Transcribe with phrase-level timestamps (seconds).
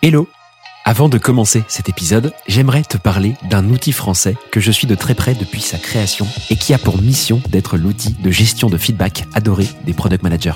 [0.00, 0.28] Hello
[0.84, 4.94] Avant de commencer cet épisode, j'aimerais te parler d'un outil français que je suis de
[4.94, 8.78] très près depuis sa création et qui a pour mission d'être l'outil de gestion de
[8.78, 10.54] feedback adoré des product managers.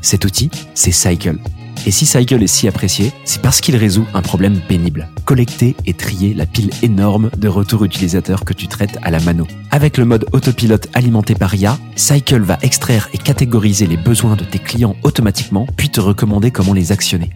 [0.00, 1.38] Cet outil, c'est Cycle.
[1.86, 5.08] Et si Cycle est si apprécié, c'est parce qu'il résout un problème pénible.
[5.24, 9.46] Collecter et trier la pile énorme de retours utilisateurs que tu traites à la mano.
[9.70, 14.44] Avec le mode autopilote alimenté par IA, Cycle va extraire et catégoriser les besoins de
[14.44, 17.30] tes clients automatiquement, puis te recommander comment les actionner.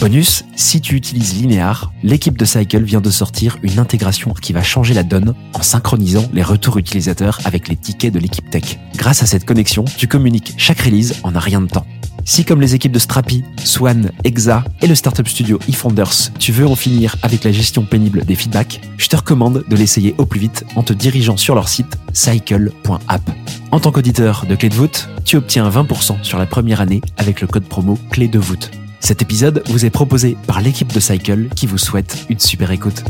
[0.00, 4.62] Bonus, si tu utilises Linear, l'équipe de Cycle vient de sortir une intégration qui va
[4.62, 8.78] changer la donne en synchronisant les retours utilisateurs avec les tickets de l'équipe tech.
[8.96, 11.86] Grâce à cette connexion, tu communiques chaque release en un rien de temps.
[12.26, 16.66] Si comme les équipes de Strapi, Swan, Exa et le startup studio eFounders, tu veux
[16.66, 20.40] en finir avec la gestion pénible des feedbacks, je te recommande de l'essayer au plus
[20.40, 23.30] vite en te dirigeant sur leur site cycle.app.
[23.70, 27.40] En tant qu'auditeur de Clé de voûte, tu obtiens 20% sur la première année avec
[27.40, 28.70] le code promo Clé de voûte.
[29.04, 33.04] Cet épisode vous est proposé par l'équipe de Cycle qui vous souhaite une super écoute.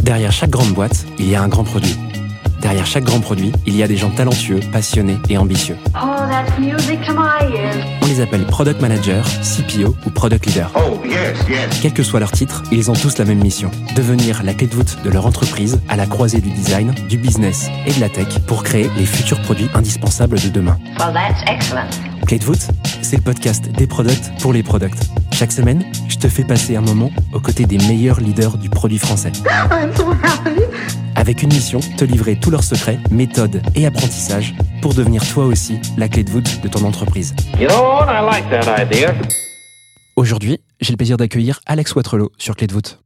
[0.00, 1.94] Derrière chaque grande boîte, il y a un grand produit.
[2.60, 5.76] Derrière chaque grand produit, il y a des gens talentueux, passionnés et ambitieux.
[5.94, 7.84] Oh, that's music to my ears.
[8.02, 10.70] On les appelle Product Manager, CPO ou Product Leader.
[10.74, 11.80] Oh, yes, yes.
[11.82, 13.70] Quel que soit leur titre, ils ont tous la même mission.
[13.94, 17.68] Devenir la clé de voûte de leur entreprise à la croisée du design, du business
[17.86, 20.78] et de la tech pour créer les futurs produits indispensables de demain.
[20.98, 21.90] Well, that's excellent.
[22.26, 22.66] Clé de voûte,
[23.02, 24.98] c'est le podcast des products pour les products.
[25.32, 28.98] Chaque semaine, je te fais passer un moment aux côtés des meilleurs leaders du produit
[28.98, 29.32] français.
[29.70, 30.62] I'm so happy.
[31.16, 35.80] Avec une mission, te livrer tous leurs secrets, méthodes et apprentissages pour devenir toi aussi
[35.96, 37.34] la clé de voûte de ton entreprise.
[37.58, 38.06] You know what?
[38.10, 39.14] I like that idea.
[40.16, 43.02] Aujourd'hui, j'ai le plaisir d'accueillir Alex Watrelot sur Clé de voûte.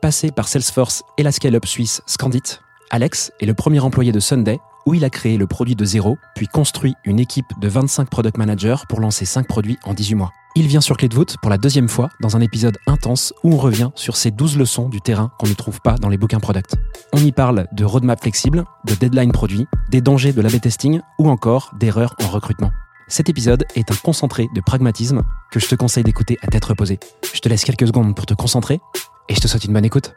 [0.00, 2.58] Passé par Salesforce et la scale-up suisse Scandit,
[2.90, 6.16] Alex est le premier employé de Sunday où il a créé le produit de zéro,
[6.34, 10.32] puis construit une équipe de 25 product managers pour lancer 5 produits en 18 mois.
[10.58, 13.52] Il vient sur Clé de voûte pour la deuxième fois dans un épisode intense où
[13.52, 16.40] on revient sur ces 12 leçons du terrain qu'on ne trouve pas dans les bouquins
[16.40, 16.76] product.
[17.12, 21.28] On y parle de roadmap flexible, de deadline produit, des dangers de l'AB testing ou
[21.28, 22.70] encore d'erreurs en recrutement.
[23.06, 26.98] Cet épisode est un concentré de pragmatisme que je te conseille d'écouter à tête reposée.
[27.34, 28.80] Je te laisse quelques secondes pour te concentrer
[29.28, 30.14] et je te souhaite une bonne écoute.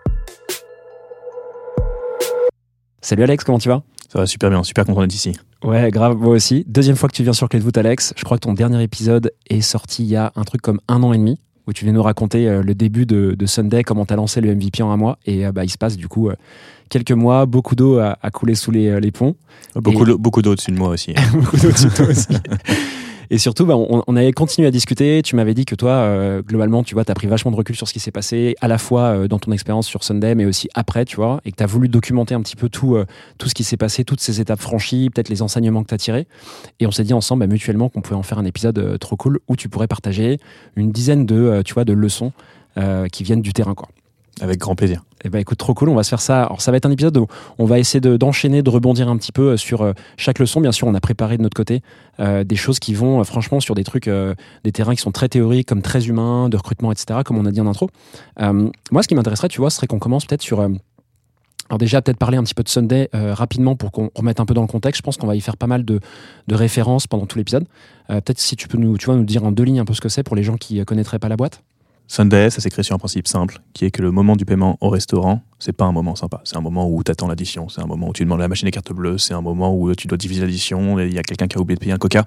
[3.01, 3.83] Salut Alex, comment tu vas?
[4.07, 5.35] Ça va super bien, super content d'être ici.
[5.63, 6.63] Ouais, grave, moi aussi.
[6.67, 8.13] Deuxième fois que tu viens sur Clé de voûte, Alex.
[8.15, 11.03] Je crois que ton dernier épisode est sorti il y a un truc comme un
[11.03, 11.37] an et demi,
[11.67, 14.39] où tu viens nous raconter euh, le début de, de Sunday, comment tu as lancé
[14.41, 15.17] le MVP en un mois.
[15.25, 16.35] Et euh, bah, il se passe du coup euh,
[16.89, 19.35] quelques mois, beaucoup d'eau a, a coulé sous les, les ponts.
[19.75, 21.13] Beaucoup, Et- d'eau- beaucoup d'eau dessus de moi aussi.
[21.33, 22.27] beaucoup d'eau dessus de toi aussi.
[23.31, 25.21] Et surtout, bah, on, avait continué à discuter.
[25.21, 27.87] Tu m'avais dit que toi, euh, globalement, tu vois, as pris vachement de recul sur
[27.87, 30.67] ce qui s'est passé, à la fois euh, dans ton expérience sur Sunday, mais aussi
[30.73, 33.05] après, tu vois, et que tu as voulu documenter un petit peu tout, euh,
[33.37, 35.99] tout ce qui s'est passé, toutes ces étapes franchies, peut-être les enseignements que tu as
[35.99, 36.27] tirés.
[36.79, 39.39] Et on s'est dit ensemble, bah, mutuellement, qu'on pouvait en faire un épisode trop cool
[39.47, 40.39] où tu pourrais partager
[40.75, 42.31] une dizaine de, tu vois, de leçons
[43.11, 43.89] qui viennent du terrain, quoi.
[44.41, 45.03] Avec grand plaisir.
[45.25, 46.43] Eh ben écoute, trop cool, on va se faire ça.
[46.43, 47.27] Alors ça va être un épisode où
[47.57, 50.61] on va essayer de- d'enchaîner, de, rebondir un petit peu euh, sur euh, chaque leçon.
[50.61, 51.81] Bien sûr, on a préparé de notre côté
[52.19, 55.67] euh, des choses qui vont franchement sur des trucs, des terrains qui sont très théoriques,
[55.67, 57.89] comme très humains, de recrutement, etc., comme on a dit en intro.
[58.39, 60.61] Moi, ce qui m'intéresserait, tu vois, serait qu'on commence peut-être sur...
[60.61, 64.53] alors déjà, peut-être parler un petit peu de Sunday rapidement pour qu'on remette un peu
[64.53, 64.99] dans le contexte.
[64.99, 65.99] Je pense qu'on va y faire pas mal de,
[66.51, 67.65] références pendant tout l'épisode.
[68.07, 70.01] Peut-être si tu peux nous, tu vois, nous dire en deux lignes un peu ce
[70.01, 71.61] que c'est pour les gens qui ne connaîtraient pas la boîte.
[72.11, 74.89] Sunday, ça s'écrit sur un principe simple, qui est que le moment du paiement au
[74.89, 76.41] restaurant, c'est pas un moment sympa.
[76.43, 78.65] C'est un moment où tu attends l'addition, c'est un moment où tu demandes la machine
[78.65, 81.47] des cartes bleues, c'est un moment où tu dois diviser l'addition, il y a quelqu'un
[81.47, 82.25] qui a oublié de payer un coca.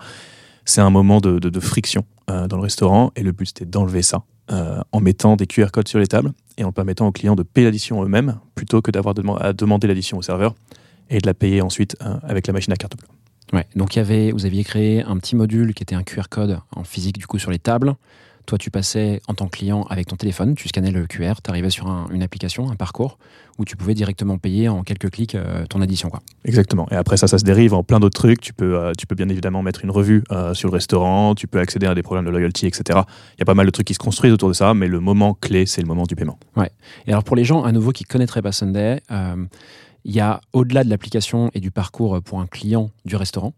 [0.64, 4.22] C'est un moment de, friction euh, dans le restaurant, et le but c'était d'enlever ça
[4.52, 7.42] euh, en mettant des QR codes sur les tables et en permettant aux clients de
[7.42, 10.54] payer l'addition eux-mêmes plutôt que d'avoir à demander l'addition au serveur
[11.10, 13.08] et de la payer ensuite euh, avec la machine à carte bleue.
[13.52, 16.60] Ouais, donc y avait, vous aviez créé un petit module qui était un QR code
[16.70, 17.96] en physique du coup sur les tables.
[18.46, 21.50] Toi, tu passais en tant que client avec ton téléphone, tu scannais le QR, tu
[21.50, 23.18] arrivais sur un- une application, un parcours,
[23.58, 26.10] où tu pouvais directement payer en quelques clics euh, ton addition.
[26.10, 26.20] Quoi.
[26.44, 26.86] Exactement.
[26.90, 28.40] Et après ça, ça se dérive en plein d'autres trucs.
[28.40, 31.46] Tu peux, euh, tu peux bien évidemment mettre une revue euh, sur le restaurant, tu
[31.46, 33.00] peux accéder à des programmes de loyalty, etc.
[33.36, 35.00] Il y a pas mal de trucs qui se construisent autour de ça, mais le
[35.00, 36.38] moment clé, c'est le moment du paiement.
[37.06, 39.00] Et alors pour les gens à nouveau qui ne connaîtraient pas Sunday,
[40.04, 43.54] il y a au-delà de l'application et du parcours pour un client du restaurant,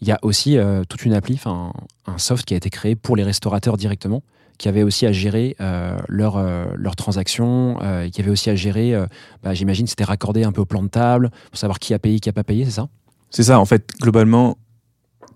[0.00, 1.72] il y a aussi euh, toute une appli, enfin
[2.06, 4.22] un soft qui a été créé pour les restaurateurs directement,
[4.60, 8.94] qui avait aussi à gérer euh, leurs euh, transactions, euh, qui avait aussi à gérer,
[9.42, 12.20] bah, j'imagine, c'était raccordé un peu au plan de table, pour savoir qui a payé,
[12.20, 12.88] qui a pas payé, c'est ça?
[13.30, 14.58] C'est ça, en fait, globalement,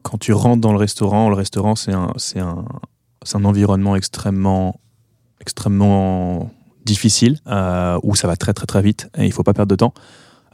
[0.02, 2.64] quand tu rentres dans le restaurant, le restaurant, c'est un, un,
[3.32, 4.78] un environnement extrêmement,
[5.40, 6.50] extrêmement
[6.84, 7.38] difficile,
[8.02, 9.94] où ça va très très très vite et il faut pas perdre de temps.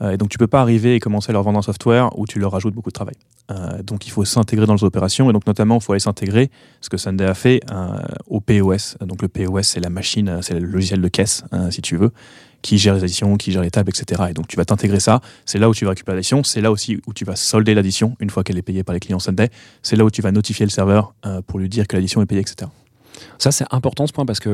[0.02, 2.26] Euh, et donc tu peux pas arriver et commencer à leur vendre un software où
[2.26, 3.14] tu leur rajoutes beaucoup de travail.
[3.50, 6.50] Euh, donc il faut s'intégrer dans les opérations et donc notamment il faut aller s'intégrer,
[6.80, 7.98] ce que Sunday a fait, euh,
[8.28, 8.96] au POS.
[9.00, 12.12] Donc le POS c'est la machine, c'est le logiciel de caisse si tu veux,
[12.62, 14.22] qui gère les additions, qui gère les tables, etc.
[14.30, 16.70] Et donc tu vas t'intégrer ça, c'est là où tu vas récupérer l'addition, c'est là
[16.70, 19.50] aussi où tu vas solder l'addition une fois qu'elle est payée par les clients Sunday,
[19.82, 21.14] c'est là où tu vas notifier le serveur
[21.46, 22.70] pour lui dire que l'addition est payée, etc.
[23.38, 24.50] Ça, c'est important ce point parce que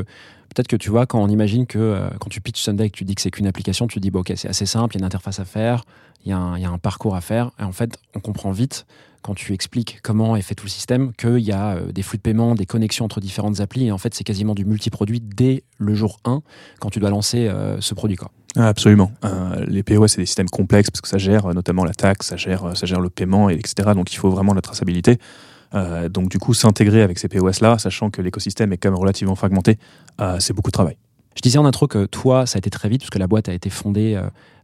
[0.54, 2.96] peut-être que tu vois, quand on imagine que euh, quand tu pitches Sunday et que
[2.96, 5.00] tu dis que c'est qu'une application, tu dis, bon, ok, c'est assez simple, il y
[5.00, 5.84] a une interface à faire,
[6.24, 7.50] il y, a un- parcours à faire.
[7.60, 8.86] Et en fait, on comprend vite
[9.22, 12.18] quand tu expliques comment est fait tout le système qu'il y a euh, des flux
[12.18, 13.86] de paiement, des connexions entre différentes applis.
[13.86, 16.42] Et en fait, c'est quasiment du multiproduit dès le jour 1
[16.80, 18.16] quand tu dois lancer euh, ce produit.
[18.56, 19.12] Ah, Absolument.
[19.68, 22.74] Les POS, c'est des systèmes complexes parce que ça gère notamment la taxe, ça gère,
[22.76, 23.90] ça gère le paiement, et etc.
[23.94, 25.18] Donc il faut vraiment la traçabilité.
[25.76, 29.34] Euh, donc du coup, s'intégrer avec ces POS-là, sachant que l'écosystème est quand même relativement
[29.34, 29.78] fragmenté,
[30.20, 30.96] euh, c'est beaucoup de travail.
[31.36, 33.48] Je disais en intro que toi, ça a été très vite parce que la boîte
[33.48, 34.18] a été fondée,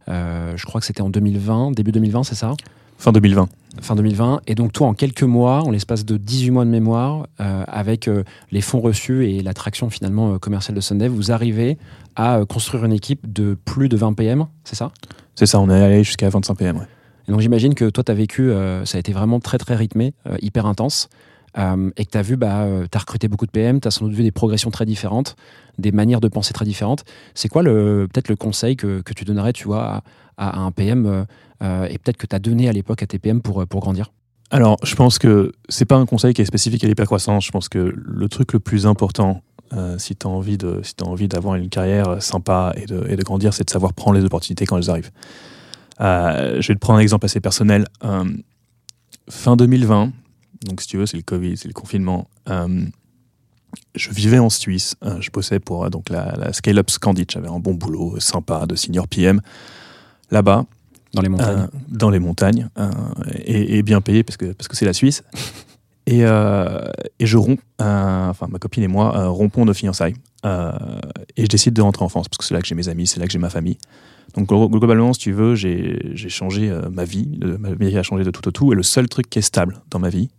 [0.09, 2.53] euh, je crois que c'était en 2020, début 2020, c'est ça?
[2.97, 3.47] Fin 2020.
[3.81, 4.41] fin 2020.
[4.47, 8.09] Et donc, toi, en quelques mois, en l'espace de 18 mois de mémoire, avec
[8.51, 11.77] les fonds reçus et l'attraction finalement commerciale de Sunday, vous arrivez
[12.15, 14.91] à construire une équipe de plus de 20 PM, c'est ça?
[15.35, 16.77] C'est ça, on est allé jusqu'à 25 PM.
[16.77, 16.87] ouais.
[17.27, 19.75] Et donc, j'imagine que toi, tu as vécu, euh, ça a été vraiment très, très
[19.75, 21.09] rythmé, euh, hyper intense.
[21.59, 23.91] euh, et que tu as vu, bah, tu as recruté beaucoup de PM, tu as
[23.91, 25.35] sans doute vu des progressions très différentes,
[25.77, 27.03] des manières de penser très différentes.
[27.35, 30.01] C'est quoi peut-être le conseil que, tu donnerais, tu vois,
[30.37, 31.27] à, un PM
[31.61, 34.11] et peut-être que tu as donné à l'époque à tes PM pour, pour grandir?
[34.49, 37.45] Alors, je pense que c'est pas un conseil qui est spécifique à l'hypercroissance.
[37.45, 39.43] Je pense que le truc le plus important,
[39.99, 40.95] si tu as envie de, si
[41.27, 44.89] d'avoir une carrière sympa et de grandir, c'est de savoir prendre les opportunités quand elles
[44.89, 45.11] arrivent.
[46.01, 47.85] Euh, je vais te prendre un exemple assez personnel.
[48.03, 48.25] Euh,
[49.29, 50.11] fin 2020,
[50.65, 52.27] donc si tu veux, c'est le Covid, c'est le confinement.
[52.49, 52.85] euh,
[53.95, 54.95] je vivais en Suisse.
[55.19, 57.25] je bossais pour donc la, la Scale Up Scandit.
[57.31, 59.41] J'avais un bon boulot, sympa, de senior PM.
[60.29, 60.65] Là-bas,
[61.13, 62.69] dans les montagnes dans les montagnes
[63.33, 65.23] et, et bien payé parce que parce que c'est la Suisse.
[66.05, 71.73] Et, et je romps, enfin ma copine et moi rompons nos fiançailles et je décide
[71.73, 73.31] de rentrer en France parce que c'est là que j'ai mes amis, c'est là que
[73.31, 73.77] j'ai ma famille.
[74.35, 78.23] Donc glo- globalement, si tu veux, j'ai changé euh, ma vie, ma vie a changé
[78.23, 80.29] de tout au tout et le seul truc qui est stable dans ma vie,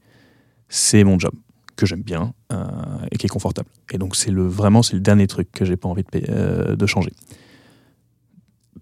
[0.69, 1.32] c'est mon job
[1.76, 2.64] que j'aime bien euh,
[3.11, 3.69] et qui est confortable.
[3.93, 6.87] Et donc c'est le vraiment c'est le dernier truc que j'ai pas envie de, euh,
[6.87, 7.12] changer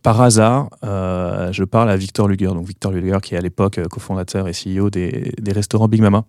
[0.03, 2.47] par hasard, je parle à Victor Luger.
[2.47, 2.93] Donc Victor
[3.23, 6.25] qui est à l'époque cofondateur et CEO des, des restaurants Big Mama.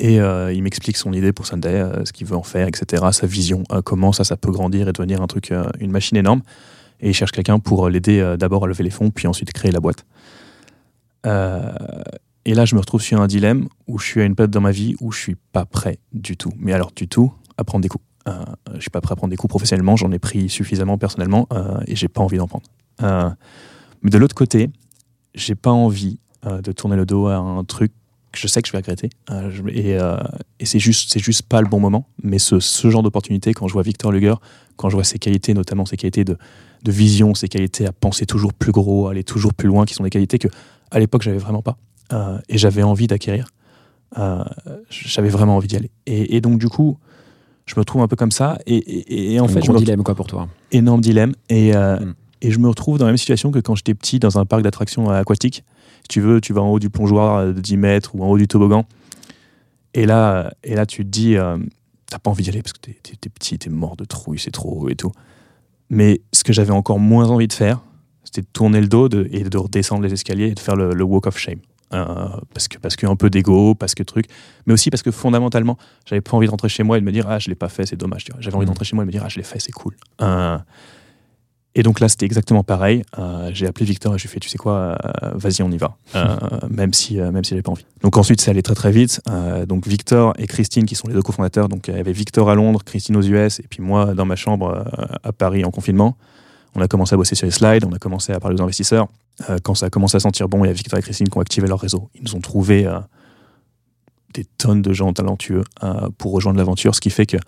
[0.00, 3.64] Et il m'explique son idée pour Sunday, ce qu'il veut en faire, etc., sa vision,
[3.84, 6.40] comment ça, ça peut grandir et devenir un truc, une machine énorme.
[7.02, 9.52] Et il cherche quelqu'un pour euh, l'aider euh, d'abord à lever les fonds, puis ensuite
[9.52, 10.06] créer la boîte.
[11.26, 11.72] Euh,
[12.44, 14.60] et là, je me retrouve sur un dilemme où je suis à une période dans
[14.60, 16.52] ma vie où je suis pas prêt du tout.
[16.58, 18.04] Mais alors du tout à prendre des coups.
[18.28, 18.44] Euh,
[18.74, 19.96] je suis pas prêt à prendre des coups professionnellement.
[19.96, 22.66] J'en ai pris suffisamment personnellement euh, et j'ai pas envie d'en prendre.
[24.02, 24.70] Mais de l'autre côté,
[25.34, 27.92] j'ai pas envie de tourner le dos à un truc
[28.32, 29.10] que je sais que je vais regretter.
[29.30, 30.16] Euh, je- et euh,
[30.58, 32.06] et c'est juste, c'est juste pas le bon moment.
[32.22, 34.34] Mais ce, ce genre d'opportunité, quand je vois Victor Luger,
[34.76, 36.36] quand je vois ses qualités, notamment ses qualités de,
[36.82, 39.94] de vision, ses qualités à penser toujours plus gros, à aller toujours plus loin, qui
[39.94, 40.48] sont des qualités que
[40.90, 41.76] à l'époque j'avais vraiment pas.
[42.12, 43.46] Euh, et j'avais envie d'acquérir.
[44.18, 44.42] Euh,
[44.90, 45.90] j'avais vraiment envie d'y aller.
[46.06, 46.98] Et, et donc du coup,
[47.66, 48.58] je me retrouve un peu comme ça.
[48.66, 51.32] Et, en Un fait, je me dilemme quoi pour toi énorme dilemme.
[51.48, 52.14] Et, euh, Mm.
[52.42, 54.62] et je me retrouve dans la même situation que quand j'étais petit dans un parc
[54.62, 55.64] d'attractions aquatiques.
[56.02, 58.28] Si tu veux, tu vas en haut du plongeoir euh, de 10 mètres ou en
[58.28, 58.84] haut du toboggan.
[59.94, 61.58] Et là, euh, et là tu te dis, euh,
[62.10, 64.38] t'as pas envie d'y aller parce que t'es, t'es- t'es petit, t'es mort de trouille,
[64.38, 65.12] c'est trop haut et tout.
[65.90, 67.80] Mais ce que j'avais encore moins envie de faire,
[68.24, 70.92] c'était de tourner le dos de- et de redescendre les escaliers et de faire le,
[70.94, 71.58] le walk of shame.
[71.92, 72.04] Euh,
[72.54, 74.24] parce que parce qu'un peu d'ego, parce que truc,
[74.64, 77.12] mais aussi parce que fondamentalement, j'avais pas envie de rentrer chez moi et de me
[77.12, 78.24] dire ah je l'ai pas fait, c'est dommage.
[78.38, 78.72] J'avais envie de Mhm.
[78.72, 79.94] rentrer chez moi et de me dire ah je l'ai fait, c'est cool.
[80.22, 80.56] Euh,
[81.74, 83.02] et donc là, c'était exactement pareil.
[83.18, 85.70] Euh, j'ai appelé Victor et je lui ai fait, tu sais quoi, euh, vas-y, on
[85.70, 86.36] y va, Euh,
[86.68, 87.86] même si, même si j'avais pas envie.
[88.02, 89.20] Donc ensuite, c'est allé très très vite.
[89.66, 92.54] Donc Victor et Christine, qui sont les deux cofondateurs, donc il y avait Victor à
[92.54, 94.84] Londres, Christine aux US, et puis moi dans ma chambre
[95.22, 96.16] à Paris en confinement.
[96.74, 99.08] On a commencé à bosser sur les slides, on a commencé à parler aux investisseurs.
[99.62, 101.40] Quand ça a commencé à sentir bon, il y a Victor et Christine qui ont
[101.40, 102.10] activé leur réseau.
[102.14, 102.90] Ils nous ont trouvé
[104.34, 105.64] des tonnes de gens talentueux
[106.18, 107.38] pour rejoindre l'aventure, ce qui fait que,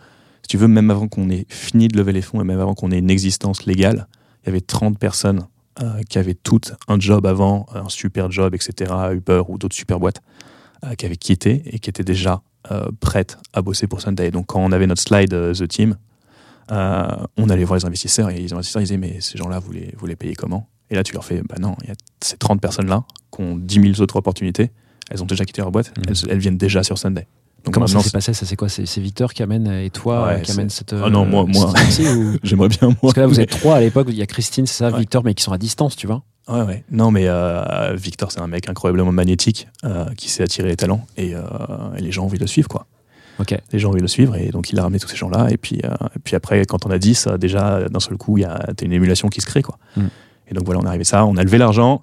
[0.44, 2.74] si tu veux, même avant qu'on ait fini de lever les fonds et même avant
[2.74, 4.08] qu'on ait une existence légale,
[4.42, 5.46] il y avait 30 personnes
[5.80, 9.98] euh, qui avaient toutes un job avant, un super job, etc., Uber ou d'autres super
[9.98, 10.20] boîtes,
[10.84, 14.30] euh, qui avaient quitté et qui étaient déjà euh, prêtes à bosser pour Sunday.
[14.30, 15.96] Donc quand on avait notre slide The Team,
[16.68, 19.94] on allait voir les investisseurs et les investisseurs ils disaient mais ces gens-là, vous les,
[19.96, 20.68] vous les payez comment?
[20.90, 23.56] Et là tu leur fais, bah non, il y a ces 30 personnes-là qui ont
[23.56, 24.72] 10 000 autres opportunités,
[25.10, 27.26] elles ont déjà quitté leur boîte, elles, elles viennent déjà sur Sunday.
[27.64, 30.34] Donc Comment ça s'est passé Ça c'est quoi C'est Victor qui amène et toi Ouais,
[30.34, 30.92] euh, qui amène cette.
[30.92, 31.70] Ah non, moi- moi.
[31.72, 32.96] ou- J'aimerais bien moi.
[33.00, 34.06] Parce que là vous mais- êtes trois à l'époque.
[34.10, 34.98] Il y a Christine, c'est ça, Ouais.
[35.00, 36.22] Victor, mais qui sont à distance, tu vois.
[36.46, 36.84] Ouais, ouais.
[36.90, 41.06] Non, mais euh, Victor, c'est un mec incroyablement magnétique euh, qui sait attirer les talents
[41.16, 41.40] et, euh,
[41.96, 42.86] et les gens ont envie de le suivre, quoi.
[43.40, 43.56] Ok.
[43.72, 45.48] Les gens ont envie de le suivre et donc il a ramené tous ces gens-là.
[45.50, 48.36] Et puis, euh, et puis après, quand on a 10, euh, déjà, d'un seul coup,
[48.36, 49.78] il y a t'as une émulation qui se crée, quoi.
[49.96, 50.02] Mm.
[50.50, 51.24] Et donc voilà, on est arrivé à ça.
[51.24, 52.02] On a levé l'argent.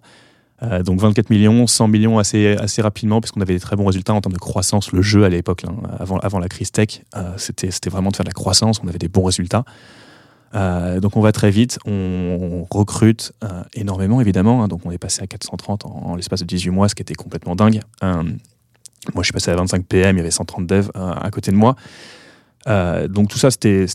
[0.64, 3.86] Euh, donc 24 millions, 100 millions assez, assez rapidement, parce qu'on avait des très bons
[3.86, 4.92] résultats en termes de croissance.
[4.92, 8.16] Le jeu à l'époque, là, avant, avant la crise tech, euh, c'était c'était vraiment de
[8.16, 8.80] faire de la croissance.
[8.84, 9.64] On avait des bons résultats.
[10.54, 13.32] Euh, donc on va très vite, on, recrute
[13.74, 14.68] énormément évidemment, hein.
[14.68, 17.16] donc on est passé à 430 en, en l'espace de 18 mois, ce qui était
[17.16, 17.80] complètement dingue.
[18.02, 18.24] Moi
[19.18, 21.76] je suis passé à 25 PM, il y avait 130 devs à côté de moi.
[22.68, 23.88] Euh, donc tout ça c'était-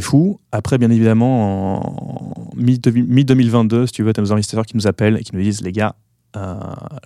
[0.00, 0.40] fou.
[0.52, 5.16] Après bien évidemment en mi-2022, si tu veux, tu as nos investisseurs qui nous appellent
[5.18, 5.94] et qui nous disent les gars,
[6.36, 6.54] euh,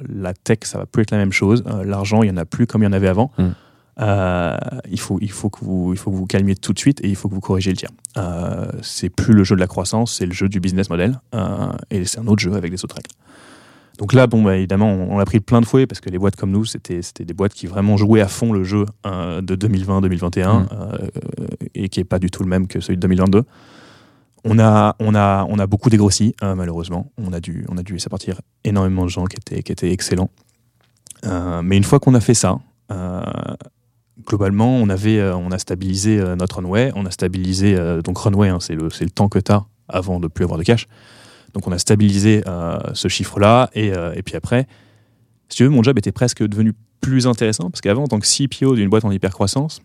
[0.09, 2.44] la tech ça va plus être la même chose, Euh, l'argent il y en a
[2.44, 3.30] plus comme il y en avait avant.
[3.38, 3.49] Mm.
[4.90, 7.09] Il, faut, il, faut que vous, il faut que vous calmiez tout de suite et
[7.09, 7.90] il faut que vous corrigiez le tir.
[8.80, 11.21] C'est plus le jeu de la croissance, c'est le jeu du business model
[11.90, 13.11] et c'est un autre jeu avec des autres règles.
[13.99, 16.18] Donc là, bon, bah, évidemment, on, on l'a pris plein de fouet parce que les
[16.18, 19.54] boîtes comme nous, c'était des boîtes qui vraiment jouaient à fond le jeu euh, de
[19.56, 20.68] 2020-2021 Mm.
[20.72, 21.08] euh,
[21.75, 23.44] et qui est pas du tout le même que celui de 2022.
[24.44, 27.12] On a, on a, on a beaucoup dégrossi, euh, malheureusement.
[27.16, 29.92] On a, dû, on a dû laisser partir énormément de gens qui étaient, qui étaient
[29.92, 30.30] excellents.
[31.62, 32.58] Mais une fois qu'on a fait ça,
[34.26, 36.90] globalement, on, avait, on a stabilisé notre runway.
[36.96, 40.18] On a stabilisé, donc runway, hein, c'est le, c'est le temps que tu as avant
[40.18, 40.88] de plus avoir de cash.
[41.54, 43.71] Donc on a stabilisé euh, ce chiffre-là.
[43.75, 44.66] Et, euh, et puis après,
[45.49, 48.26] si tu veux, mon job était presque devenu plus intéressant parce qu'avant, en tant que
[48.26, 49.82] CPO d'une boîte en hypercroissance,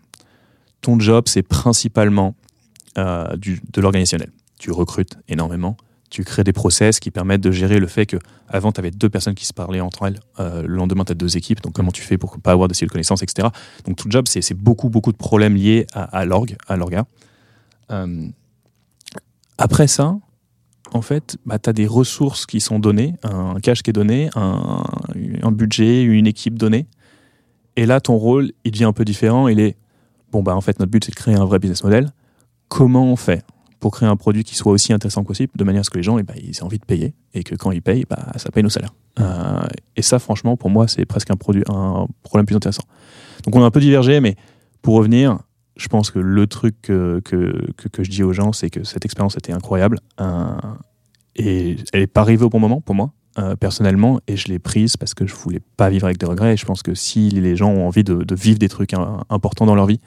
[0.82, 2.34] ton job, c'est principalement
[2.96, 4.30] euh, de l'organisationnel.
[4.58, 5.76] Tu recrutes énormément,
[6.10, 8.16] tu crées des process qui permettent de gérer le fait que
[8.48, 11.36] avant tu avais deux personnes qui se parlaient entre elles, le lendemain tu as deux
[11.36, 13.48] équipes, donc comment tu fais pour pas avoir de de connaissances, etc.
[13.84, 17.04] Donc ton job, c'est beaucoup, beaucoup de problèmes liés à, à l'org, à l'orga.
[19.58, 20.16] Après ça,
[20.92, 24.30] en fait, bah, tu as des ressources qui sont données, un cash qui est donné,
[24.34, 26.86] un, budget, une équipe donnée.
[27.76, 29.48] Et là, ton rôle, il devient un peu différent.
[29.48, 29.76] Il est,
[30.32, 32.10] bon, bah, en fait, notre but, c'est de créer un vrai business model.
[32.68, 33.44] Comment on fait
[33.80, 35.98] pour créer un produit qui soit aussi intéressant que possible, de manière à ce que
[35.98, 38.32] les gens eh ben, ils aient envie de payer et que quand ils payent, bah,
[38.36, 38.94] ça paye nos salaires.
[39.20, 39.60] Euh,
[39.94, 42.82] et ça, franchement, pour moi, c'est presque un, produit, un problème plus intéressant.
[43.44, 44.36] Donc, on a un peu divergé, mais
[44.82, 45.38] pour revenir,
[45.78, 49.36] je pense que le truc que, que, je dis aux gens, c'est que cette expérience
[49.36, 49.98] était incroyable.
[50.20, 50.46] Euh,
[51.36, 54.58] et elle n'est pas arrivée au bon moment pour moi, euh, personnellement, et je l'ai
[54.58, 56.54] prise parce que je voulais pas vivre avec des regrets.
[56.54, 59.66] Et je pense que si les gens ont envie de, vivre des trucs hein, importants
[59.66, 60.00] dans leur vie,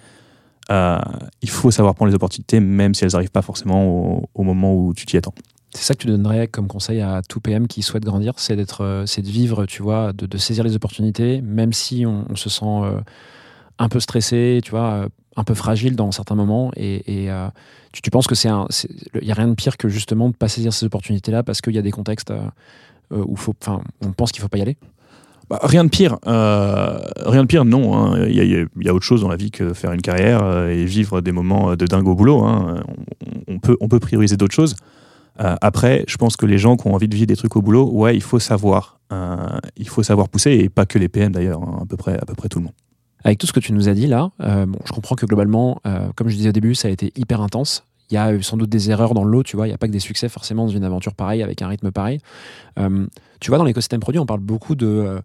[0.70, 1.00] euh,
[1.42, 4.94] il faut savoir prendre les opportunités, même si elles n'arrivent pas forcément au, moment où
[4.94, 5.34] tu t'y attends.
[5.74, 8.84] C'est ça que tu donnerais comme conseil à tout PM qui souhaite grandir, c'est d'être,
[8.84, 12.66] euh, c'est de vivre, tu vois, de, saisir les opportunités, même si on, se sent
[12.66, 13.00] euh,
[13.80, 16.72] un peu stressé, tu vois, euh, un peu fragile dans certains moments.
[16.76, 17.48] Et, euh,
[17.94, 18.50] tu, penses que c'est
[19.22, 21.76] il y a rien de pire que justement de pas saisir ces opportunités-là parce qu'il
[21.76, 22.42] y a des contextes euh,
[23.14, 23.56] euh, où faut,
[24.02, 24.78] on pense qu'il faut pas y aller?
[25.50, 26.18] Bah, rien de pire.
[26.26, 27.96] Rien de pire, non.
[27.98, 28.26] hein.
[28.28, 31.34] Il y, a- autre chose dans la vie que faire une carrière et vivre des
[31.34, 32.44] moments de dingue au boulot.
[32.44, 32.84] hein.
[33.48, 34.76] On, peut, on peut prioriser d'autres choses.
[35.38, 37.90] Après, je pense que les gens qui ont envie de vivre des trucs au boulot,
[37.92, 39.00] ouais, il faut savoir.
[39.76, 42.26] il faut savoir pousser, et pas que les PM d'ailleurs, hein, à, peu près, à
[42.26, 42.74] peu près tout le monde.
[43.24, 45.80] Avec tout ce que tu nous as dit là, euh, bon, je comprends que globalement,
[45.86, 47.86] euh, comme je disais au début, ça a été hyper intense.
[48.10, 49.68] Il y a eu sans doute des erreurs dans le lot, tu vois.
[49.68, 51.92] Il n'y a pas que des succès forcément dans une aventure pareille avec un rythme
[51.92, 52.20] pareil.
[52.80, 53.06] Euh,
[53.40, 55.22] tu vois, dans l'écosystème produit, on parle beaucoup de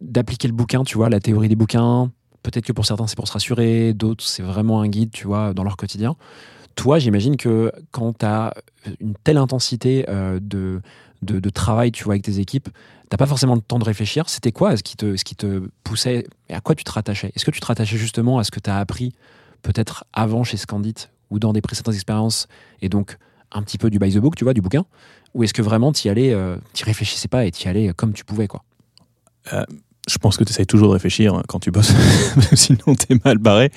[0.00, 2.10] d'appliquer le bouquin, tu vois, la théorie des bouquins.
[2.42, 5.54] Peut-être que pour certains c'est pour se rassurer, d'autres c'est vraiment un guide, tu vois,
[5.54, 6.16] dans leur quotidien.
[6.74, 8.54] Toi, j'imagine que quand tu as
[8.98, 10.80] une telle intensité de,
[11.22, 12.68] de, de travail, tu vois, avec tes équipes,
[13.08, 14.28] t'as pas forcément le temps de réfléchir.
[14.28, 17.32] C'était quoi ce qui te, ce qui te poussait et à quoi tu te rattachais?
[17.34, 19.12] Est-ce que tu te rattachais justement à ce que tu as appris
[19.62, 20.94] peut-être avant chez Scandit
[21.30, 22.48] ou dans des précédentes expériences
[22.82, 23.16] et donc
[23.52, 24.84] un petit peu du by the book, tu vois, du bouquin?
[25.34, 27.92] Ou est-ce que vraiment tu y allais, euh, t'y réfléchissais pas et tu y allais
[27.94, 28.64] comme tu pouvais, quoi?
[30.06, 31.92] Je pense que tu essayes toujours de réfléchir quand tu bosses,
[32.52, 33.70] sinon tu es mal barré.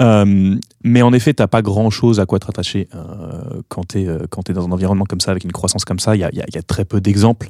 [0.00, 4.00] Euh, mais en effet, tu n'as pas grand-chose à quoi te rattacher euh, quand tu
[4.00, 6.14] es, dans un environnement comme ça, avec une croissance comme ça.
[6.16, 7.48] Il y a, y y a très peu d'exemples.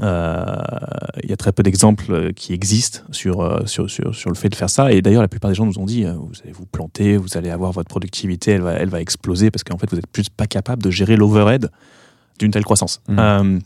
[0.00, 0.56] Euh,
[1.22, 4.48] Il y a très peu d'exemples qui existent sur, euh, sur, sur, sur, le fait
[4.48, 4.92] de faire ça.
[4.92, 7.36] Et d'ailleurs, la plupart des gens nous ont dit, euh, vous allez vous planter, vous
[7.36, 10.28] allez avoir votre productivité, elle va, elle va exploser, parce qu'en fait, vous n'êtes plus
[10.30, 11.70] pas capable de gérer l'overhead
[12.38, 13.02] d'une telle croissance.
[13.08, 13.58] Mmh.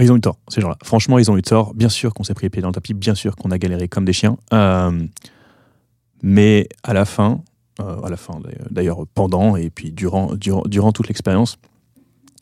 [0.00, 0.76] ils ont eu tort, ces gens-là.
[0.82, 1.74] Franchement, ils ont eu tort.
[1.74, 3.88] Bien sûr qu'on s'est pris les pieds dans le tapis, bien sûr qu'on a galéré
[3.88, 4.36] comme des chiens.
[4.52, 5.06] Euh,
[6.22, 7.42] mais à la fin,
[7.80, 8.40] euh, à la fin
[8.70, 11.58] d'ailleurs pendant et puis durant, durant, durant toute l'expérience,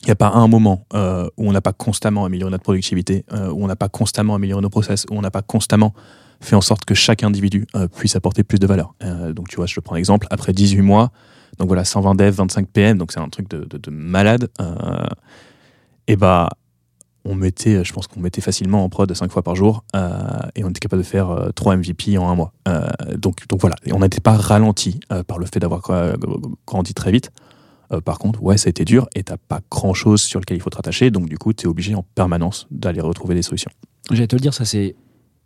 [0.02, 3.25] il n'y a pas un moment euh, où on n'a pas constamment amélioré notre productivité,
[3.33, 5.92] euh, où on n'a pas constamment amélioré nos process, où on n'a pas constamment
[6.40, 8.95] fait en sorte que chaque individu euh, puisse apporter plus de valeur.
[9.35, 11.11] Donc tu vois, je te prends un exemple, après 18 mois,
[11.59, 14.49] donc voilà, 120 dev, 25 PM, donc c'est un truc de, de- de malade.
[16.09, 16.49] et bah,
[17.26, 19.85] on mettait, je pense qu'on mettait facilement en prod 5 fois par jour,
[20.54, 22.54] et on était capable de faire euh, 3 MVP en un mois.
[23.19, 25.83] Donc, voilà, on n'était pas ralenti par le fait d'avoir
[26.66, 27.30] grandi très vite.
[27.92, 30.56] Euh, par contre, ouais, ça a été dur, et t'as pas grand chose sur lequel
[30.56, 33.42] il faut te rattacher, donc du coup, tu es obligé en permanence d'aller retrouver des
[33.42, 33.70] solutions.
[34.11, 34.94] J'allais te le dire, ça c'est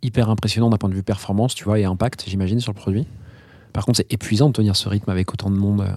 [0.03, 3.07] hyper impressionnant d'un point de vue performance, tu vois, et impact, j'imagine, sur le produit.
[3.73, 5.93] Par contre, c'est épuisant de tenir ce rythme avec autant de monde, euh,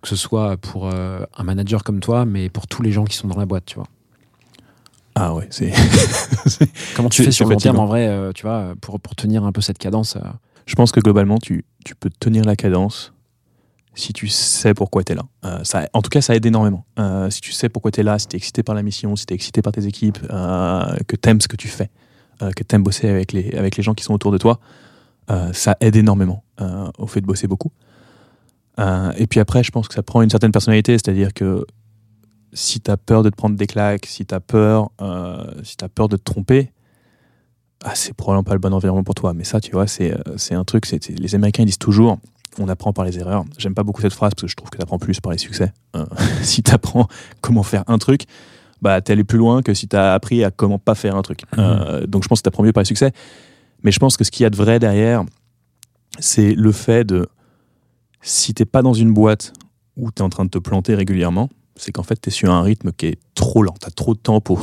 [0.00, 3.16] que ce soit pour euh, un manager comme toi, mais pour tous les gens qui
[3.16, 3.88] sont dans la boîte, tu vois.
[5.16, 5.72] Ah ouais, c'est.
[6.96, 9.50] Comment tu fais sur le long terme, en vrai, tu vois, pour, pour tenir un
[9.50, 10.16] peu cette cadence
[10.66, 13.12] Je pense que globalement, tu, tu peux tenir la cadence
[14.00, 15.22] si tu sais pourquoi tu es là.
[15.44, 16.84] Euh, en tout cas, ça aide énormément.
[16.98, 19.14] Euh, si tu sais pourquoi tu es là, si tu es excité par la mission,
[19.14, 21.90] si tu es excité par tes équipes, euh, que tu aimes ce que tu fais,
[22.40, 24.60] que tu aimes bosser avec les, avec les gens qui sont autour de toi,
[25.52, 26.42] ça aide énormément
[26.98, 27.70] au fait de bosser beaucoup.
[28.78, 31.66] Et puis après, je pense que ça prend une certaine personnalité, c'est-à-dire que
[32.54, 34.90] si tu as peur de te prendre des claques, si tu as peur,
[35.62, 36.72] si tu peur de te tromper,
[37.84, 39.34] ah, c'est probablement pas le bon environnement pour toi.
[39.34, 40.14] Mais ça, tu vois, c'est
[40.50, 42.18] un truc, les Américains ils disent toujours,
[42.58, 43.44] on apprend par les erreurs.
[43.58, 45.38] J'aime pas beaucoup cette phrase parce que je trouve que tu apprends plus par les
[45.38, 45.72] succès.
[45.96, 46.04] Euh,
[46.42, 47.06] si tu apprends
[47.40, 48.22] comment faire un truc,
[48.82, 51.22] bah, tu allé plus loin que si tu as appris à comment pas faire un
[51.22, 51.42] truc.
[51.58, 53.12] Euh, donc je pense que tu apprends mieux par les succès.
[53.82, 55.24] Mais je pense que ce qu'il y a de vrai derrière,
[56.18, 57.28] c'est le fait de,
[58.20, 59.52] si t'es pas dans une boîte
[59.96, 62.50] où tu es en train de te planter régulièrement, c'est qu'en fait, tu es sur
[62.50, 63.74] un rythme qui est trop lent.
[63.80, 64.62] Tu as trop de temps pour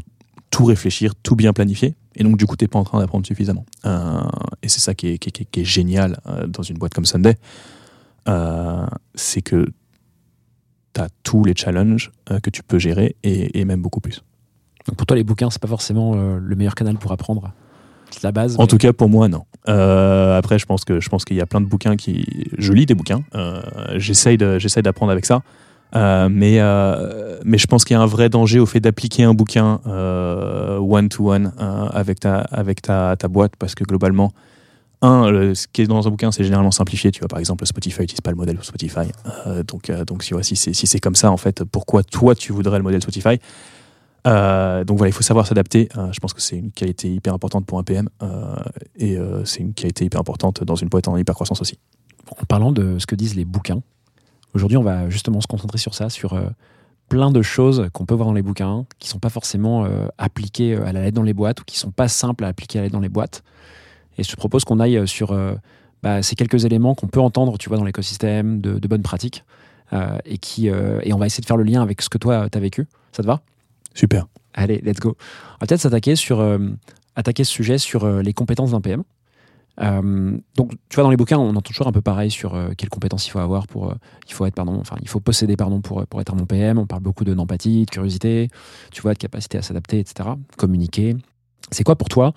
[0.51, 1.95] tout réfléchir, tout bien planifier.
[2.15, 3.65] Et donc, du coup, tu pas en train d'apprendre suffisamment.
[3.85, 4.19] Euh,
[4.61, 7.35] et c'est ça qui est, qui, est- qui est- génial dans une boîte comme Sunday.
[8.27, 9.67] Euh, c'est que
[10.93, 14.21] tu as tous les challenges euh, que tu peux gérer et, et même beaucoup plus.
[14.87, 17.51] Donc pour toi, les bouquins, c'est pas forcément euh, le meilleur canal pour apprendre.
[18.11, 18.55] C'est la base.
[18.57, 19.43] En mais- tout cas, pour moi, non.
[19.65, 22.25] Après, je pense que je pense qu'il y a plein de bouquins qui.
[22.57, 23.23] Je lis des bouquins.
[23.97, 25.41] J'essaye d'apprendre avec ça.
[25.93, 26.59] Mais
[27.43, 31.09] mais je pense qu'il y a un vrai danger au fait d'appliquer un bouquin one
[31.09, 31.51] to one
[31.91, 34.31] avec ta avec ta, ta boîte parce que globalement.
[35.01, 37.11] Un, ce qui est dans un bouquin, c'est généralement simplifié.
[37.11, 39.11] Tu vois, par exemple, Spotify n'utilise pas le modèle Spotify.
[39.45, 42.83] Euh, donc, euh, donc, si c'est comme ça, en fait, pourquoi toi tu voudrais le
[42.83, 43.39] modèle Spotify?
[44.27, 45.89] Euh, donc voilà, il faut savoir s'adapter.
[45.97, 48.55] Euh, je pense que c'est une qualité hyper importante pour un PM euh,
[48.97, 51.79] et c'est une qualité hyper importante dans une boîte en hyper croissance aussi.
[52.39, 53.81] En parlant de ce que disent les bouquins,
[54.53, 56.37] aujourd'hui, on va justement se concentrer sur ça, sur
[57.07, 60.91] plein de choses qu'on peut voir dans les bouquins, qui sont pas forcément appliquées à
[60.91, 62.95] la lettre dans les boîtes ou qui sont pas simples à appliquer à la lettre
[62.95, 63.43] dans les boîtes.
[64.17, 65.53] Et je te propose qu'on aille euh, sur euh,
[66.03, 69.43] bah, ces quelques éléments qu'on peut entendre, tu vois, dans l'écosystème, de, de bonnes pratiques,
[69.93, 72.17] euh, et qui euh, et on va essayer de faire le lien avec ce que
[72.17, 72.87] toi tu as vécu.
[73.11, 73.41] Ça te va?
[73.93, 74.27] Super.
[74.53, 75.15] Allez, let's go.
[75.19, 76.43] On va peut-être s'attaquer sur
[77.15, 79.03] attaquer ce sujet sur les compétences d'un PM.
[79.81, 82.69] Euh, donc, tu vois, dans les bouquins, on entend toujours un peu pareil sur euh,
[82.75, 83.95] quelles compétences il faut avoir pour, euh,
[84.27, 86.77] il faut être, pardon, enfin, il faut posséder, pardon, pour, pour être un bon PM.
[86.77, 88.49] On parle beaucoup de d'empathie, de curiosité,
[88.91, 90.29] tu vois, de capacité à s'adapter, etc.
[90.57, 91.15] Communiquer.
[91.71, 92.33] C'est quoi pour toi,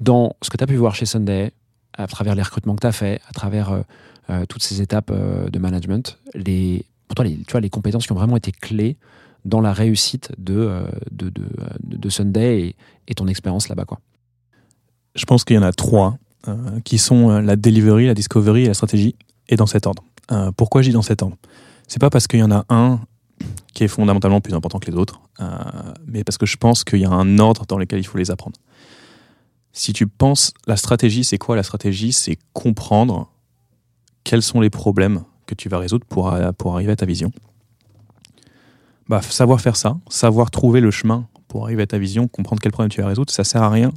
[0.00, 1.52] dans ce que tu as pu voir chez Sunday,
[1.96, 3.82] à travers les recrutements que tu as fait, à travers euh,
[4.30, 6.18] euh, toutes ces étapes euh, de management,
[7.08, 8.96] pour toi, les, tu vois, les compétences qui ont vraiment été clés
[9.44, 11.32] dans la réussite de, de,
[11.82, 12.76] de, Sunday
[13.08, 13.98] et, ton expérience là-bas, quoi.
[15.14, 16.18] Je pense qu'il y en a trois
[16.84, 19.16] qui sont la delivery, la discovery et la stratégie,
[19.48, 20.04] et dans cet ordre.
[20.56, 21.36] Pourquoi dis dans cet ordre?
[21.88, 23.00] C'est pas parce qu'il y en a un
[23.72, 25.20] qui est fondamentalement plus important que les autres,
[26.06, 28.30] mais parce que je pense qu'il y a un ordre dans lequel il faut les
[28.30, 28.56] apprendre.
[29.72, 33.30] Si tu penses, la stratégie, c'est quoi La stratégie, c'est comprendre
[34.24, 37.32] quels sont les problèmes que tu vas résoudre pour, pour arriver à ta vision.
[39.08, 42.70] Bah, savoir faire ça, savoir trouver le chemin pour arriver à ta vision, comprendre quel
[42.70, 43.92] problème tu vas résoudre, ça sert à rien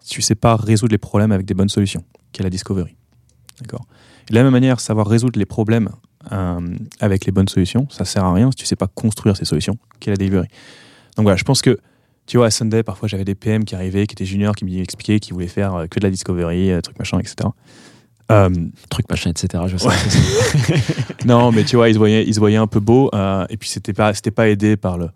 [0.00, 2.96] si tu sais pas résoudre les problèmes avec des bonnes solutions, qui est la discovery.
[3.60, 3.86] D'accord?
[4.28, 5.90] De la même manière, savoir résoudre les problèmes
[6.32, 9.44] euh, avec les bonnes solutions, ça sert à rien si tu sais pas construire ces
[9.44, 10.48] solutions, qui est la delivery.
[11.16, 11.78] Donc voilà, je pense que,
[12.28, 15.18] tu vois, à Sunday, parfois j'avais des PM qui arrivaient, qui étaient juniors, qui m'expliquaient
[15.18, 17.48] qu'ils voulaient faire euh, que de la discovery, euh, truc machin, etc.
[18.30, 18.50] Euh,
[18.90, 19.64] Truc, machin, etc.
[19.66, 19.88] Je sais.
[19.88, 19.94] Ouais.
[21.24, 23.56] non, mais tu vois, ils se voyaient, ils se voyaient un peu beaux, euh, et
[23.56, 25.08] puis c'était pas, c'était pas aidé par le,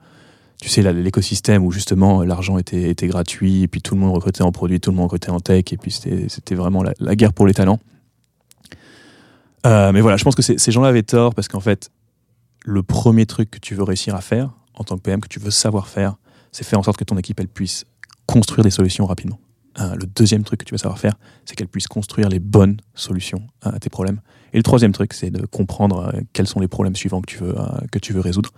[0.61, 4.43] tu sais, l'écosystème où justement l'argent était, était gratuit, et puis tout le monde recrutait
[4.43, 7.35] en produit, tout le monde recrutait en tech, et puis c'était, vraiment la, la guerre
[7.35, 7.81] pour les talents.
[9.67, 11.91] Euh, mais voilà, je pense que ces gens-là avaient tort parce qu'en fait,
[12.65, 15.39] le premier truc que tu veux réussir à faire en tant que PM, que tu
[15.39, 16.17] veux savoir faire,
[16.53, 17.85] c'est faire en sorte que ton équipe elle puisse
[18.27, 19.39] construire des solutions rapidement.
[19.81, 21.15] Euh, le deuxième truc que tu vas savoir faire,
[21.47, 24.21] c'est qu'elle puisse construire les bonnes solutions à tes problèmes.
[24.53, 27.39] Et le troisième truc, c'est de comprendre euh, quels sont les problèmes suivants que tu
[27.39, 28.51] veux, euh, que tu veux résoudre.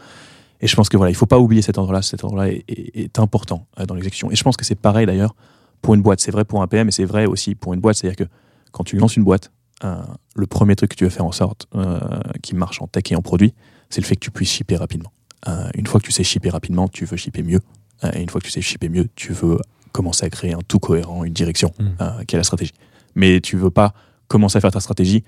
[0.61, 2.02] Et je pense que voilà, il faut pas oublier cet ordre-là.
[2.02, 4.30] Cet ordre-là est, important euh, dans l'exécution.
[4.30, 5.37] Et je pense que c'est pareil d'ailleurs
[5.83, 6.20] pour une boîte.
[6.20, 7.96] C'est vrai pour un PM et c'est vrai aussi pour une boîte.
[7.96, 8.33] C'est-à-dire que
[8.72, 9.52] quand tu lances une boîte,
[9.85, 10.02] euh,
[10.35, 11.98] le premier truc que tu veux faire en sorte euh,
[12.42, 13.54] qui marche en tech et en produit,
[13.90, 15.12] c'est le fait que tu puisses shipper rapidement.
[15.48, 17.61] Euh, une fois que tu sais shipper rapidement, tu veux shipper mieux.
[18.02, 19.59] Euh, et une fois que tu sais shipper mieux, tu veux
[19.92, 21.85] commencer à créer un tout cohérent, une direction, Mm.
[22.00, 22.72] euh, qui est la stratégie.
[23.14, 23.94] Mais tu veux pas
[24.26, 25.22] commencer à faire ta stratégie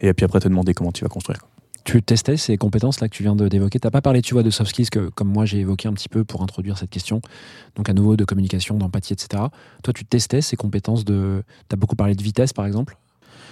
[0.00, 1.40] et puis après te demander comment tu vas construire.
[1.40, 1.48] quoi.
[1.84, 3.78] Tu testais ces compétences-là que tu viens d'évoquer?
[3.78, 5.92] Tu n'as pas parlé, tu vois, de soft skills que, comme moi, j'ai évoqué un
[5.92, 7.20] petit peu pour introduire cette question.
[7.76, 9.42] Donc, à nouveau, de communication, d'empathie, etc.
[9.82, 11.42] Toi, tu testais ces compétences de.
[11.68, 12.96] Tu as beaucoup parlé de vitesse, par exemple?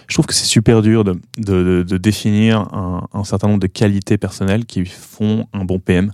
[0.09, 3.61] Je trouve que c'est super dur de, de- de- de définir un, un certain nombre
[3.61, 6.11] de qualités personnelles qui font un bon PM.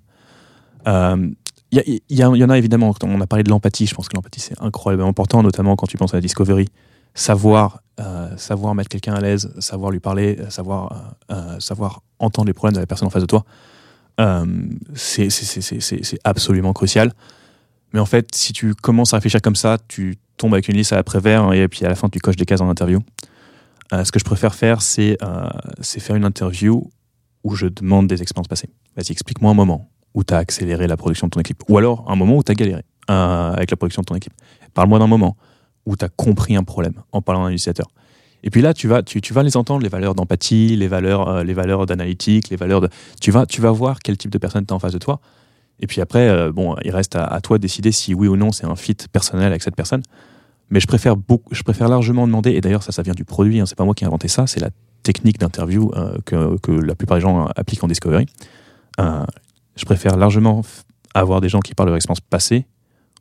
[0.89, 1.31] Euh,
[1.71, 4.61] Il y, en a évidemment, on a parlé de l'empathie, je pense que l'empathie c'est
[4.61, 6.69] incroyablement important, notamment quand tu penses à la discovery.
[7.15, 12.47] Savoir, euh, savoir mettre quelqu'un à l'aise, savoir lui parler, savoir, euh, euh, savoir entendre
[12.47, 13.45] les problèmes de la personne en face de toi,
[14.95, 15.29] c'est
[16.25, 17.13] absolument crucial.
[17.93, 20.93] Mais en fait, si tu commences à réfléchir comme ça, tu tombes avec une liste
[20.93, 23.01] à l'après-vert et puis à la fin tu coches des cases en interview.
[23.93, 25.19] Ce que je préfère faire, c'est
[25.81, 26.91] faire une interview
[27.45, 28.71] où je demande des expériences passées.
[28.97, 31.63] Vas-y, explique-moi un moment où tu as accéléré la production de ton équipe.
[31.69, 34.33] Ou alors un moment où tu as galéré euh, avec la production de ton équipe.
[34.75, 35.37] Parle-moi d'un moment
[35.87, 37.87] où tu as compris un problème en parlant d'un utilisateur.
[38.43, 41.45] Et puis là, tu vas, tu, vas les entendre, les valeurs d'empathie, les valeurs, euh,
[41.45, 42.89] les valeurs d'analytique, les valeurs de...
[43.21, 45.21] Tu vas, tu vas voir quel type de personne tu as en face de toi.
[45.79, 48.51] Et puis après, euh, bon, il reste à, toi de décider si oui ou non
[48.51, 50.03] c'est un fit personnel avec cette personne.
[50.71, 53.61] Mais je préfère, beaucoup, je préfère largement demander, et d'ailleurs ça, ça vient du produit,
[53.61, 54.71] hein, c'est pas moi qui ai inventé ça, c'est la
[55.05, 55.93] technique d'interview
[56.27, 58.27] que, la plupart des gens appliquent en discovery.
[59.79, 60.63] Je préfère largement
[61.15, 62.67] avoir des gens qui parlent de leur expérience passée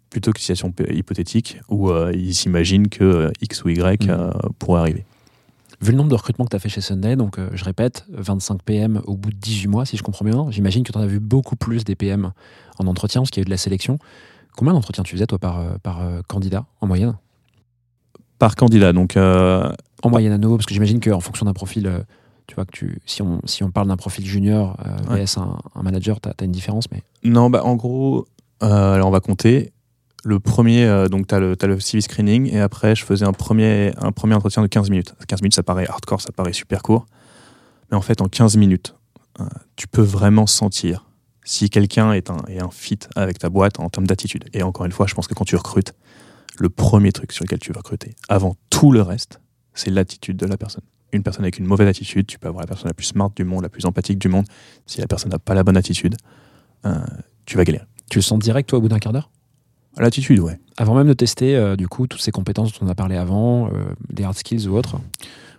[0.10, 4.04] plutôt que de situations p- hypothétiques où euh, ils s'imaginent que euh, X ou Y
[4.04, 4.10] Mhm.
[4.10, 5.06] euh, pourrait arriver.
[5.82, 8.64] Vu le nombre de recrutements que tu as fait chez Sunday, donc je répète, 25
[8.64, 10.48] PM au bout de 18 mois, si je comprends bien.
[10.50, 12.32] J'imagine que tu en as vu beaucoup plus des PM
[12.80, 14.00] en entretien, parce qu'il y a eu de la sélection.
[14.56, 17.14] Combien d'entretiens tu faisais, toi, par, par candidat, en moyenne?
[18.40, 21.92] Par candidat, donc En moyenne à nouveau, parce que j'imagine qu'en fonction d'un profil,
[22.48, 25.26] tu vois, que tu, si, on, si on parle d'un profil junior euh, Ouais.
[25.26, 28.26] VS un, un manager, tu as, une différence, mais Non, bah, en gros,
[28.64, 29.74] euh, alors on va compter.
[30.24, 33.34] Le premier, euh, donc tu as, le le CV screening, et après, je faisais un
[33.34, 35.14] premier, un premier entretien de 15 minutes.
[35.28, 37.06] 15 minutes, ça paraît hardcore, ça paraît super court.
[37.92, 38.96] Mais en fait, en 15 minutes,
[39.40, 41.06] euh, tu peux vraiment sentir
[41.44, 44.46] si quelqu'un est un, est un fit avec ta boîte en termes d'attitude.
[44.54, 45.94] Et encore une fois, je pense que quand tu recrutes,
[46.58, 49.40] le premier truc sur lequel tu vas recruter, avant tout le reste,
[49.74, 50.84] c'est l'attitude de la personne.
[51.14, 53.46] Une personne avec une mauvaise attitude, tu peux avoir la personne la plus smart du
[53.46, 54.46] monde, la plus empathique du monde.
[54.86, 56.16] Si la personne n'a pas la bonne attitude,
[56.86, 56.96] euh,
[57.46, 57.86] tu vas galérer.
[58.10, 59.30] tu le sens direct, toi, au bout d'un quart d'heure?
[59.98, 60.60] L'attitude, ouais.
[60.78, 63.68] Avant même de tester, euh, du coup, toutes ces compétences dont on a parlé avant,
[63.68, 63.72] euh,
[64.10, 64.98] des hard skills ou autres.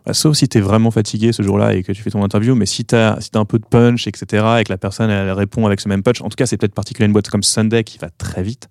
[0.07, 2.55] Ouais, Sauf si tu es vraiment fatigué ce jour-là et que tu fais ton interview,
[2.55, 5.11] mais si tu as, si as un peu de punch, etc., et que la personne
[5.11, 7.29] elle répond avec ce même punch, en tout cas, c'est peut-être particulier à une boîte
[7.29, 8.69] comme Sunday qui va très vite.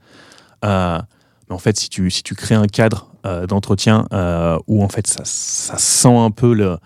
[1.50, 4.90] Mais en fait, si tu, si tu crées un cadre euh, d'entretien euh, où en
[4.90, 6.78] fait ça, ça sent un peu le.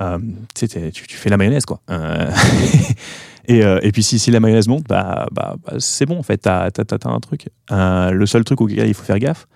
[0.00, 0.18] euh,
[0.54, 1.80] tu, tu, fais la mayonnaise, quoi.
[3.48, 6.66] Et, puis si, si la mayonnaise monte, bah, bah, bah, c'est bon, en fait, t'as
[6.66, 7.48] as, un truc.
[7.70, 9.46] Le seul truc auquel il faut faire gaffe,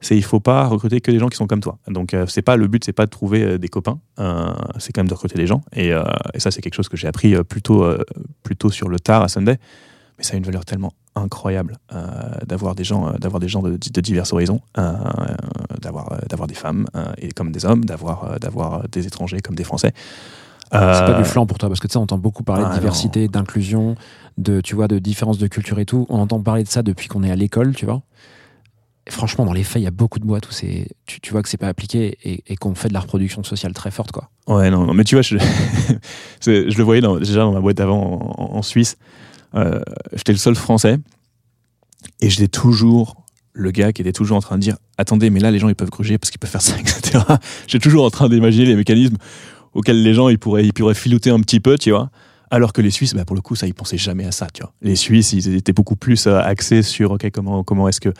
[0.00, 1.78] c'est il faut pas recruter que des gens qui sont comme toi.
[1.88, 3.98] Donc c'est pas le but, c'est pas de trouver des copains,
[4.78, 5.62] c'est quand même de recruter des gens.
[5.74, 7.84] Et, et ça c'est quelque chose que j'ai appris plutôt
[8.42, 9.58] plutôt sur le tard à Sunday.
[10.18, 12.02] Mais ça a une valeur tellement incroyable euh,
[12.46, 14.92] d'avoir des gens, euh, d'avoir des gens de, de divers horizons, euh,
[15.80, 16.86] d'avoir d'avoir des femmes
[17.18, 19.92] et comme des hommes, d'avoir d'avoir des étrangers comme des Français.
[20.72, 22.70] C'est pas du flanc pour toi, parce que tu sais, on entend beaucoup parler ah,
[22.70, 23.94] de diversité, d'inclusion,
[24.36, 26.06] de, tu vois, de différence de culture et tout.
[26.08, 28.02] On entend parler de ça depuis qu'on est à l'école, tu vois.
[29.06, 31.30] Et franchement, dans les faits, il y a beaucoup de boîtes où c'est, tu, tu
[31.30, 34.10] vois que c'est pas appliqué et, et qu'on fait de la reproduction sociale très forte,
[34.10, 34.28] quoi.
[34.48, 35.36] Ouais, non, non, mais tu vois, je,
[36.46, 38.96] le voyais dans- déjà dans ma boîte d'avant en, en Suisse.
[39.56, 39.80] Euh,
[40.12, 40.98] J'étais le seul français
[42.20, 45.50] et j'étais toujours le gars qui était toujours en train de dire Attendez, mais là,
[45.50, 47.18] les gens, ils peuvent gruger parce qu'ils peuvent faire ça, etc.
[47.66, 49.16] J'étais toujours en train d'imaginer les mécanismes
[49.74, 52.10] auxquels les gens, ils pourraient, ils filouter un petit peu, tu vois.
[52.50, 54.62] Alors que les Suisses, bah, pour le coup, ça, ils pensaient jamais à ça, tu
[54.62, 54.72] vois.
[54.80, 58.12] Les Suisses, ils étaient beaucoup plus euh, axés sur OK, comment, comment est-ce que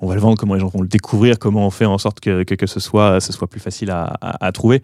[0.00, 2.20] on va le vendre, comment les gens vont le découvrir, comment on fait en sorte
[2.20, 4.82] que, que, que ce, soit, ce soit plus facile à, trouver.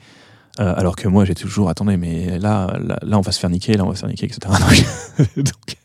[0.60, 3.74] Euh, alors que moi, j'ai toujours, attendez, mais là, là, on va se faire niquer,
[3.74, 4.40] là, on va se faire niquer, etc.
[5.36, 5.76] Donc,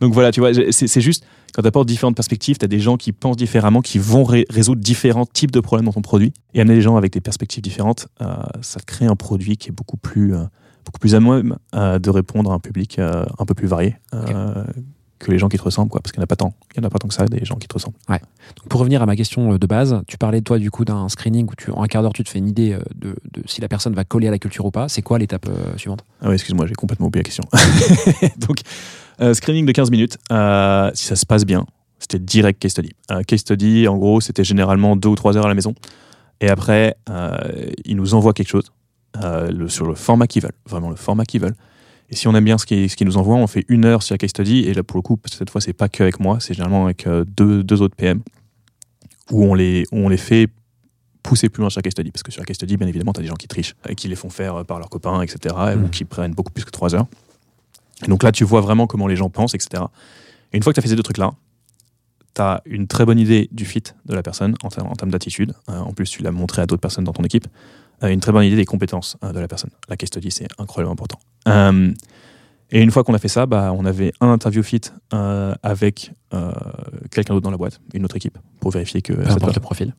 [0.00, 2.96] donc voilà, tu vois, c'est juste, quand tu apportes différentes perspectives, tu as des gens
[2.96, 6.32] qui pensent différemment, qui vont ré- résoudre différents types de problèmes dans ton produit.
[6.54, 8.26] Et amener des gens avec des perspectives différentes, euh,
[8.62, 10.44] ça crée un produit qui est beaucoup plus, euh,
[10.84, 13.96] beaucoup plus à même euh, de répondre à un public un peu plus varié.
[15.20, 16.54] Que les gens qui te ressemblent, quoi, parce qu'il n'y en a pas tant.
[16.74, 17.96] Il n'y en a pas tant que ça, des gens qui te ressemblent.
[18.08, 21.08] Donc, pour revenir à ma question euh, de base, tu parlais toi du coup d'un
[21.08, 23.42] screening où tu, en un quart d'heure tu te fais une idée euh, de, de
[23.46, 24.88] si la personne va coller à la culture ou pas.
[24.88, 26.04] C'est quoi l'étape euh, suivante?
[26.22, 27.44] Ah oui, excuse-moi, j'ai complètement oublié la question.
[28.38, 28.60] Donc,
[29.20, 30.16] euh, screening de 15 minutes.
[30.32, 31.66] Euh, si ça se passe bien,
[31.98, 32.90] C'était direct case study.
[33.26, 35.74] Case study, en gros, c'était généralement deux ou trois heures à la maison.
[36.40, 36.96] Et après,
[37.84, 38.72] ils nous envoient quelque chose
[39.22, 41.56] le- sur le format qu'ils veulent, vraiment le format qu'ils veulent.
[42.10, 44.02] Et si on aime bien ce qu'ils ce qu'ils nous envoient, on fait une heure
[44.02, 44.60] sur la case study.
[44.66, 47.06] Et là, pour le coup, cette fois, c'est pas que avec moi, c'est généralement avec
[47.06, 48.20] euh, deux, deux autres PM
[49.30, 50.48] où on les, on les fait
[51.22, 52.10] pousser plus loin sur la case study.
[52.10, 53.94] Parce que sur la case study, bien évidemment, tu as des gens qui trichent et
[53.94, 55.54] qui les font faire euh, par leurs copains, etc.
[55.72, 55.84] et- Mhm.
[55.84, 57.06] ou qui prennent beaucoup plus que trois heures.
[58.04, 59.84] Et donc là, tu vois vraiment comment les gens pensent, etc.
[60.52, 61.32] Et une fois que tu as fait ces deux trucs-là,
[62.34, 65.10] tu as une très bonne idée du fit de la personne en, termes- en termes
[65.12, 65.52] d'attitude.
[65.68, 67.46] Euh, en plus, tu l'as montré à d'autres personnes dans ton équipe.
[68.02, 69.70] Une très bonne idée des compétences euh, de la personne.
[69.88, 71.18] La case study, c'est incroyablement important.
[71.48, 71.92] Euh,
[72.70, 74.80] et une fois qu'on a fait ça, bah, on avait un interview fit
[75.12, 76.52] euh, avec euh,
[77.10, 79.94] quelqu'un d'autre dans la boîte, une autre équipe, pour vérifier que Peu importe le profil.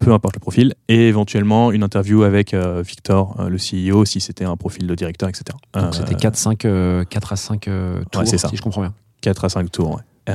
[0.00, 4.56] peu importe le profil, et éventuellement une interview avec Victor, le CEO, si c'était un
[4.56, 5.44] profil de directeur, etc.
[5.72, 8.48] Donc c'était 4, 5, euh, 4 à 5 euh, tours, Ouais, c'est ça.
[8.48, 8.92] si je comprends bien.
[9.20, 9.96] 4 à 5 tours.
[9.96, 10.34] ouais.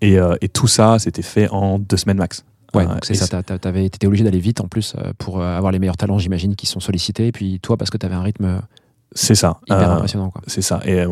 [0.00, 2.44] Et, et tout ça, c'était fait en deux semaines max.
[2.74, 3.42] Ouais, Euh, c'est ça.
[3.42, 6.54] T'avais été obligé d'aller vite en plus euh, pour euh, avoir les meilleurs talents, j'imagine,
[6.54, 7.26] qui sont sollicités.
[7.28, 8.58] Et puis toi, parce que tu avais un rythme euh,
[9.12, 9.58] C'est ça.
[9.66, 10.32] hyper impressionnant.
[10.46, 10.80] C'est ça.
[10.84, 11.04] Et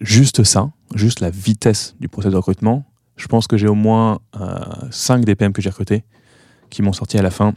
[0.00, 2.84] juste ça, juste la vitesse du processus de recrutement,
[3.16, 4.18] je pense que j'ai au moins
[4.90, 6.02] 5 DPM que j'ai recrutés
[6.70, 7.54] qui m'ont sorti à la fin.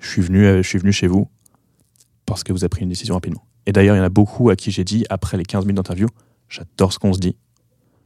[0.00, 1.28] Je suis venu, je suis venu chez vous
[2.26, 3.44] parce que vous avez pris une décision rapidement.
[3.66, 5.76] Et d'ailleurs, il y en a beaucoup à qui j'ai dit, après les 15 minutes
[5.78, 6.08] d'interview,
[6.48, 7.36] j'adore ce qu'on se dit.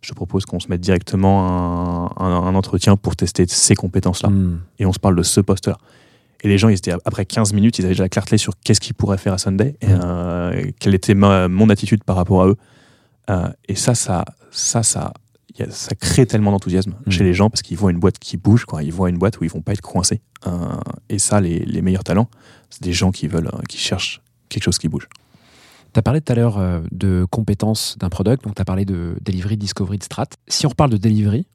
[0.04, 4.28] Je te propose qu'on se mette directement un, un- un entretien pour tester ces compétences-là.
[4.28, 4.60] Hmm.
[4.78, 5.78] Et on se parle de ce poste-là.
[6.42, 8.80] Et les gens, ils étaient, après 15 minutes, ils avaient déjà la clarté sur qu'est-ce
[8.82, 10.00] qu'ils pourraient faire à Sunday, et, Mhm.
[10.04, 12.56] euh, quelle était ma- mon attitude par rapport à eux.
[13.30, 15.14] Euh, et ça, ça, ça, ça,
[15.58, 17.12] y a- ça crée tellement d'enthousiasme Mhm.
[17.12, 18.82] chez les gens parce qu'ils voient une boîte qui bouge, quoi.
[18.82, 20.20] Ils voient une boîte où ils vont pas être coincés.
[20.46, 20.50] Euh,
[21.08, 22.28] et ça, les, les meilleurs talents,
[22.68, 25.08] c'est des gens qui veulent, qui cherchent quelque chose qui bouge.
[25.94, 28.84] Tu as parlé tout à l'heure euh, de compétences d'un product, donc tu as parlé
[28.84, 30.26] de delivery, discovery, de strat.
[30.48, 31.46] Si on reparle de delivery,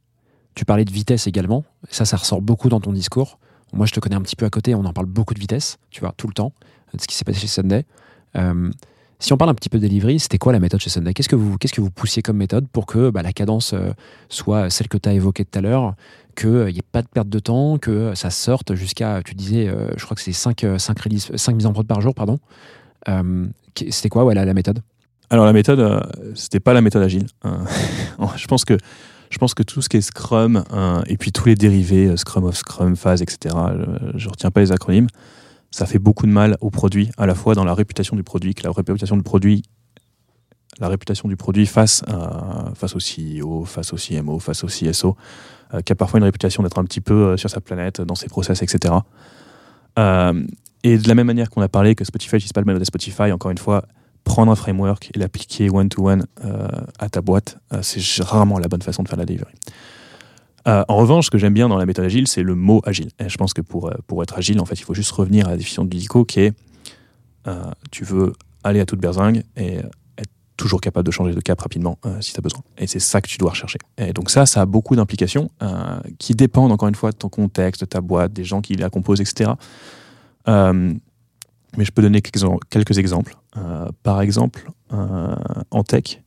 [0.56, 1.66] tu parlais de vitesse également.
[1.90, 3.38] Ça, ça ressort beaucoup dans ton discours.
[3.74, 5.78] Moi, je te connais un petit peu à côté, on en parle beaucoup de vitesse,
[5.92, 6.54] tu vois, tout le temps,
[6.94, 7.86] de ce qui s'est passé chez Sunday.
[8.38, 8.72] Euh,
[9.20, 11.14] si on parle un petit peu de delivery, c'était quoi la méthode chez Sunday?
[11.14, 13.92] Qu'est-ce que vous, que vous poussiez comme méthode pour que bah, la cadence euh,
[14.30, 15.96] soit celle que tu as évoquée tout à l'heure,
[16.38, 19.90] qu'il n'y ait pas de perte de temps, que ça sorte jusqu'à, tu disais, euh,
[19.98, 22.40] je crois que c'est 5, releases, 5 mises en prod par jour, pardon.
[23.76, 24.82] C'était quoi ouais, la, méthode?
[25.30, 26.00] Alors la méthode, euh,
[26.36, 27.28] c'était pas la méthode agile.
[27.46, 27.50] Euh,
[28.36, 28.78] je pense que
[29.30, 32.18] je pense que tout ce qui est Scrum euh, et puis tous les dérivés euh,
[32.18, 33.56] Scrum of Scrum, Phase, etc.
[34.14, 35.08] Je, je retiens pas les acronymes.
[35.70, 38.56] Ça fait beaucoup de mal au produit, à la fois dans la réputation du produit,
[38.56, 39.62] que la réputation du produit,
[40.80, 42.04] la réputation du produit face
[42.74, 45.16] face au CEO, face au CMO, face au CSO,
[45.74, 48.16] euh, qui a parfois une réputation d'être un petit peu euh, sur sa planète, dans
[48.16, 48.96] ses process, etc.
[50.84, 53.32] et de la même manière qu'on a parlé que Spotify n'utilise pas le modèle Spotify,
[53.32, 53.84] encore une fois,
[54.24, 56.68] prendre un framework et l'appliquer one-to-one euh,
[57.00, 59.54] à ta boîte, euh, c'est rarement la bonne façon de faire la delivery.
[60.68, 63.10] Euh, en revanche, ce que j'aime bien dans la méthode agile, c'est le mot agile.
[63.20, 65.52] Et je pense que pour, pour être agile, en fait, il faut juste revenir à
[65.52, 66.54] la définition du DICO qui est
[67.90, 69.78] tu veux aller à toute berzingue et
[70.18, 72.62] être toujours capable de changer de cap rapidement si tu as besoin.
[72.78, 73.80] Et c'est ça que tu dois rechercher.
[73.98, 75.50] Et donc ça, ça a beaucoup d'implications
[76.20, 78.92] qui dépendent encore une fois de ton contexte, de ta boîte, des gens qui la
[78.92, 79.50] composent, etc.
[80.48, 80.94] Euh,
[81.78, 83.36] mais je peux donner quelques, exemples.
[83.58, 85.36] Euh, par exemple, euh,
[85.72, 86.22] en tech,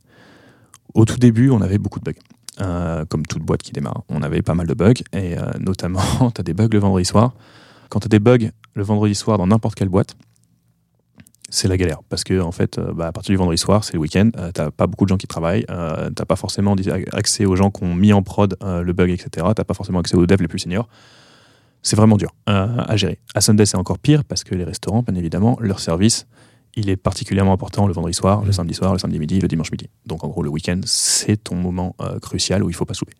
[0.93, 3.05] au tout début, on avait beaucoup de bugs.
[3.09, 6.01] Comme toute boîte qui démarre, on avait pas mal de bugs, et notamment,
[6.35, 7.33] tu as des bugs le vendredi soir.
[7.89, 10.15] Quand tu as des bugs le vendredi soir dans n'importe quelle boîte,
[11.49, 12.01] c'est la galère.
[12.09, 14.87] Parce que, en fait, bah, à partir du vendredi soir, c'est le week-end, t'as pas
[14.87, 16.75] beaucoup de gens qui travaillent, t'as pas forcément
[17.11, 19.47] accès aux gens qui ont mis en prod le bug, etc.
[19.55, 20.87] T'as pas forcément accès aux devs les plus seniors
[21.83, 23.19] c'est vraiment dur à gérer.
[23.35, 26.25] À Sunday, c'est encore pire parce que les restaurants, bien évidemment, leur service,
[26.75, 29.71] il est particulièrement important le vendredi soir, le samedi soir, le samedi midi, le dimanche
[29.71, 29.89] midi.
[30.07, 33.13] Donc en gros, le week-end, c'est ton moment euh, crucial où il faut pas souper.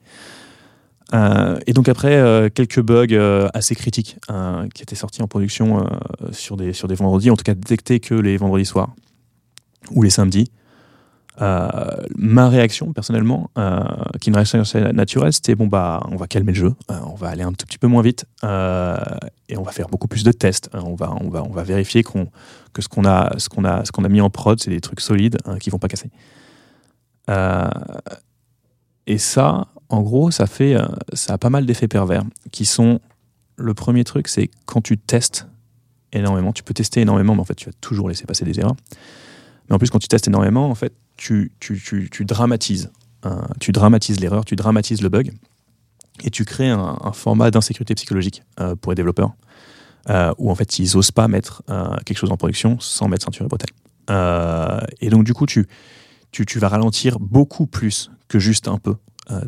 [1.13, 5.85] Euh, et donc après, euh, quelques bugs assez critiques euh, qui étaient sortis en production
[6.31, 8.95] sur, des, sur des vendredis, en tout cas détectés que les vendredis soirs
[9.91, 10.49] ou les samedis.
[11.41, 11.67] Euh,
[12.15, 13.83] ma réaction personnellement, euh,
[14.21, 16.99] qui est une réaction assez naturelle, c'était bon bah on va calmer le jeu, euh,
[17.07, 20.23] on va aller un tout petit peu moins vite et on va faire beaucoup plus
[20.23, 20.69] de tests.
[20.75, 23.83] Euh, on va on va on va vérifier que ce qu'on a ce qu'on a
[23.83, 26.11] ce qu'on a mis en prod c'est des trucs solides hein, qui vont pas casser.
[29.05, 30.77] Et ça, en gros, ça fait
[31.13, 32.99] ça a pas mal d'effets pervers qui sont
[33.55, 35.47] le premier truc, c'est quand tu testes
[36.11, 38.75] énormément, tu peux tester énormément, mais en fait tu vas toujours laisser passer des erreurs.
[39.69, 42.91] Mais en plus, quand tu testes énormément, en fait, tu, tu, tu, tu dramatises.
[43.23, 45.33] hein, tu dramatises l'erreur, tu dramatises le bug,
[46.23, 49.33] et tu crées un, un format d'insécurité psychologique euh, pour les développeurs,
[50.09, 53.25] euh, où en fait, ils n'osent pas mettre euh, quelque chose en production sans mettre
[53.25, 53.73] ceinture et bretelles.
[54.99, 55.65] Et donc, du coup, tu,
[56.31, 58.95] tu, tu vas ralentir beaucoup plus que juste un peu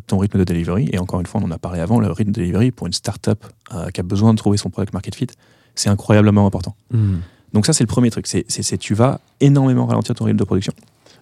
[0.06, 0.88] ton rythme de delivery.
[0.92, 2.94] Et encore une fois, on en a parlé avant, le rythme de delivery pour une
[2.94, 3.44] startup
[3.92, 5.26] qui a besoin de trouver son product market fit,
[5.74, 6.74] c'est incroyablement important.
[6.90, 7.18] Hmm.
[7.52, 8.26] Donc ça, c'est le premier truc.
[8.26, 10.72] C'est tu vas énormément ralentir ton rythme de production.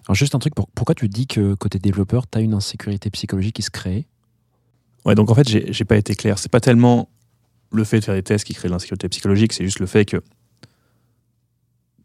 [0.07, 3.09] Alors juste un truc, pour- pourquoi tu dis que côté développeur, tu as une insécurité
[3.09, 4.07] psychologique qui se crée?
[5.03, 6.39] Ouais, donc en fait, j'ai, pas été clair.
[6.39, 7.09] C'est pas tellement
[7.71, 10.05] le fait de faire des tests qui crée de l'insécurité psychologique, c'est juste le fait
[10.05, 10.23] que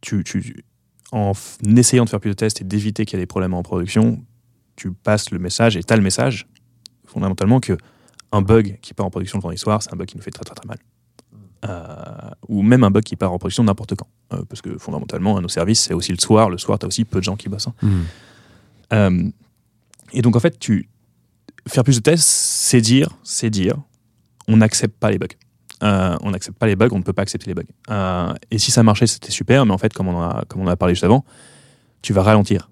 [0.01, 0.65] tu, tu,
[1.13, 1.33] en
[1.77, 4.25] essayant de faire plus de tests et d'éviter qu'il y ait des problèmes en production,
[4.77, 6.47] tu passes le message et tu as le message,
[7.07, 7.77] fondamentalement, que
[8.33, 10.31] un bug qui part en production le vendredi soir, c'est un bug qui nous fait
[10.31, 10.79] très très très mal.
[11.69, 14.07] Euh, ou même un bug qui part en production n'importe quand.
[14.33, 16.49] Euh, parce que fondamentalement, nos services, c'est aussi le soir.
[16.49, 17.69] Le soir, tu as aussi peu de gens qui bossent.
[17.69, 17.75] hein.
[18.93, 19.31] Euh,
[20.13, 20.89] et donc en fait, tu
[21.69, 23.77] faire plus de tests, c'est dire, c'est dire,
[24.49, 25.27] on n'accepte pas les bugs.
[25.83, 28.35] Euh, on n'accepte pas les bugs, on ne peut pas accepter les bugs.
[28.51, 30.77] Et si ça marchait, c'était super, mais en fait, comme on a, comme on a
[30.77, 31.25] parlé juste avant,
[32.03, 32.71] tu vas ralentir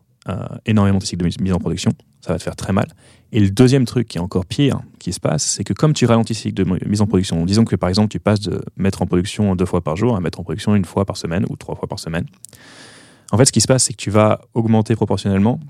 [0.64, 1.92] énormément tes cycles de mise en production.
[2.20, 2.88] Ça va te faire très mal.
[3.31, 6.07] Et le deuxième truc qui est encore pire, qui se passe, c'est que comme tu
[6.07, 9.02] ralentis tes cycles de mise en production, disons que par exemple tu passes de mettre
[9.02, 11.57] en production deux fois par jour à mettre en production une fois par semaine ou
[11.57, 12.26] trois fois par semaine.
[13.31, 15.61] En fait, ce qui se passe, c'est que tu vas augmenter proportionnellement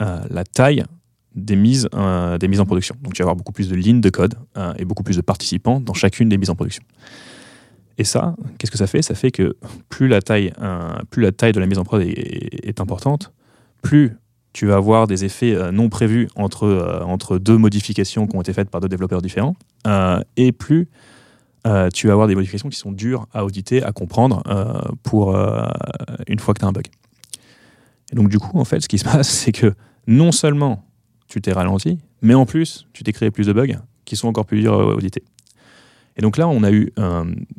[0.00, 0.84] euh, la taille
[1.34, 2.94] des mises, euh, des mises en production.
[3.02, 5.22] Donc tu vas avoir beaucoup plus de lignes de code euh, et beaucoup plus de
[5.22, 6.84] participants dans chacune des mises en production.
[7.98, 9.02] Et ça, qu'est-ce que ça fait?
[9.02, 9.56] Ça fait que
[9.88, 10.52] plus la taille,
[11.10, 13.30] plus la taille de la mise en prod est importante,
[13.82, 14.16] plus
[14.52, 18.40] tu vas avoir des effets euh, non prévus entre, euh, entre deux modifications qui ont
[18.40, 19.54] été faites par deux développeurs différents,
[19.86, 20.88] euh, et plus
[21.92, 24.42] tu vas avoir des modifications qui sont dures à auditer, à comprendre
[25.02, 25.36] pour
[26.26, 26.86] une fois que tu as un bug.
[28.10, 29.74] Et donc du coup, en fait, ce qui se passe, c'est que
[30.06, 30.86] non seulement
[31.28, 34.46] tu t'es ralenti, mais en plus, tu t'es créé plus de bugs qui sont encore
[34.46, 35.22] plus durs à auditer.
[36.16, 36.92] Et donc là, on a eu,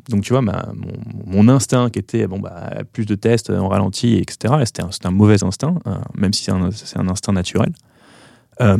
[0.08, 4.54] donc tu vois, mon, instinct qui était bon bah plus de tests en ralenti, etc.
[4.60, 7.72] et C'était un, mauvais instinct, euh, même si c'est un, instinct naturel.
[8.60, 8.78] Euh,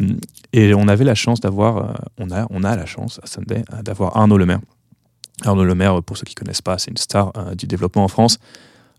[0.52, 3.64] et on avait la chance d'avoir, euh, on a, on a la chance à Sunday
[3.72, 4.60] euh, d'avoir Arnaud Lemaire.
[5.44, 8.38] Arnaud Lemaire, pour ceux qui connaissent pas, c'est une star du développement en France.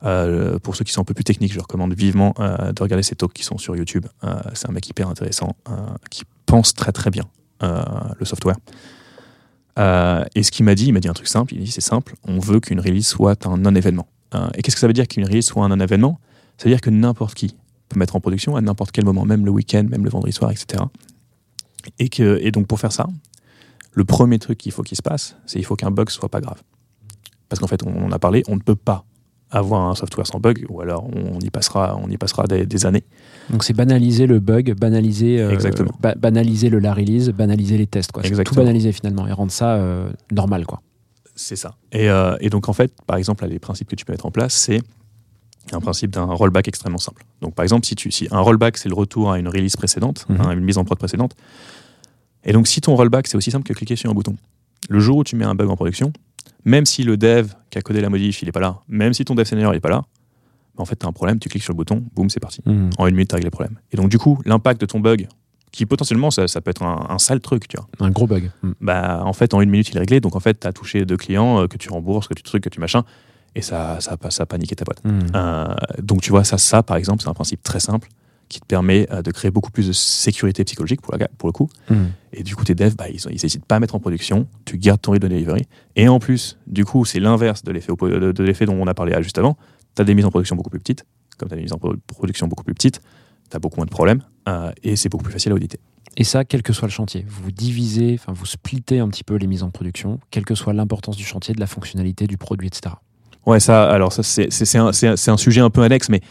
[0.01, 3.31] Pour ceux qui sont un peu plus techniques, je recommande vivement de regarder ses talks
[3.31, 4.05] qui sont sur YouTube.
[4.53, 5.55] C'est un mec hyper intéressant
[6.09, 7.23] qui pense très très bien
[7.61, 8.57] le software.
[9.79, 11.53] Euh, et ce qu'il m'a dit, il m'a dit un truc simple.
[11.53, 14.07] Il dit c'est simple, on veut qu'une release soit un non-événement.
[14.35, 16.19] Euh, et qu'est-ce que ça veut dire qu'une release soit un non-événement?
[16.57, 17.55] Ça veut dire que n'importe qui
[17.89, 20.51] peut mettre en production à n'importe quel moment, même le week-end, même le vendredi soir,
[20.51, 20.83] etc.
[21.99, 23.07] Et, que, et donc pour faire ça,
[23.91, 26.41] le premier truc qu'il faut qu'il se passe, c'est il faut qu'un bug soit pas
[26.41, 26.61] grave.
[27.49, 29.05] Parce qu'en fait, on en a parlé, on ne peut pas
[29.53, 32.85] avoir un software sans bug, ou alors on y passera, on y passera des, des
[32.85, 33.03] années.
[33.49, 35.57] Donc c'est banaliser le bug, banaliser, euh,
[35.99, 38.11] ba- banaliser le la release, banaliser les tests.
[38.11, 38.23] Quoi.
[38.23, 40.65] Tout banaliser finalement et rendre ça euh, normal.
[40.65, 40.81] Quoi.
[41.35, 41.75] C'est ça.
[41.91, 44.25] Et, euh, et donc, en fait, par exemple, là, les principes que tu peux mettre
[44.25, 44.81] en place, c'est
[45.71, 47.23] un principe d'un rollback extrêmement simple.
[47.41, 50.25] Donc, par exemple, si, tu, si un rollback, c'est le retour à une release précédente,
[50.29, 50.37] Mhm.
[50.41, 51.35] hein, une mise en prod précédente,
[52.45, 54.35] et donc si ton rollback, c'est aussi simple que cliquer sur un bouton.
[54.89, 56.11] Le jour où tu mets un bug en production,
[56.65, 59.25] même si le dev qui a codé la modif, il n'est pas là, même si
[59.25, 60.03] ton dev senior, il n'est pas là,
[60.75, 62.61] bah, en fait, tu as un problème, tu cliques sur le bouton, boum, c'est parti.
[62.97, 63.77] En une minute, tu as réglé le problème.
[63.91, 65.27] Et donc, du coup, l'impact de ton bug,
[65.71, 68.51] qui potentiellement, ça, ça peut être un, un sale truc, tu vois Un gros bug.
[68.61, 68.71] Mm.
[68.81, 70.19] bah, en fait, en une minute, il est réglé.
[70.19, 72.63] Donc, en fait, tu as touché deux clients euh, que tu rembourses, que tu trucs,
[72.63, 73.03] que tu machin.
[73.55, 75.03] Et ça, ça, ça a paniqué ta boîte.
[75.03, 75.31] Mm.
[75.35, 78.07] Euh, donc, tu vois, ça, ça, par exemple, c'est un principe très simple
[78.53, 81.53] qui te permet euh, de créer beaucoup plus de sécurité psychologique pour, la, pour le
[81.53, 81.69] coup.
[81.89, 81.95] Mm.
[82.33, 84.47] Et du coup, tes devs, bah, ils n'hésitent pas à mettre en production.
[84.65, 85.63] Tu gardes ton rythme de delivery.
[85.95, 88.93] Et en plus, du coup, c'est l'inverse de l'effet de, de l'effet dont on a
[88.93, 89.57] parlé juste avant.
[89.95, 91.05] Tu as des mises en production beaucoup plus petites.
[91.37, 93.01] Comme tu as des mises en pro- production beaucoup plus petites,
[93.49, 94.21] tu as beaucoup moins de problèmes.
[94.47, 95.79] euh, et c'est beaucoup plus facile à auditer.
[96.15, 99.35] Et ça, quel que soit le chantier, vous divisez, enfin vous splittez un petit peu
[99.35, 102.67] les mises en production, quelle que soit l'importance du chantier, de la fonctionnalité, du produit,
[102.67, 102.95] etc.
[103.47, 106.21] Ouais, ça, alors ça, c'est un- c'est un sujet un peu annexe, mais,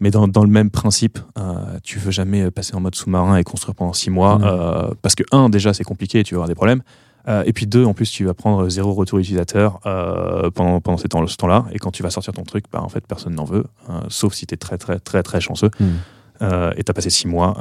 [0.00, 3.44] mais dans, dans le même principe, euh, tu veux jamais passer en mode sous-marin et
[3.44, 4.44] construire pendant six mois, Mhm.
[4.44, 6.82] euh, parce que, un, déjà, c'est compliqué, tu vas avoir des problèmes,
[7.28, 10.96] euh, et puis deux, en plus, tu vas prendre zéro retour utilisateur euh, pendant, pendant
[10.96, 13.34] ces temps, ce temps-là, et quand tu vas sortir ton truc, bah, en fait, personne
[13.34, 13.64] n'en veut,
[14.08, 15.84] sauf si tu es très, très, très, très chanceux, Mm.
[16.42, 17.54] euh, et tu as passé six mois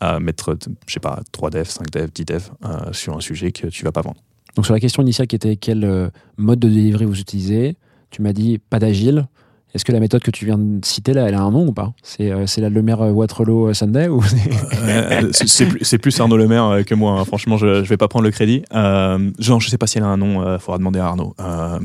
[0.00, 2.50] à mettre, je sais pas, 3 devs, 5 devs, 10 devs
[2.92, 4.20] sur un sujet que tu vas pas vendre.
[4.56, 7.76] Donc sur la question initiale qui était quel mode de delivery vous utilisez,
[8.10, 9.26] tu m'as dit pas d'agile.
[9.74, 11.72] Est-ce que la méthode que tu viens de citer là, elle a un nom ou
[11.72, 11.92] pas?
[12.02, 14.36] C'est euh, la Lemaire euh, Waterloo euh, Sunday ou c'est-
[14.74, 17.20] Euh, c'est- plus, Arnaud Lemaire euh, que moi.
[17.20, 17.24] hein.
[17.26, 18.62] Franchement, je, je vais pas prendre le crédit.
[18.74, 20.54] Euh, genre, je sais pas si elle a un nom.
[20.54, 21.34] Il faudra demander à Arnaud.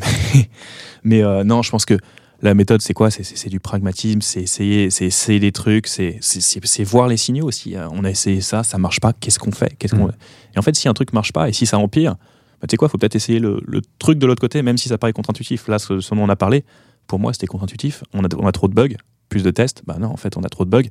[1.03, 1.97] Mais mais, non, je pense que
[2.43, 3.11] la méthode, c'est quoi?
[3.11, 4.21] C'est- du pragmatisme.
[4.21, 5.87] C'est essayer, c'est essayer des trucs.
[5.87, 6.19] C'est
[6.85, 7.75] voir les signaux aussi.
[7.91, 9.11] On a essayé ça, ça marche pas.
[9.13, 9.75] Qu'est-ce qu'on fait?
[9.77, 10.11] Qu'est-ce qu'on Mm.
[10.55, 12.15] Et en fait, si un truc marche pas et si ça empire,
[12.61, 12.87] bah, tu sais quoi?
[12.89, 15.67] Faut peut-être essayer le, le truc de l'autre côté, même si ça paraît contre-intuitif.
[15.67, 16.63] Là, ce, ce dont on a parlé,
[17.11, 18.05] pour moi, c'était contre-intuitif.
[18.13, 18.95] On a, on a trop de bugs,
[19.27, 19.81] plus de tests.
[19.85, 20.87] Bah non, en fait, on a trop de bugs.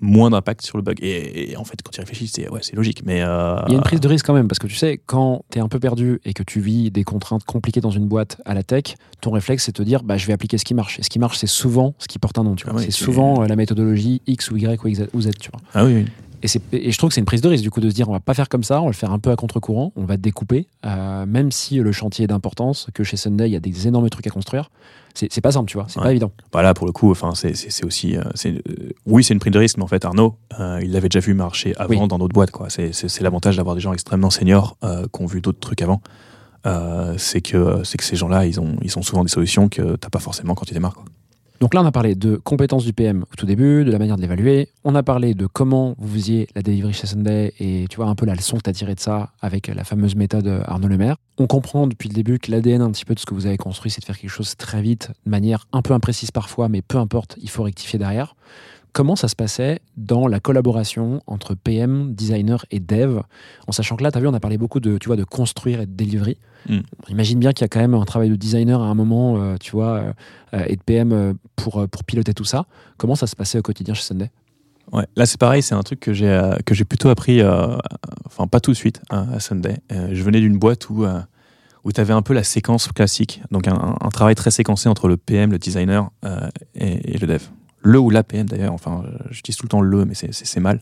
[0.00, 0.96] moins d'impact sur le bug.
[1.02, 3.02] Et, et en fait, quand tu réfléchis, c'est ouais, logique.
[3.04, 4.98] Mais euh, Il y a une prise de risque quand même, parce que tu sais,
[5.04, 8.06] quand tu es un peu perdu et que tu vis des contraintes compliquées dans une
[8.06, 10.64] boîte à la tech, ton réflexe, c'est de te dire, bah, je vais appliquer ce
[10.64, 10.98] qui marche.
[11.00, 12.54] Et ce qui marche, c'est souvent ce qui porte un nom.
[12.54, 12.76] Tu vois.
[12.78, 15.08] Ah c'est souvent euh, la méthodologie X ou Y ou Z.
[15.12, 15.60] ou Z, tu vois.
[15.74, 16.04] ah oui, oui.
[16.42, 18.12] Et, je trouve que c'est une prise de risque, du coup, de se dire, on
[18.12, 20.16] va pas faire comme ça, on va le faire un peu à contre-courant, on va
[20.16, 23.88] découper, euh, même si le chantier est d'importance, que chez Sunday, il y a des
[23.88, 24.70] énormes trucs à construire.
[25.14, 26.04] C'est pas simple, tu vois, c'est Ouais.
[26.04, 26.30] pas évident.
[26.52, 28.60] Bah là, pour le coup, enfin, c'est aussi, euh, euh,
[29.04, 31.34] oui, c'est une prise de risque, mais en fait, Arnaud, euh, il l'avait déjà vu
[31.34, 32.06] marcher avant Oui.
[32.08, 32.68] dans d'autres boîtes, quoi.
[32.70, 34.76] C'est l'avantage d'avoir des gens extrêmement seniors
[35.12, 36.00] qui ont vu d'autres trucs avant.
[37.16, 40.10] C'est que c'est que ces gens-là, ils ont, ils ont souvent des solutions que t'as
[40.10, 40.94] pas forcément quand tu démarres.
[40.94, 41.04] Quoi.
[41.60, 44.16] Donc là, on a parlé de compétences du PM au tout début, de la manière
[44.16, 44.68] de l'évaluer.
[44.84, 48.14] On a parlé de comment vous faisiez la delivery chez Sunday et tu vois un
[48.14, 51.16] peu la leçon que tu as tirée de ça avec la fameuse méthode Arnaud Lemaire.
[51.36, 53.56] On comprend depuis le début que l'ADN un petit peu de ce que vous avez
[53.56, 56.80] construit, c'est de faire quelque chose très vite, de manière un peu imprécise parfois, mais
[56.80, 58.36] peu importe, il faut rectifier derrière.
[58.98, 63.20] Comment ça se passait dans la collaboration entre PM, designer et dev
[63.68, 65.22] En sachant que là, tu as vu, on a parlé beaucoup de, tu vois, de
[65.22, 66.36] construire et de delivery.
[66.68, 66.78] Mm.
[67.06, 69.40] On imagine bien qu'il y a quand même un travail de designer à un moment,
[69.40, 70.02] euh, tu vois,
[70.52, 72.66] euh, et de PM euh, pour, pour piloter tout ça.
[72.96, 74.32] Comment ça se passait au quotidien chez Sunday?
[74.90, 77.40] Ouais, là c'est pareil, c'est un truc que j'ai euh, que j'ai plutôt appris,
[78.26, 79.76] enfin pas tout de suite hein, à Sunday.
[79.90, 81.04] Je venais d'une boîte où
[81.84, 84.88] où tu avais un peu la séquence classique, donc un, un- un travail très séquencé
[84.88, 87.42] entre le PM, le designer euh, et, et le dev.
[87.88, 90.80] Le ou la PM d'ailleurs, enfin euh, j'utilise tout le temps le, mais c'est- mal.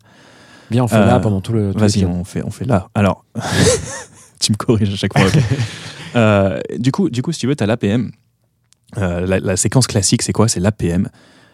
[0.70, 1.72] Bien, on fait Euh, là pendant tout le.
[1.72, 2.88] tout Vas-y, on fait on fait là.
[2.94, 3.24] Alors,
[4.40, 5.26] tu me corriges à chaque fois.
[5.26, 5.38] ok.
[6.14, 8.10] Euh, du coup, du coup, si tu veux, tu as l'APM.
[8.96, 10.48] Euh, la, la séquence classique, c'est quoi?
[10.48, 11.08] C'est l'APM.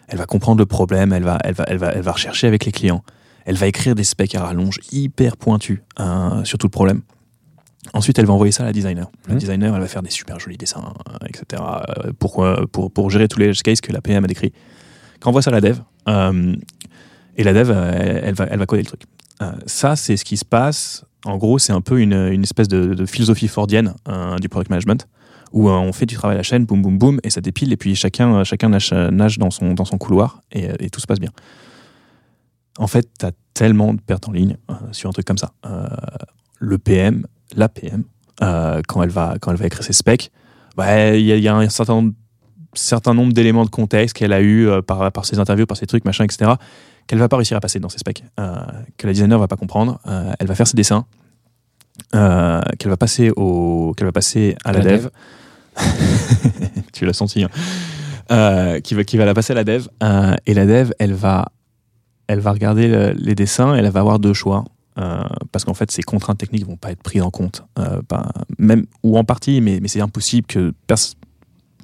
[0.07, 2.63] Elle va comprendre le problème, elle va, elle, va, elle, va, elle va rechercher avec
[2.63, 3.03] les clients.
[3.45, 7.01] Elle va écrire des specs à rallonge hyper pointus euh, sur tout le problème.
[7.93, 9.11] Ensuite, elle va envoyer ça à la designer.
[9.27, 9.39] La Mhm.
[9.39, 11.61] designer, elle va faire des super jolis dessins, euh, etc.
[12.05, 14.53] euh, pour, euh, pour, pour gérer tous les edge cases que la PM a décrits.
[15.23, 16.53] Quand voit ça à la dev, euh,
[17.37, 19.03] et la dev, euh, elle, va, elle va coder le truc.
[19.41, 21.05] Euh, ça, c'est ce qui se passe.
[21.23, 23.93] En gros, c'est un peu une, une espèce de, philosophie fordienne
[24.41, 25.07] du product management,
[25.53, 27.77] où on fait du travail à la chaîne, boum, boum, boum, et ça dépile, et
[27.77, 31.31] puis chacun, chacun nage, nage dans, son, dans son couloir, et, tout se passe bien.
[32.77, 34.57] En fait, tu as tellement de pertes en ligne
[34.91, 35.53] sur un truc comme ça.
[36.59, 38.03] Le PM, la PM,
[38.41, 40.29] quand, elle va, quand elle va écrire ses specs,
[40.75, 42.11] bah, il y, a- il y a un certain,
[42.75, 45.85] certain nombre d'éléments de contexte qu'elle a eu euh, par, par ses interviews, par ses
[45.85, 46.51] trucs, machin, etc.,
[47.07, 48.55] qu'elle va pas réussir à passer dans ses specs, euh,
[48.97, 49.99] que la designer va pas comprendre.
[50.07, 51.05] Euh, elle va faire ses dessins,
[52.11, 55.07] qu'elle va passer au, qu'elle va passer à la, La dev.
[56.93, 57.43] tu l'as senti.
[57.43, 57.49] hein.
[58.31, 59.87] Euh, qui va, qui va la passer à la dev.
[60.01, 61.49] euh, et la dev, elle va,
[62.27, 63.75] elle va regarder le- les dessins.
[63.75, 64.63] Elle va avoir deux choix.
[64.99, 67.63] euh, parce qu'en fait, ces contraintes techniques vont pas être prises en compte,
[68.59, 70.71] même ou en partie, mais, mais c'est impossible que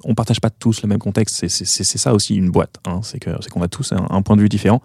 [0.04, 1.46] on partage pas tous le même contexte.
[1.48, 2.76] C'est- ça aussi une boîte.
[2.86, 3.00] hein.
[3.02, 4.82] C'est qu'on a tous un, point de vue différent.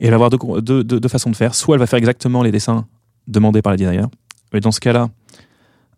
[0.00, 0.30] Et elle va avoir
[0.62, 1.54] deux, façons de faire.
[1.54, 2.86] Soit elle va faire exactement les dessins
[3.26, 4.06] demandés par les designers.
[4.52, 5.08] Mais dans ce cas-là,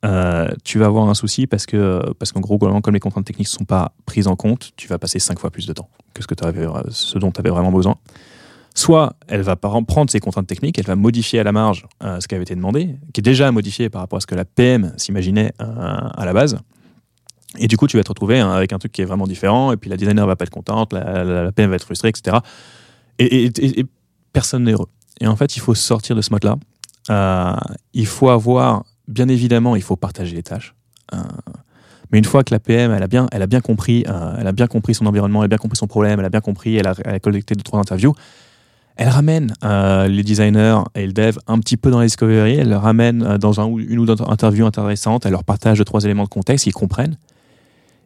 [0.05, 3.47] euh, tu vas avoir un souci parce que parce qu'en gros, comme les contraintes techniques
[3.49, 6.23] ne sont pas prises en compte, tu vas passer cinq fois plus de temps que
[6.23, 7.97] ce, que t'avais- ce dont tu avais vraiment besoin.
[8.75, 12.27] Soit elle va prendre ces contraintes techniques, elle va modifier à la marge euh, ce
[12.27, 14.93] qui avait été demandé, qui est déjà modifié par rapport à ce que la PM
[14.97, 16.59] s'imaginait euh, à la base.
[17.59, 19.73] Et du coup, tu vas te retrouver hein, avec un truc qui est vraiment différent,
[19.73, 22.39] et puis la designer va pas être contente, la, PM va être frustrée, etc.
[23.19, 23.51] Et,
[24.33, 24.89] personne n'est heureux.
[25.21, 26.57] Et en fait, il faut sortir de ce mode-là.
[27.11, 27.55] Euh,
[27.93, 30.75] il faut avoir, bien évidemment, il faut partager les tâches.
[31.13, 31.19] Euh,
[32.11, 34.47] mais une fois que la PM, elle a bien, elle a bien compris, euh, elle
[34.47, 36.77] a bien compris son environnement, elle a bien compris son problème, elle a bien compris,
[36.77, 38.15] elle a, collecté deux trois interviews,
[38.97, 42.77] elle ramène les designers et le dev un petit peu dans la discovery, elle le
[42.77, 46.29] ramène dans un, une ou deux interviews intéressantes, elle leur partage deux trois éléments de
[46.29, 47.17] contexte, ils comprennent.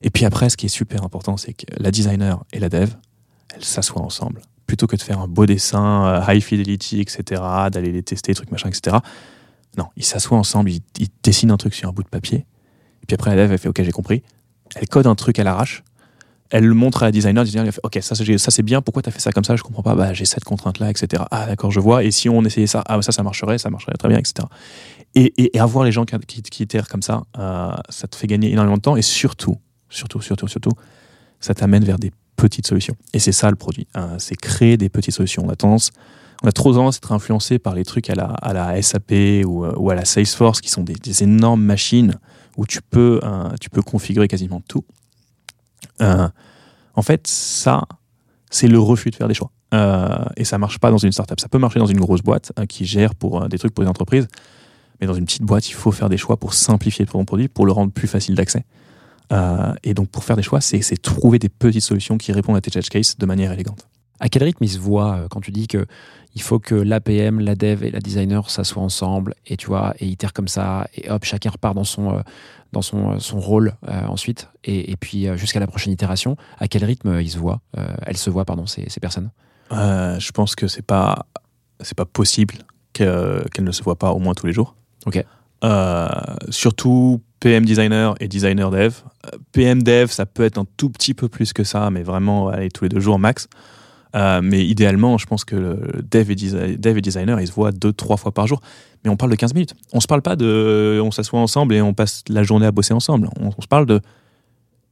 [0.03, 2.91] Et puis après, ce qui est super important, c'est que la designer et la dev,
[3.55, 4.43] elles s'assoient ensemble.
[4.67, 8.51] Plutôt que de faire un beau dessin, euh, high fidelity, etc., d'aller les tester, trucs
[8.51, 8.97] machin, etc.
[9.77, 10.83] Non, ils s'assoient ensemble, ils,
[11.23, 12.47] dessinent un truc sur un bout de papier.
[13.03, 14.23] Et puis après, la dev, elle fait OK, j'ai compris.
[14.75, 15.85] Elle code un truc à l'arrache.
[16.51, 17.43] Elle le montre à la designer.
[17.43, 18.81] Le designer, elle fait OK, ça, ça c'est bien.
[18.83, 19.57] Pourquoi tu as fait ça comme ça?
[19.57, 19.95] Je comprends pas.
[19.95, 21.25] Bah, j'ai cette contrainte-là, etc.
[21.31, 22.05] Ah, d'accord, je vois.
[22.05, 24.47] Et si on essayait ça, ah, ça, ça marcherait, ça marcherait très bien, etc.
[25.15, 28.53] Et, et- avoir les gens qui, qui, qui comme ça, euh, ça te fait gagner
[28.53, 28.97] énormément de temps.
[28.97, 29.57] Et surtout,
[29.89, 30.73] surtout, surtout, surtout,
[31.41, 32.97] ça t'amène vers des petites solutions.
[33.13, 33.87] Et c'est ça le produit.
[33.95, 35.45] hein, c'est créer des petites solutions.
[35.47, 35.91] On a tendance,
[36.43, 39.13] on a trop tendance à être influencé par les trucs à la, à la SAP
[39.45, 42.15] ou, euh, ou à la Salesforce qui sont des, des énormes machines
[42.57, 44.85] où tu peux, euh, tu peux configurer quasiment tout.
[46.01, 46.29] Euh,
[46.95, 47.85] en fait, ça,
[48.51, 49.51] c'est le refus de faire des choix.
[49.75, 51.41] Euh, et ça marche pas dans une startup.
[51.41, 53.91] Ça peut marcher dans une grosse boîte hein, qui gère pour des trucs pour les
[53.91, 54.29] entreprises,
[55.01, 57.67] mais dans une petite boîte, il faut faire des choix pour simplifier ton produit, pour
[57.67, 58.65] le rendre plus facile d'accès.
[59.33, 62.61] Euh, et donc, pour faire des choix, c'est trouver des petites solutions qui répondent à
[62.61, 63.89] tes edge cases de manière élégante.
[64.21, 65.85] À quel rythme ils se voient euh, quand tu dis que
[66.35, 70.07] il faut que l'APM, la dev et la designer s'assoient ensemble et tu vois et
[70.07, 72.21] itèrent comme ça et hop chacun repart dans son euh,
[72.73, 76.37] dans son, son rôle euh, ensuite et, et puis jusqu'à la prochaine itération.
[76.59, 79.31] À quel rythme ils se voient euh, Elles se voient pardon ces, ces personnes?
[79.73, 81.27] Euh, je pense que c'est pas
[81.81, 82.55] c'est pas possible
[82.95, 84.77] que- qu'elles ne se voient pas au moins tous les jours.
[85.07, 85.23] Ok.
[86.51, 88.93] Surtout PM designer et designer dev.
[89.27, 92.49] Euh, PM dev, ça peut être un tout petit peu plus que ça, mais vraiment
[92.49, 93.47] allez, tous les deux jours max.
[94.17, 97.93] Euh, mais idéalement, je pense que dev et, dev et designer, ils se voient deux,
[97.93, 98.61] trois fois par jour.
[99.05, 99.75] Mais on parle de 15 minutes.
[99.93, 102.95] On se parle pas de on s'assoit ensemble et on passe la journée à bosser
[102.95, 103.29] ensemble.
[103.39, 104.01] On, on se parle de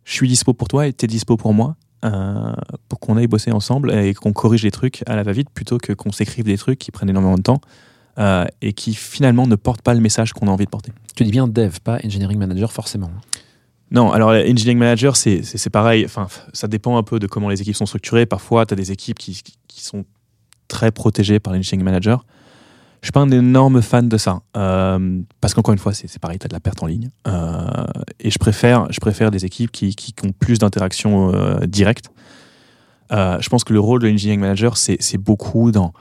[0.04, 1.74] je suis dispo pour toi et t'es dispo pour moi.
[2.04, 2.52] euh,
[2.88, 5.92] pour qu'on aille bosser ensemble et qu'on corrige les trucs à la va-vite plutôt que
[5.92, 7.60] qu'on s'écrive des trucs qui prennent énormément de temps
[8.18, 10.92] euh, et qui finalement ne portent pas le message qu'on a envie de porter.
[11.16, 13.10] Tu dis bien dev, pas engineering manager forcément.
[13.90, 16.04] Non, alors engineering manager, c'est pareil.
[16.04, 18.26] Enfin, ça dépend un peu de comment les équipes sont structurées.
[18.26, 20.04] Parfois, tu as des équipes qui, qui sont
[20.68, 22.24] très protégées par l'engineering manager.
[23.02, 24.40] Je suis pas un énorme fan de ça.
[24.56, 27.10] euh, parce qu'encore une fois, c'est pareil, tu as de la perte en ligne.
[27.28, 27.84] Euh,
[28.18, 32.08] et je préfère, je préfère des équipes qui, qui ont plus d'interactions euh, directes.
[33.12, 35.92] Euh, je pense que le rôle de l'engineering manager, c'est c'est beaucoup dans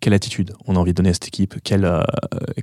[0.00, 2.02] quelle attitude on a envie de donner à cette équipe, quelle, euh,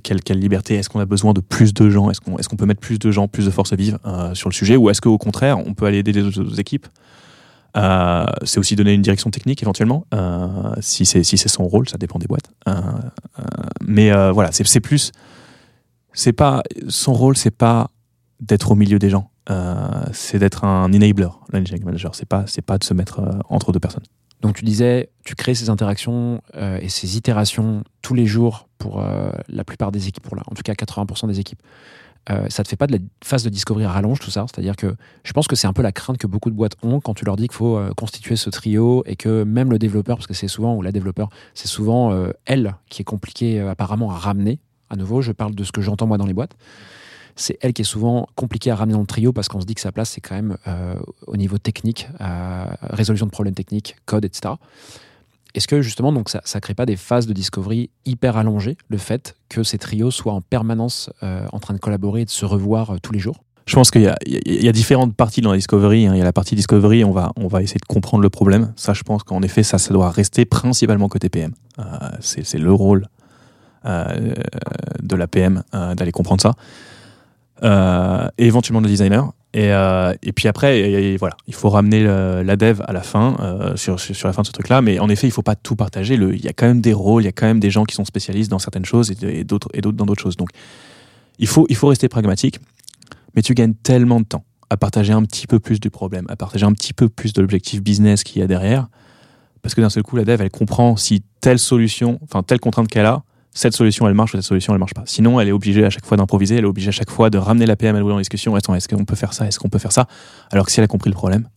[0.02, 2.66] quelle, quelle liberté, est-ce qu'on a besoin de plus de gens, est-ce qu'on est peut
[2.66, 5.18] mettre plus de gens, plus de forces vives euh, sur le sujet, ou est-ce qu'au
[5.18, 6.86] contraire, on peut aller aider les autres équipes?
[7.76, 10.06] Euh, C'est aussi donner une direction technique éventuellement,
[10.80, 12.50] si c'est si son rôle, ça dépend des boîtes.
[13.86, 15.12] Mais voilà, c'est plus,
[16.14, 17.90] c'est pas son rôle, c'est pas
[18.40, 19.30] d'être au milieu des gens,
[20.12, 22.14] c'est d'être un enabler, l'engineering manager.
[22.14, 23.20] C'est pas pas de se mettre
[23.50, 24.04] entre deux personnes.
[24.42, 29.00] Donc tu disais, tu crées ces interactions euh, et ces itérations tous les jours pour
[29.00, 31.60] euh, la plupart des équipes, pour la, en tout cas 80% des équipes.
[32.28, 34.46] Euh, ça te fait pas de la phase de discovery à rallonge tout ça?
[34.52, 37.00] C'est-à-dire que je pense que c'est un peu la crainte que beaucoup de boîtes ont
[37.00, 40.16] quand tu leur dis qu'il faut euh, constituer ce trio et que même le développeur,
[40.16, 42.12] parce que c'est souvent, ou la développeur, c'est souvent
[42.44, 44.58] elle qui est compliquée apparemment à ramener.
[44.90, 46.56] À nouveau, je parle de ce que j'entends moi dans les boîtes.
[47.38, 49.74] C'est elle qui est souvent compliquée à ramener dans le trio parce qu'on se dit
[49.74, 50.94] que sa place, c'est quand même euh,
[51.26, 54.54] au niveau technique, euh, résolution de problèmes techniques, code, etc.
[55.54, 58.98] Est-ce que justement, donc, ça ne crée pas des phases de discovery hyper allongées, le
[58.98, 62.44] fait que ces trios soient en permanence euh, en train de collaborer et de se
[62.44, 63.36] revoir tous les jours?
[63.66, 66.06] Je pense qu'il y, a- différentes parties dans la discovery.
[66.06, 66.14] hein.
[66.14, 68.72] Il y a la partie discovery, on va, on va essayer de comprendre le problème.
[68.76, 71.52] Ça, je pense qu'en effet, ça, ça doit rester principalement côté PM.
[72.20, 73.08] C'est le rôle
[73.84, 76.52] de la PM d'aller comprendre ça.
[77.62, 79.32] Euh, et éventuellement le designer.
[79.54, 83.36] Et, euh, et puis après, voilà, il faut ramener le- la dev à la fin,
[83.40, 84.82] euh, sur, sur, la fin de ce truc-là.
[84.82, 86.16] Mais en effet, il faut pas tout partager.
[86.18, 87.84] Le- Il y a quand même des rôles, il y a quand même des gens
[87.84, 90.36] qui sont spécialistes dans certaines choses et d'autres et d'autres dans d'autres choses.
[90.36, 90.50] Donc,
[91.38, 92.58] il faut, il faut rester pragmatique
[93.34, 96.36] mais tu gagnes tellement de temps à partager un petit peu plus du problème, à
[96.36, 98.88] partager un petit peu plus de l'objectif business qu'il y a derrière,
[99.62, 102.88] parce que d'un seul coup, la dev, elle comprend si telle solution, enfin telle contrainte
[102.88, 103.22] qu'elle a,
[103.56, 105.02] cette solution elle marche ou cette solution elle marche pas.
[105.06, 107.38] Sinon, elle est obligée à chaque fois d'improviser, elle est obligée à chaque fois de
[107.38, 108.54] ramener la PM à nouveau en discussion.
[108.54, 109.46] Attends, est-ce qu'on peut faire ça?
[109.46, 110.06] Est-ce qu'on peut faire ça?
[110.52, 111.48] Alors que si elle a compris le problème,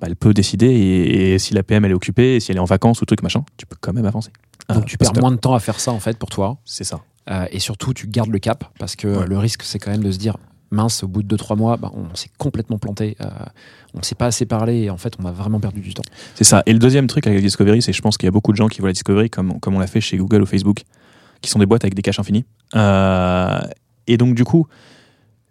[0.00, 2.58] bah, elle peut décider et, et si la PM elle est occupée, et si elle
[2.58, 4.30] est en vacances ou truc machin, tu peux quand même avancer.
[4.68, 6.58] Donc Euh, tu perds moins de temps à faire ça en fait pour toi.
[6.64, 7.00] C'est ça.
[7.30, 9.26] Euh, et surtout, tu gardes le cap parce que Ouais.
[9.26, 10.36] le risque, c'est quand même de se dire
[10.70, 13.16] mince, au bout de 2-3 mois, bah, on s'est complètement planté.
[13.20, 13.26] euh,
[13.94, 16.02] on ne s'est pas assez parlé et en fait, on a vraiment perdu du temps.
[16.34, 16.62] C'est ça.
[16.66, 18.56] Et le deuxième truc avec la Discovery, c'est je pense qu'il y a beaucoup de
[18.58, 20.82] gens qui voient la Discovery comme, comme on l'a fait chez Google ou Facebook,
[21.40, 22.44] qui sont des boîtes avec des caches infinies.
[22.74, 23.60] Euh,
[24.06, 24.66] et donc, du coup,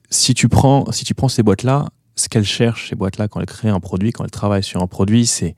[0.09, 3.45] si tu prends, si tu prends ces boîtes-là, ce qu'elles cherchent, ces boîtes-là, quand elles
[3.45, 5.55] créent un produit, quand elles travaillent sur un produit, c'est.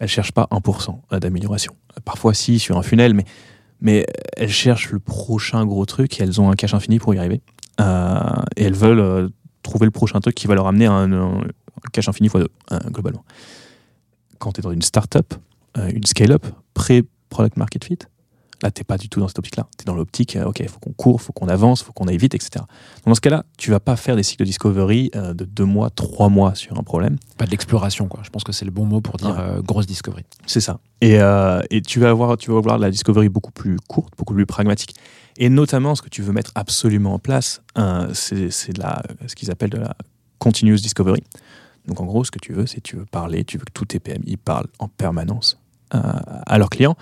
[0.00, 1.74] Elles cherchent pas 1% d'amélioration.
[2.04, 3.24] Parfois, si, sur un funnel, mais,
[3.80, 7.18] mais elles cherchent le prochain gros truc et elles ont un cache infini pour y
[7.18, 7.40] arriver.
[7.80, 8.18] Euh,
[8.56, 9.28] et elles veulent euh,
[9.62, 11.42] trouver le prochain truc qui va leur amener un,
[11.92, 13.24] cache infini x2, euh, globalement
[14.42, 15.34] quand tu es dans une start-up,
[15.78, 16.44] euh, une scale-up,
[16.74, 17.98] pré-product market fit,
[18.62, 19.66] là, tu pas du tout dans cette optique-là.
[19.78, 21.84] Tu es dans l'optique, euh, OK, il faut qu'on court, il faut qu'on avance, il
[21.84, 22.50] faut qu'on aille vite, etc.
[22.56, 25.64] Donc, dans ce cas-là, tu vas pas faire des cycles de discovery euh, de deux
[25.64, 27.16] mois, trois mois sur un problème.
[27.38, 28.20] Pas de l'exploration, quoi.
[28.24, 29.36] Je pense que c'est le bon mot pour dire Ouais.
[29.38, 30.24] euh, grosse discovery.
[30.46, 30.78] C'est ça.
[31.00, 34.34] Et, euh, et tu vas avoir, tu vas avoir la discovery beaucoup plus courte, beaucoup
[34.34, 34.94] plus pragmatique.
[35.38, 37.62] Et notamment, ce que tu veux mettre absolument en place,
[38.12, 39.96] c'est c'est de la, ce qu'ils appellent de la
[40.38, 41.22] continuous discovery.
[41.86, 43.86] Donc, en gros, ce que tu veux, c'est tu veux parler, tu veux que tous
[43.86, 45.58] tes PMI parlent en permanence
[45.90, 46.96] à leurs clients.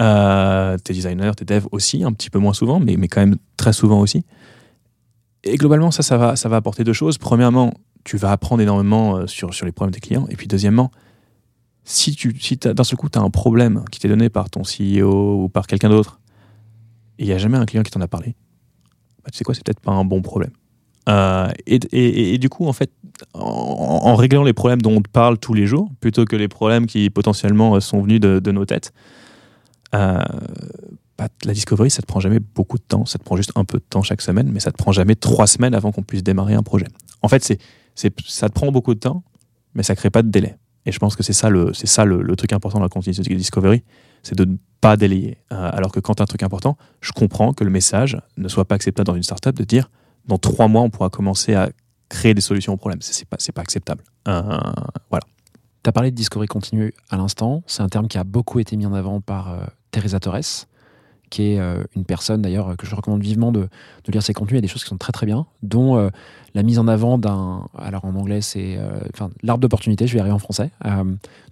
[0.00, 3.36] Euh, tes designers, tes devs aussi, un petit peu moins souvent, mais, mais quand même
[3.56, 4.24] très souvent aussi.
[5.44, 7.18] Et globalement, ça, ça va, ça va apporter deux choses.
[7.18, 7.74] Premièrement,
[8.04, 10.26] tu vas apprendre énormément euh, sur, sur les problèmes des clients.
[10.30, 10.90] Et puis, deuxièmement,
[11.84, 14.62] si, tu, si d'un seul coup, tu as un problème qui t'est donné par ton
[14.62, 16.20] CEO ou par quelqu'un d'autre,
[17.18, 18.34] et il n'y a jamais un client qui t'en a parlé,
[19.22, 20.52] bah, tu sais quoi, c'est peut-être pas un bon problème.
[21.08, 22.90] Euh, et, et- du coup, en fait,
[23.34, 26.86] en, réglant les problèmes dont on te parle tous les jours, plutôt que les problèmes
[26.86, 28.92] qui potentiellement sont venus de nos têtes,
[29.94, 30.22] euh,
[31.20, 33.04] bah, la discovery, ça te prend jamais beaucoup de temps.
[33.04, 35.16] Ça te prend juste un peu de temps chaque semaine, mais ça te prend jamais
[35.16, 36.86] trois semaines avant qu'on puisse démarrer un projet.
[37.22, 37.58] En fait, c'est,
[38.26, 39.22] ça te prend beaucoup de temps,
[39.74, 40.56] mais ça crée pas de délai.
[40.86, 43.34] Et je pense que c'est ça le, c'est ça le, truc important dans la continuité
[43.34, 43.84] discovery,
[44.22, 45.36] c'est de ne pas délayer.
[45.52, 48.64] Euh, alors que quand as un truc important, je comprends que le message ne soit
[48.64, 49.90] pas acceptable dans une startup de dire
[50.26, 51.70] dans trois mois, on pourra commencer à
[52.08, 53.02] créer des solutions aux problèmes.
[53.02, 54.04] C'est, c'est pas, c'est pas acceptable.
[54.26, 54.42] Euh,
[55.10, 55.26] voilà.
[55.82, 57.62] Tu as parlé de discovery continue à l'instant.
[57.66, 59.54] C'est un terme qui a beaucoup été mis en avant par
[59.90, 60.66] Teresa Torres,
[61.30, 63.68] qui est euh, une personne d'ailleurs que je recommande vivement de,
[64.08, 64.54] lire ses contenus.
[64.54, 66.10] Il y a des choses qui sont très très bien, dont euh,
[66.54, 67.66] la mise en avant d'un.
[67.78, 68.76] Alors en anglais, c'est.
[68.76, 70.70] euh, Enfin, l'arbre d'opportunité, je vais y arriver en français.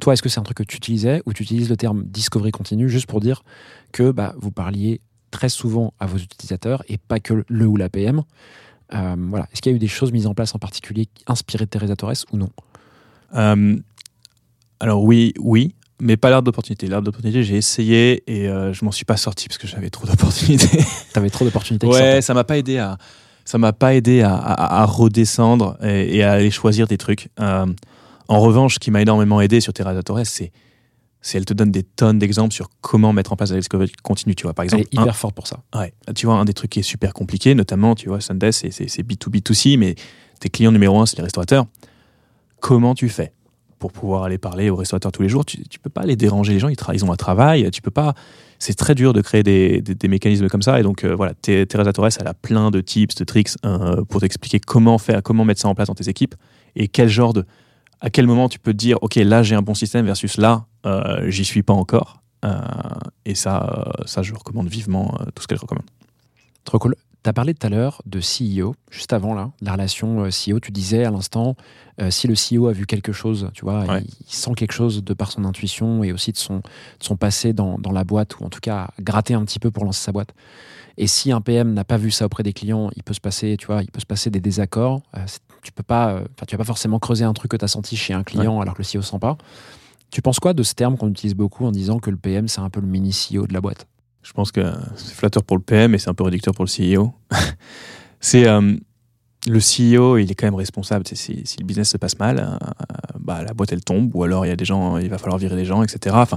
[0.00, 2.50] Toi, est-ce que c'est un truc que tu utilisais ou tu utilises le terme discovery
[2.50, 3.42] continue juste pour dire
[3.92, 7.88] que bah, vous parliez très souvent à vos utilisateurs et pas que le ou la
[7.88, 8.22] PM
[8.90, 9.46] voilà.
[9.52, 11.94] Est-ce qu'il y a eu des choses mises en place en particulier inspirées de Teresa
[11.94, 12.50] Torres ou non?
[14.80, 16.86] Alors oui, oui, mais pas l'arbre d'opportunité.
[16.86, 20.06] L'arbre d'opportunité, j'ai essayé et euh, je m'en suis pas sorti parce que j'avais trop
[20.06, 20.84] d'opportunités.
[21.12, 22.98] T'avais trop d'opportunités ouais, ça m'a pas aidé à,
[23.44, 27.28] ça m'a pas aidé à, à- à redescendre et, et à aller choisir des trucs.
[27.40, 27.66] Euh,
[28.28, 30.52] en revanche, ce qui m'a énormément aidé sur Terra Torres, c'est
[31.20, 34.36] c'est elle te donne des tonnes d'exemples sur comment mettre en place la discovery continue.
[34.36, 35.58] Tu vois, par Elle exemple, est un- hyper forte pour ça.
[35.74, 38.68] Ouais, tu vois, un des trucs qui est super compliqué, notamment, tu vois, Sunday, c'est
[39.02, 39.96] B2B2C, mais
[40.38, 41.66] tes clients numéro un, c'est les restaurateurs.
[42.60, 43.32] Comment tu fais?
[43.78, 46.52] Pour pouvoir aller parler aux restaurateurs tous les jours Tu, tu peux pas les déranger,
[46.52, 48.14] les gens, ils, ont un travail, tu peux pas.
[48.58, 52.10] C'est très dur de créer des, mécanismes comme ça, et donc euh, voilà, Teresa Torres,
[52.18, 55.68] elle a plein de tips, de tricks euh, pour t'expliquer comment faire, comment mettre ça
[55.68, 56.34] en place dans tes équipes,
[56.74, 57.44] et quel genre de.
[58.00, 60.66] À quel moment tu peux te dire, ok, là j'ai un bon système versus là,
[60.86, 62.22] euh, j'y suis pas encore.
[63.24, 65.86] Et ça, ça, je recommande vivement tout ce qu'elle recommande.
[66.62, 66.94] Trop cool.
[67.24, 70.60] Tu as parlé tout à l'heure de CEO, juste avant là, la relation euh, CEO.
[70.60, 71.56] Tu disais à l'instant,
[72.00, 74.02] euh, si le CEO a vu quelque chose, tu vois, Ouais.
[74.02, 76.62] il, il sent quelque chose de par son intuition et aussi de son, de
[77.00, 79.70] son passé dans, dans la boîte, ou en tout cas a gratté un petit peu
[79.72, 80.32] pour lancer sa boîte.
[80.96, 83.56] Et si un PM n'a pas vu ça auprès des clients, il peut se passer,
[83.58, 85.00] tu vois, il peut se passer des désaccords.
[85.16, 85.24] Euh,
[85.62, 87.96] tu peux pas, euh, tu vas pas forcément creuser un truc que tu as senti
[87.96, 89.36] chez un client alors que le CEO sent pas.
[90.10, 92.60] Tu penses quoi de ce terme qu'on utilise beaucoup en disant que le PM c'est
[92.60, 93.86] un peu le mini CEO de la boîte?
[94.28, 94.60] Je pense que
[94.96, 97.14] c'est flatteur pour le PM et c'est un peu réducteur pour le CEO.
[98.20, 98.76] c'est euh,
[99.48, 101.06] le CEO, il est quand même responsable.
[101.10, 102.66] Si, le business se passe mal, euh,
[103.18, 105.38] bah, la boîte elle tombe ou alors il y a des gens, il va falloir
[105.38, 106.14] virer des gens, etc.
[106.18, 106.36] Enfin,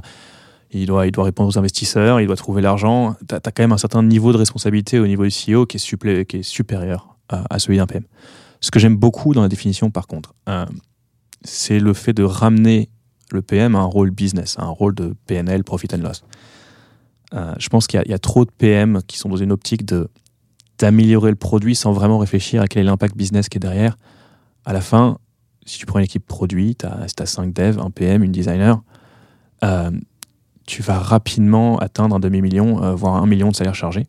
[0.71, 3.17] il doit, il doit répondre aux investisseurs, il doit trouver l'argent.
[3.27, 5.85] Tu as, quand même un certain niveau de responsabilité au niveau du CEO qui est,
[5.85, 8.05] supplé- qui est supérieur à, à celui d'un PM.
[8.61, 10.65] Ce que j'aime beaucoup dans la définition, par contre, euh,
[11.43, 12.87] c'est le fait de ramener
[13.31, 16.23] le PM à un rôle business, à un rôle de PNL, profit and loss.
[17.33, 20.09] Euh, je pense qu'il y, a- trop de PM qui sont dans une optique de
[20.79, 23.97] d'améliorer le produit sans vraiment réfléchir à quel est l'impact business qui est derrière.
[24.65, 25.19] À la fin,
[25.63, 28.81] si tu prends une équipe produit, tu as, 5 devs, un PM, une designer,
[29.63, 29.91] euh,
[30.65, 34.07] tu vas rapidement atteindre un demi-million, euh, voire un million de salaire chargé.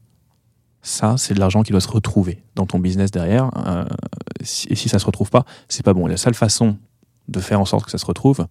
[0.81, 3.51] Ça, c'est de l'argent qui doit se retrouver dans ton business derrière.
[4.41, 6.07] Et si ça se retrouve pas, c'est pas bon.
[6.07, 6.79] La seule façon
[7.29, 8.47] de faire en sorte que ça se retrouve,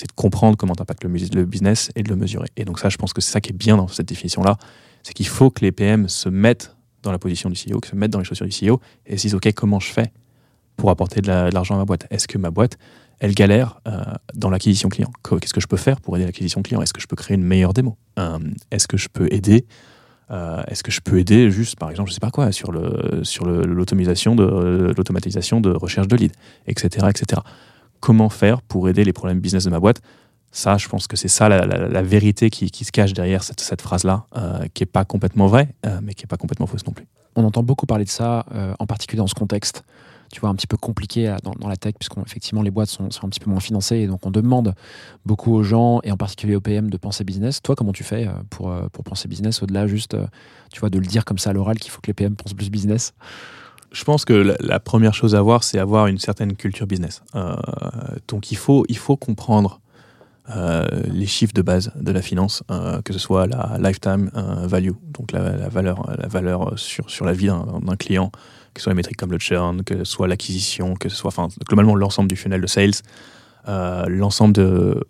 [0.00, 2.48] c'est de comprendre comment t'impacte le, le business et de le mesurer.
[2.56, 4.56] Et donc ça, je pense que c'est ça qui est bien dans cette définition-là,
[5.02, 7.94] c'est qu'il faut que les PM se mettent dans la position du CEO, que se
[7.96, 10.10] mettent dans les chaussures du CEO et se disent, OK, comment je fais
[10.76, 12.06] pour apporter de la- de l'argent à ma boîte?
[12.10, 12.78] Est-ce que ma boîte,
[13.18, 14.00] elle galère euh,
[14.34, 15.10] dans l'acquisition client?
[15.40, 16.80] Qu'est-ce que je peux faire pour aider l'acquisition client?
[16.80, 17.96] Est-ce que je peux créer une meilleure démo?
[18.18, 18.38] Euh,
[18.70, 19.66] Est-ce que je peux aider
[20.30, 23.20] euh, Est-ce que je peux aider juste, par exemple, je sais pas quoi, sur le
[23.24, 24.44] sur l'automatisation de
[25.60, 26.34] de recherche de leads,
[26.66, 27.42] etc., etc.
[28.00, 30.00] Comment faire pour aider les problèmes business de ma boîte
[30.52, 34.66] Ça, je pense que c'est ça la, vérité qui, se cache derrière cette, phrase-là, euh,
[34.72, 37.06] qui est pas complètement vraie, euh, mais qui est pas complètement fausse non plus.
[37.36, 39.84] On entend beaucoup parler de ça, euh, en particulier dans ce contexte,
[40.32, 43.28] tu vois, un petit peu compliqué dans, la tech, puisqu'effectivement les boîtes sont, sont un
[43.28, 44.74] petit peu moins financées, et donc on demande
[45.26, 47.60] beaucoup aux gens, et en particulier aux PM, de penser business.
[47.62, 50.16] Toi, comment tu fais pour, pour penser business, au-delà juste,
[50.72, 52.54] tu vois, de le dire comme ça à l'oral, qu'il faut que les PM pensent
[52.54, 53.12] plus business?
[53.92, 57.22] Je pense que la, première chose à voir, c'est avoir une certaine culture business.
[57.34, 57.56] Euh,
[58.28, 59.80] donc il faut, il faut comprendre
[60.54, 64.30] euh, les chiffres de base de la finance, euh, que ce soit la lifetime
[64.64, 68.30] value, donc la, valeur, la valeur sur, sur la vie d'un client,
[68.74, 71.28] que ce soit les métriques comme le churn, que ce soit l'acquisition, que ce soit
[71.28, 72.94] enfin, globalement l'ensemble du funnel de sales,
[73.66, 75.04] l'ensemble de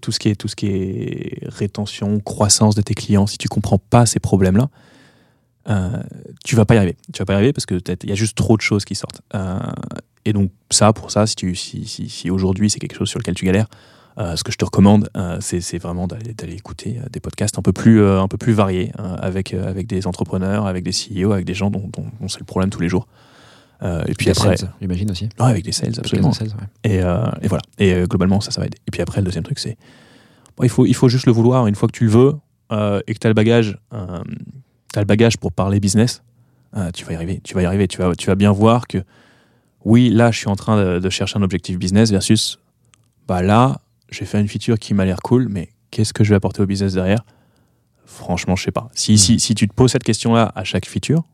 [0.00, 3.26] tout, ce qui est, tout ce qui est rétention, croissance de tes clients.
[3.26, 4.68] Si tu comprends pas ces problèmes-là,
[5.68, 6.02] euh,
[6.44, 6.96] tu vas pas y arriver.
[7.12, 8.94] Tu vas pas y arriver parce que il y a juste trop de choses qui
[8.94, 9.20] sortent.
[9.34, 9.58] Euh,
[10.24, 13.18] et donc ça, pour ça, si, tu, si, si, si aujourd'hui c'est quelque chose sur
[13.18, 13.68] lequel tu galères,
[14.18, 17.72] euh, ce que je te recommande, euh, c'est vraiment d'aller écouter des podcasts un peu
[17.72, 21.52] plus, un peu plus variés, euh, avec, avec des entrepreneurs, avec des CEO, avec des
[21.54, 23.06] gens dont, dont- dont c'est le problème tous les jours.
[23.82, 25.28] Et puis Des après, j'imagine aussi.
[25.38, 26.30] Ouais, avec des sales, absolument.
[26.30, 26.90] Des sales, ouais.
[26.90, 26.94] Et,
[27.44, 27.62] et voilà.
[27.78, 28.78] Et globalement, ça, ça va aider.
[28.88, 29.76] Et puis après, le deuxième truc, c'est
[30.56, 31.66] bon, il, faut, il faut juste le vouloir.
[31.66, 32.36] Une fois que tu le veux
[32.72, 33.78] et que tu as le bagage,
[34.86, 36.22] euh, t'as le bagage pour parler business,
[36.76, 37.40] euh, tu vas y arriver.
[37.42, 37.88] Tu vas y arriver.
[37.88, 38.98] Tu vas, tu vas bien voir que
[39.84, 42.58] oui, là, je suis en train de, de chercher un objectif business versus
[43.28, 43.80] bah là,
[44.10, 46.66] j'ai fait une feature qui m'a l'air cool, mais qu'est-ce que je vais apporter au
[46.66, 47.24] business derrière?
[48.04, 48.88] Franchement, je sais pas.
[48.94, 51.24] Si, si, si tu te poses cette question-là à chaque feature,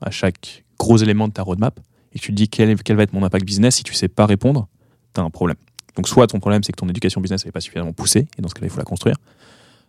[0.00, 1.78] à chaque gros élément de ta roadmap,
[2.12, 4.08] et que tu te dis quel, quel va être mon impact business, si tu sais
[4.08, 4.68] pas répondre,
[5.14, 5.56] tu as un problème.
[5.96, 8.48] Donc soit ton problème c'est que ton éducation business n'est pas suffisamment poussée, et dans
[8.48, 9.16] ce cas-là il faut la construire,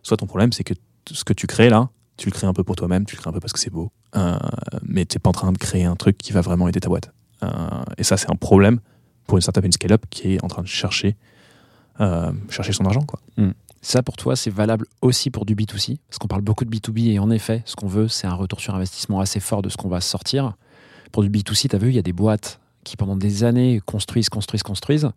[0.02, 0.74] soit ton problème c'est que
[1.10, 3.30] ce que tu crées là, tu le crées un peu pour toi-même, tu le crées
[3.30, 4.38] un peu parce que c'est beau, euh,
[4.82, 6.88] mais tu n'es pas en train de créer un truc qui va vraiment aider ta
[6.88, 7.12] boîte.
[7.42, 7.48] Euh,
[7.98, 8.80] et ça c'est un problème
[9.26, 11.16] pour une startup et une scale-up qui est en train de chercher,
[12.00, 13.02] euh, chercher son argent.
[13.02, 13.20] Quoi.
[13.82, 17.10] Ça, pour toi, c'est valable aussi pour du B2C, parce qu'on parle beaucoup de B2B,
[17.10, 19.76] et en effet, ce qu'on veut, c'est un retour sur investissement assez fort de ce
[19.76, 20.54] qu'on va sortir.
[21.12, 23.82] Pour du B2C, tu as vu, il y a des boîtes qui, pendant des années,
[23.84, 25.10] construisent, construisent, construisent,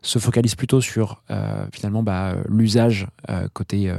[0.00, 1.24] se focalisent plutôt sur,
[1.72, 3.08] finalement, bah, l'usage
[3.52, 3.92] côté,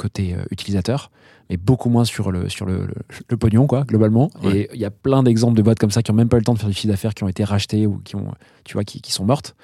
[0.00, 1.10] côté euh, utilisateur,
[1.50, 2.94] mais beaucoup moins sur le, sur le, le,
[3.28, 4.30] le pognon, quoi, globalement.
[4.42, 4.56] Ouais.
[4.56, 6.40] Et il y a plein d'exemples de boîtes comme ça qui n'ont même pas eu
[6.40, 8.32] le temps de faire du chiffre d'affaires, qui ont été rachetées ou qui, ont,
[8.64, 9.54] tu vois, qui, qui sont mortes.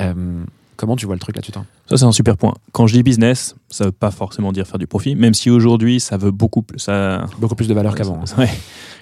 [0.00, 0.44] Euh,
[0.76, 1.52] comment tu vois le truc là-dessus
[1.86, 2.54] Ça, c'est un super point.
[2.72, 5.98] Quand je dis business, ça veut pas forcément dire faire du profit, même si aujourd'hui,
[6.00, 6.78] ça veut beaucoup plus.
[6.78, 8.20] Ça, Beaucoup plus de valeur qu'avant.
[8.20, 8.38] hein.
[8.38, 8.50] Ouais,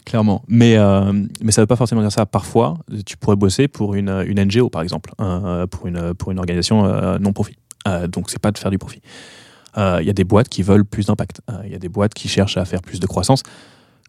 [0.05, 0.43] clairement.
[0.49, 1.13] Mais, euh,
[1.43, 2.25] mais ça veut pas forcément dire ça.
[2.27, 6.39] Parfois, tu pourrais bosser pour une, une NGO, par exemple, euh, pour, une, pour une
[6.39, 7.57] organisation euh, non profit.
[7.89, 9.01] Euh, donc, c'est pas de faire du profit.
[9.79, 11.41] Euh, Il y a des boîtes qui veulent plus d'impact.
[11.51, 13.43] Euh, Il y a des boîtes qui cherchent à faire plus de croissance.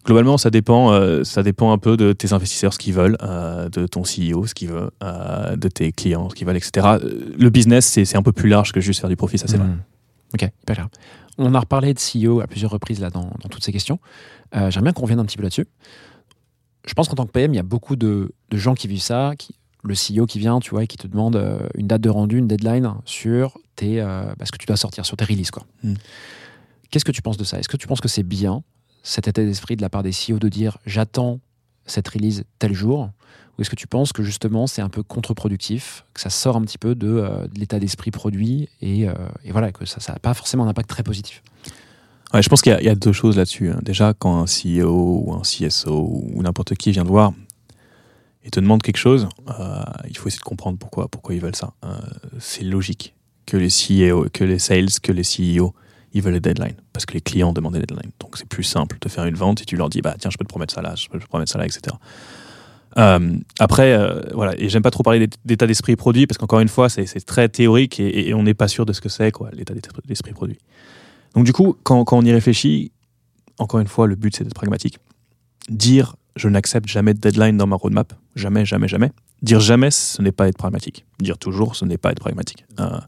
[0.04, 3.70] Globalement, ça dépend, euh, ça dépend un peu de tes investisseurs, ce qu'ils veulent, euh,
[3.70, 6.98] de ton CEO, ce qu'il veut, euh, de tes clients, ce qu'ils veulent, etc.
[7.02, 9.56] Euh, Le business, c'est un peu plus large que juste faire du profit, ça c'est
[9.56, 9.66] vrai.
[9.66, 9.80] Mhm.
[10.34, 10.88] Ok, hyper clair.
[11.38, 13.98] On a reparlé de CEO à plusieurs reprises là dans, toutes ces questions.
[14.54, 15.66] Euh, J'aimerais bien qu'on revienne un petit peu là-dessus.
[16.86, 19.00] Je pense qu'en tant que PM, il y a beaucoup de, de gens qui vivent
[19.00, 19.54] ça, qui,
[19.84, 22.38] le CEO qui vient, tu vois, et qui te demande euh, une date de rendu,
[22.38, 25.50] une deadline sur tes, euh, bah, ce que tu dois sortir, sur tes releases.
[25.50, 25.64] quoi.
[25.82, 25.96] Mhm.
[26.90, 27.58] Qu'est-ce que tu penses de ça?
[27.58, 28.62] Est-ce que tu penses que c'est bien
[29.02, 31.40] cet état d'esprit de la part des CEO de dire j'attends
[31.86, 33.10] cette release tel jour?
[33.56, 36.62] Ou est-ce que tu penses que justement c'est un peu contre-productif, que ça sort un
[36.62, 39.12] petit peu de, euh, de l'état d'esprit produit et, euh,
[39.44, 41.42] et voilà, que ça n'a pas forcément un impact très positif?
[42.32, 43.70] Ouais, je pense qu'il y, y a deux choses là-dessus.
[43.70, 43.78] hein.
[43.82, 47.32] Déjà, quand un CEO ou un CSO ou n'importe qui vient te voir
[48.44, 51.56] et te demande quelque chose, euh, il faut essayer de comprendre pourquoi, pourquoi ils veulent
[51.56, 51.72] ça.
[51.84, 51.96] Euh,
[52.38, 53.14] c'est logique
[53.46, 55.74] que les CEO, que les sales, que les CEO,
[56.12, 58.12] ils veulent des deadlines parce que les clients demandent des deadlines.
[58.20, 60.36] Donc c'est plus simple de faire une vente si tu leur dis bah tiens je
[60.36, 61.96] peux te promettre ça là, je peux te promettre ça là, etc.
[62.96, 63.98] Euh, après,
[64.34, 67.04] voilà, et j'aime pas trop parler d'é- d'état d'esprit produit parce qu'encore une fois, c'est
[67.26, 69.74] très théorique et, et on n'est pas sûr de ce que c'est, quoi, l'état
[70.04, 70.58] d'esprit produit.
[71.34, 72.92] Donc, du coup, quand, quand on y réfléchit,
[73.58, 74.98] encore une fois, le but c'est d'être pragmatique.
[75.68, 79.12] Dire je n'accepte jamais de deadline dans ma roadmap, jamais, jamais, jamais.
[79.42, 81.04] Dire jamais, ce n'est pas être pragmatique.
[81.20, 82.64] Dire toujours, ce n'est pas être pragmatique.
[82.80, 82.98] Euh,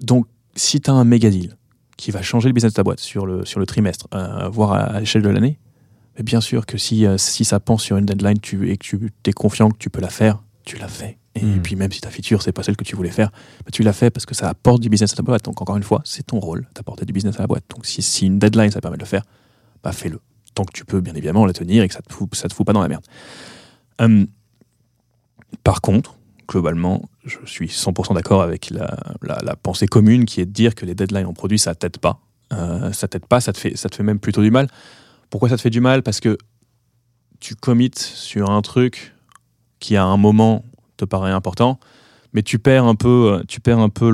[0.00, 1.56] donc, si tu as un méga deal
[1.96, 4.72] qui va changer le business de ta boîte sur le, sur le trimestre, euh, voire
[4.72, 5.58] à, à l'échelle de l'année,
[6.22, 9.10] bien sûr que si, euh, si ça pense sur une deadline tu, et que tu
[9.26, 11.18] es confiant que tu peux la faire, tu la fais.
[11.34, 11.62] Et Mhm.
[11.62, 13.30] puis même si ta feature, c'est pas celle que tu voulais faire,
[13.64, 15.44] bah, tu l'as fait parce que ça apporte du business à ta boîte.
[15.46, 17.64] Donc encore une fois, c'est ton rôle d'apporter du business à la boîte.
[17.74, 19.22] Donc si, si une deadline, ça permet de le faire,
[19.82, 20.20] bah fais-le.
[20.54, 22.66] Tant que tu peux, bien évidemment, la tenir et que ça te fout, te fout
[22.66, 23.04] pas dans la merde.
[23.98, 24.26] Hum,
[25.64, 26.16] par contre,
[26.48, 30.94] globalement, je suis 100% d'accord avec la, pensée commune qui est de dire que les
[30.94, 32.20] deadlines en produit, ça t'aide pas.
[32.52, 34.68] Euh, ça t'aide pas, ça te, fait, même plutôt du mal.
[35.30, 36.02] Pourquoi ça te fait du mal?
[36.02, 36.36] Parce que
[37.40, 39.14] tu commits sur un truc
[39.78, 40.64] qui à un moment
[40.96, 41.80] te paraît important,
[42.32, 44.10] mais tu perds un peu, euh, tu perds un peu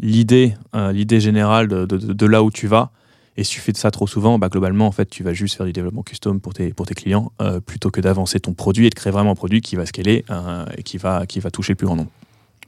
[0.00, 2.92] l'idée, euh, l'idée générale de là où tu vas.
[3.40, 5.56] Et si tu fais de ça trop souvent, bah, globalement, en fait, tu vas juste
[5.56, 8.86] faire du développement custom pour tes, pour tes clients, euh, plutôt que d'avancer ton produit
[8.86, 11.50] et de créer vraiment un produit qui va scaler euh, et qui va, qui va
[11.50, 12.10] toucher le plus grand nombre.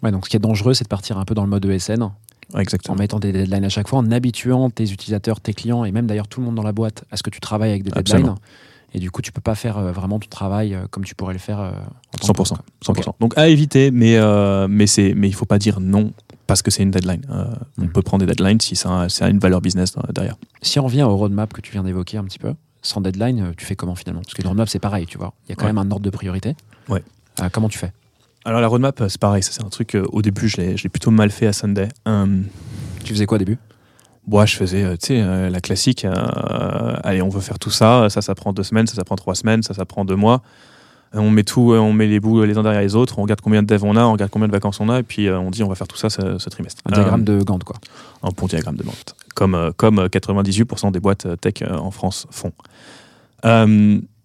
[0.02, 2.02] Ouais, donc ce qui est dangereux, c'est de partir un peu dans le mode ESN,
[2.02, 2.08] Ouais,
[2.54, 2.96] en exactement.
[2.96, 6.26] mettant des deadlines à chaque fois, en habituant tes utilisateurs, tes clients et même d'ailleurs
[6.26, 8.16] tout le monde dans la boîte à ce que tu travailles avec des deadlines.
[8.16, 8.38] Absolument.
[8.94, 11.32] Et du coup, tu peux pas faire euh, vraiment ton travail euh, comme tu pourrais
[11.34, 12.36] le faire euh, en tant que 100%.
[12.36, 12.52] boss,
[12.84, 13.12] 100%.
[13.20, 14.18] Donc à éviter, mais,
[14.68, 16.12] mais, mais il faut pas dire non
[16.52, 17.22] parce que c'est une deadline.
[17.30, 17.44] Euh,
[17.78, 17.92] On Mhm.
[17.92, 20.36] peut prendre des deadlines si ça a, ça a une valeur business euh, derrière.
[20.60, 23.52] Si on revient au roadmap que tu viens d'évoquer un petit peu, sans deadline, euh,
[23.56, 24.20] tu fais comment finalement?
[24.20, 25.32] Parce que le roadmap, c'est pareil, tu vois.
[25.46, 25.72] Il y a quand Ouais.
[25.72, 26.54] même un ordre de priorité.
[26.90, 27.02] Ouais.
[27.40, 27.92] Euh, comment tu fais?
[28.44, 29.42] Alors la roadmap, c'est pareil.
[29.42, 31.88] C'est un truc, euh, au début, je l'ai, plutôt mal fait à Sunday.
[33.02, 33.56] Tu faisais quoi au début?
[34.28, 36.04] Moi, je faisais, euh, tu sais, la classique.
[37.02, 38.08] allez, on veut faire tout ça.
[38.10, 38.86] Ça, ça prend deux semaines.
[38.86, 39.62] Ça, ça prend trois semaines.
[39.62, 40.42] Ça, ça prend deux mois.
[41.14, 43.18] On met tout, euh, on met les bouts les uns derrière les autres.
[43.18, 45.02] On regarde combien de devs on a, on regarde combien de vacances on a, et
[45.02, 46.80] puis euh, on dit on va faire tout ça ce, ce trimestre.
[46.86, 47.76] Un diagramme Euh, de Gantt, quoi.
[48.22, 52.52] un bon diagramme de Gantt, comme, comme euh, 98% des boîtes tech en France font.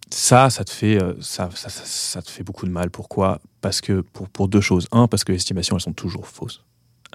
[0.10, 2.90] Ça, ça te fait, ça, ça, ça- ça te fait beaucoup de mal.
[2.90, 3.40] Pourquoi?
[3.60, 4.88] Parce que pour, pour deux choses.
[4.94, 6.64] Un, parce que les estimations, elles sont toujours fausses.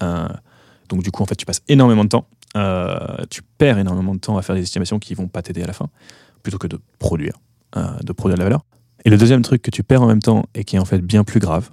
[0.01, 2.27] Donc du coup, en fait, tu passes énormément de temps.
[2.57, 5.67] euh, tu perds énormément de temps à faire des estimations qui vont pas t'aider à
[5.67, 5.89] la fin,
[6.43, 7.33] plutôt que de produire,
[7.77, 8.65] euh, de produire de la valeur.
[9.05, 10.99] Et le deuxième truc que tu perds en même temps et qui est en fait
[11.01, 11.71] bien plus grave,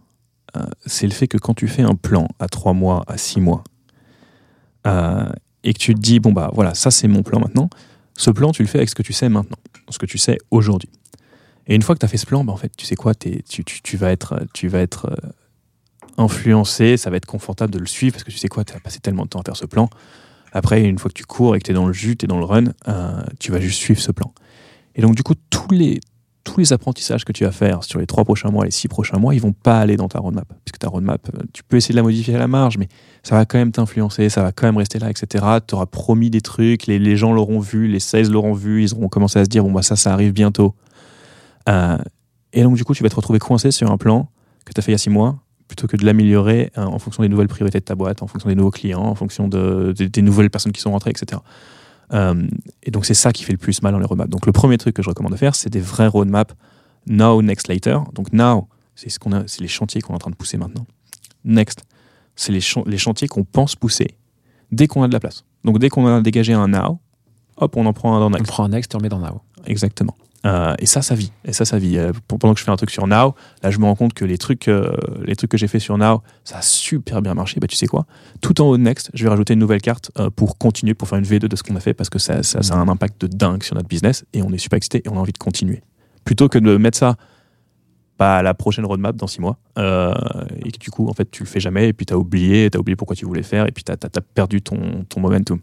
[0.55, 3.39] euh, c'est le fait que quand tu fais un plan à trois mois, à six
[3.39, 3.63] mois,
[4.88, 5.30] euh,
[5.63, 7.69] et que tu te dis bon bah voilà, ça c'est mon plan maintenant.
[8.17, 9.57] Ce plan, tu le fais avec ce que tu sais maintenant,
[9.89, 10.89] ce que tu sais aujourd'hui.
[11.67, 13.13] Et une fois que tu as fait ce plan, bah, en fait, tu sais quoi,
[13.13, 15.30] t'es- tu, tu- tu vas être, tu vas être euh,
[16.17, 18.80] influencé, ça va être confortable de le suivre parce que tu sais quoi, tu as
[18.80, 19.89] passé tellement de temps à faire ce plan.
[20.51, 22.27] Après, une fois que tu cours et que tu es dans le jus, tu es
[22.27, 22.65] dans le run,
[23.39, 24.34] tu vas juste suivre ce plan.
[24.95, 25.99] Et donc, du coup, tous les,
[26.50, 29.18] tous les apprentissages que tu vas faire sur les trois prochains mois, les six prochains
[29.18, 30.47] mois, ils vont pas aller dans ta roadmap.
[30.66, 32.88] Puisque ta roadmap, euh, tu peux essayer de la modifier à la marge, mais
[33.22, 35.45] ça va quand même t'influencer, ça va quand même rester là, etc.
[35.68, 39.10] Tu auras promis des trucs, les, gens l'auront vu, les sales l'auront vu, ils auront
[39.10, 40.74] commencé à se dire, bon, bah, ça, ça arrive bientôt.
[41.68, 41.97] Euh,
[42.54, 44.30] et donc, du coup, tu vas te retrouver coincé sur un plan
[44.66, 45.38] que tu as fait il y a six mois,
[45.68, 48.50] plutôt que de l'améliorer euh, en fonction des nouvelles priorités de ta boîte, en fonction
[48.50, 51.41] des nouveaux clients, en fonction de, des nouvelles personnes qui sont rentrées, etc.
[52.12, 52.47] Euh,
[52.84, 54.30] et donc, c'est ça qui fait le plus mal dans les roadmaps.
[54.30, 56.53] Donc, le premier truc que je recommande de faire, c'est des vrais roadmaps
[57.07, 57.99] now, next, later.
[58.14, 60.57] Donc, now, c'est ce qu'on a, c'est les chantiers qu'on est en train de pousser
[60.57, 60.86] maintenant.
[61.45, 61.84] Next,
[62.36, 64.18] c'est les, les chantiers qu'on pense pousser
[64.72, 65.45] dès qu'on a de la place.
[65.64, 66.99] Donc, dès qu'on a dégagé un now,
[67.57, 68.47] hop, on en prend un dans On next.
[68.47, 69.41] prend un next et on le met dans Now.
[69.66, 70.16] Exactement.
[70.46, 71.32] Euh, et ça, ça vit.
[71.46, 71.98] Et ça, ça vit.
[71.98, 74.26] Euh, pendant que je fais un truc sur Now, là, je me rends compte que
[74.26, 74.92] les trucs, euh,
[75.24, 77.60] les trucs que j'ai fait sur Now, ça a super bien marché.
[77.60, 78.06] Bah, tu sais quoi?
[78.42, 81.20] Tout en haut de Next, je vais rajouter une nouvelle carte pour continuer, pour faire
[81.20, 83.28] une V2 de ce qu'on a fait, parce que ça, ça, a un impact de
[83.28, 85.82] dingue sur notre business et on est super excité et on a envie de continuer.
[86.24, 87.16] Plutôt que de mettre ça
[88.18, 91.44] bah, à la prochaine roadmap dans six mois et que du coup, en fait, tu
[91.44, 93.68] le fais jamais et puis tu as oublié, tu as oublié pourquoi tu voulais faire
[93.68, 95.60] et puis tu as, perdu ton momentum.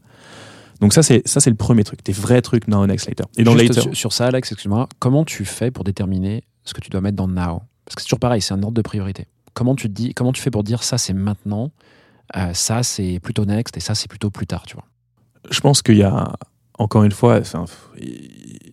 [0.80, 3.26] Donc ça, c'est ça c'est le premier truc, des vrais trucs now, next, later.
[3.36, 6.74] Et dans Juste later, sur, sur ça, Alex, excuse-moi, comment tu fais pour déterminer ce
[6.74, 7.62] que tu dois mettre dans Now?
[7.84, 9.26] Parce que c'est toujours pareil, c'est un ordre de priorité.
[9.54, 11.70] Comment tu, te dis, comment tu fais pour dire ça, c'est maintenant,
[12.36, 14.84] euh, ça, c'est plutôt next, et ça, c'est plutôt plus tard, tu vois?
[15.50, 16.32] Je pense qu'il y a
[16.78, 17.64] encore une fois enfin,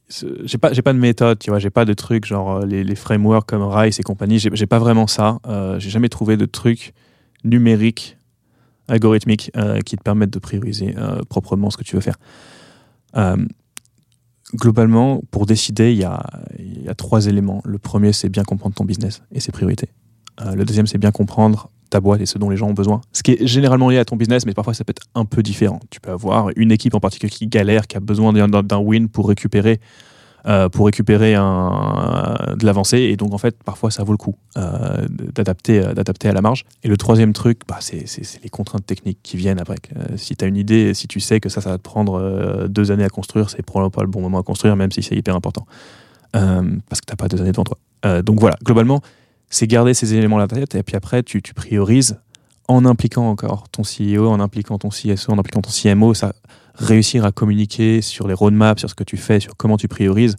[0.10, 2.84] j'ai pas j'ai pas de méthode tu vois j'ai pas de trucs genre euh, les,
[2.84, 6.46] les frameworks comme Rice et compagnie j'ai pas vraiment ça euh, j'ai jamais trouvé de
[6.46, 6.94] trucs
[7.44, 8.18] numériques
[8.88, 12.18] algorithmiques euh, qui te permettent de prioriser euh, proprement ce que tu veux faire
[13.16, 13.38] Euh,
[14.56, 16.20] globalement pour décider il y a,
[16.60, 19.90] y a trois éléments le premier c'est bien comprendre ton business et ses priorités
[20.60, 23.02] le deuxième c'est bien comprendre ta boîte et ce dont les gens ont besoin.
[23.14, 25.44] Ce qui est généralement lié à ton business, mais parfois ça peut être un peu
[25.44, 25.80] différent.
[25.92, 29.28] Tu peux avoir une équipe en particulier qui galère, qui a besoin d'un win pour
[29.28, 29.80] récupérer,
[30.46, 34.36] euh, pour récupérer un, de l'avancée, et donc en fait parfois ça vaut le coup
[34.58, 36.66] euh, d'adapter, euh, à la marge.
[36.84, 38.06] Et le troisième truc, bah, c'est,
[38.44, 39.78] les contraintes techniques qui viennent après.
[39.96, 42.20] Euh, si tu as une idée, si tu sais que ça, ça va te prendre
[42.20, 45.02] euh, deux années à construire, c'est probablement pas le bon moment à construire, même si
[45.02, 45.66] c'est hyper important,
[46.36, 47.78] Euh, parce que t'as pas deux années devant toi.
[48.06, 49.02] Euh, donc voilà, globalement
[49.54, 52.20] c'est garder ces éléments ta tête et puis après tu, tu priorises
[52.68, 56.34] en impliquant encore ton CEO, en impliquant ton CSO, en impliquant ton CMO, ça
[56.76, 60.36] réussir à communiquer sur les roadmaps, sur ce que tu fais, sur comment tu priorises,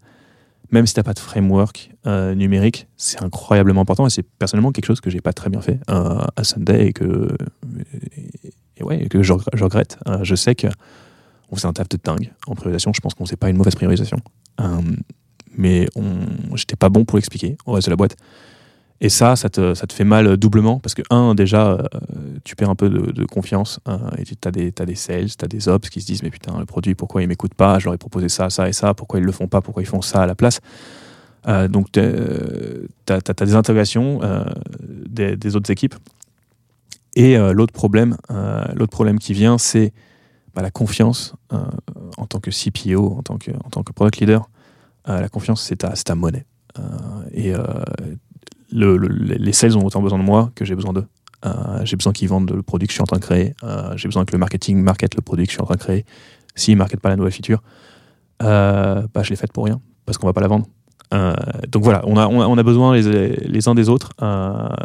[0.70, 4.72] même si tu n'as pas de framework euh, numérique, c'est incroyablement important et c'est personnellement
[4.72, 7.28] quelque chose que j'ai pas très bien fait euh, à Sunday et que,
[8.80, 9.98] ouais, que je, regrette.
[10.08, 10.66] Euh, je sais que
[11.50, 13.74] on faisait un taf de dingue en priorisation, je pense qu'on faisait pas une mauvaise
[13.74, 14.18] priorisation.
[15.56, 15.86] Mais
[16.56, 18.16] j'étais pas bon pour l'expliquer au reste de la boîte.
[19.04, 21.78] Et ça, ça te, fait mal doublement parce que, un, déjà, euh,
[22.42, 25.44] tu perds un peu de, confiance euh, et tu as des, t'as des sales, tu
[25.44, 27.78] as des ops qui se disent Mais putain, le produit, pourquoi ils m'écoutent pas?
[27.78, 29.60] Je leur ai proposé ça, ça et ça, pourquoi ils le font pas?
[29.60, 30.62] Pourquoi ils font ça à la place?
[31.48, 34.42] Euh, Donc, tu as, des interrogations euh,
[34.80, 35.96] des, autres équipes.
[37.14, 39.92] Et euh, l'autre problème, euh, l'autre problème qui vient, c'est
[40.54, 41.58] bah, la confiance euh,
[42.16, 44.48] en tant que CPO, en tant que, en tant que product leader.
[45.10, 46.46] Euh, la confiance, c'est ta, ta monnaie.
[46.78, 46.82] Euh,
[47.32, 47.60] et euh,
[48.72, 51.06] le, le- les sales ont autant besoin de moi que j'ai besoin d'eux.
[51.44, 53.54] Euh, j'ai besoin qu'ils vendent le produit que je suis en train de créer.
[53.62, 55.80] Euh, j'ai besoin que le marketing market le produit que je suis en train de
[55.80, 56.04] créer.
[56.54, 57.62] S'ils ne marketent pas la nouvelle feature,
[58.42, 60.66] euh, bah, je l'ai faite pour rien, parce qu'on va pas la vendre.
[61.12, 61.34] Euh,
[61.68, 64.10] donc voilà, on a, on a, besoin les, uns des autres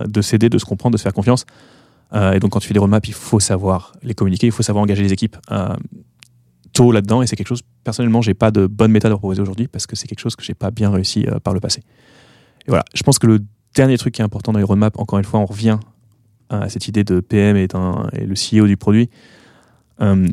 [0.06, 1.46] de s'aider, de se comprendre, de se faire confiance.
[2.14, 4.84] Et donc quand tu fais des roadmaps, il faut savoir les communiquer, il faut savoir
[4.84, 5.38] engager les équipes
[6.74, 7.22] tôt là-dedans.
[7.22, 9.96] Et c'est quelque chose, personnellement, j'ai pas de bonne méthode à proposer aujourd'hui parce que
[9.96, 11.82] c'est quelque chose que j'ai pas bien réussi par le passé.
[12.68, 13.40] Et voilà, je pense que le
[13.76, 15.80] dernier truc qui est important dans les roadmaps, encore une fois, on revient
[16.50, 19.10] à cette idée de PM et, le CEO du produit,
[20.02, 20.28] euh,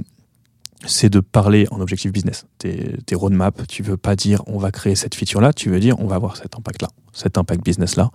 [0.86, 2.46] c'est de parler en objectif business.
[2.58, 6.06] Tes, roadmaps, tu veux pas dire on va créer cette feature-là, tu veux dire on
[6.06, 8.10] va avoir cet impact-là, cet impact business-là.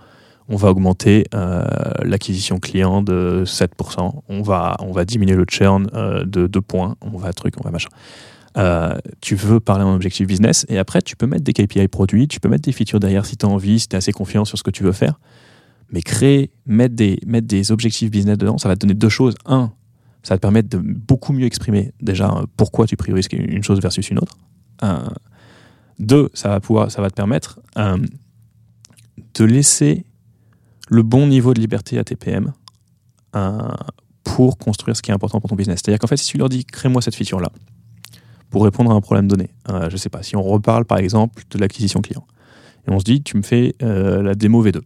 [0.49, 1.63] On va augmenter euh,
[2.03, 6.95] l'acquisition client de 7%, on va, on va diminuer le churn euh, de 2 points,
[7.01, 7.89] on va truc, on va machin.
[8.57, 12.27] Euh, tu veux parler en objectif business et après tu peux mettre des KPI produits,
[12.27, 14.43] tu peux mettre des features derrière si tu as envie, si tu es assez confiant
[14.43, 15.19] sur ce que tu veux faire.
[15.91, 19.35] Mais créer, mettre des, objectifs business dedans, ça va te donner deux choses.
[19.45, 19.71] Un,
[20.23, 23.81] ça va te permettre de beaucoup mieux exprimer déjà euh, pourquoi tu priorises une chose
[23.81, 24.37] versus une autre.
[24.83, 24.99] Euh,
[25.99, 30.05] deux, ça va, pouvoir, ça va te permettre de laisser
[30.89, 32.51] le bon niveau de liberté à tes PM
[34.23, 35.81] pour construire ce qui est important pour ton business.
[35.83, 37.51] C'est-à-dire qu'en fait, si tu leur dis crée-moi cette feature-là
[38.51, 41.43] pour répondre à un problème donné, euh, je sais pas, si on reparle par exemple
[41.49, 42.27] de l'acquisition client
[42.87, 44.81] et on se dit tu me fais euh, la démo V2.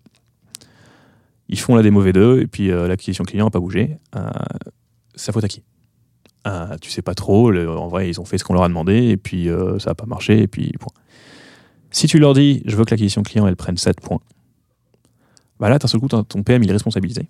[1.49, 3.97] Ils font la démo V2 et puis euh, l'acquisition client n'a pas bougé.
[5.15, 5.63] Ça faute à qui?
[6.79, 7.51] Tu sais pas trop.
[7.51, 9.49] en vrai, ils ont fait ce qu'on leur a demandé et puis
[9.79, 10.93] ça n'a pas marché et puis point.
[11.89, 14.19] Si tu leur dis je veux que l'acquisition client elle prenne 7 points,
[15.59, 17.27] bah là, d'un seul coup, ton PM il est responsabilisé.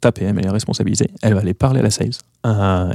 [0.00, 1.08] Ta PM elle est responsabilisée.
[1.22, 2.12] Elle va aller parler à la sales.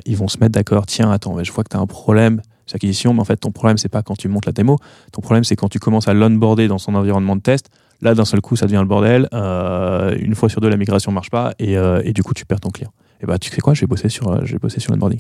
[0.06, 0.86] Ils vont se mettre d'accord.
[0.86, 3.52] Tiens, attends, je vois que tu as un problème sur l'acquisition, mais en fait, ton
[3.52, 4.78] problème, c'est pas quand tu montes la démo.
[5.12, 7.70] Ton problème, c'est quand tu commences à l'onboarder dans son environnement de test.
[8.02, 9.28] Là, d'un seul coup, ça devient le bordel.
[9.34, 12.46] Euh, une fois sur deux, la migration marche pas et, euh, et du coup, tu
[12.46, 12.92] perds ton client.
[13.22, 15.20] Et bah, tu sais quoi Je vais bosser sur, euh, sur l'onboarding.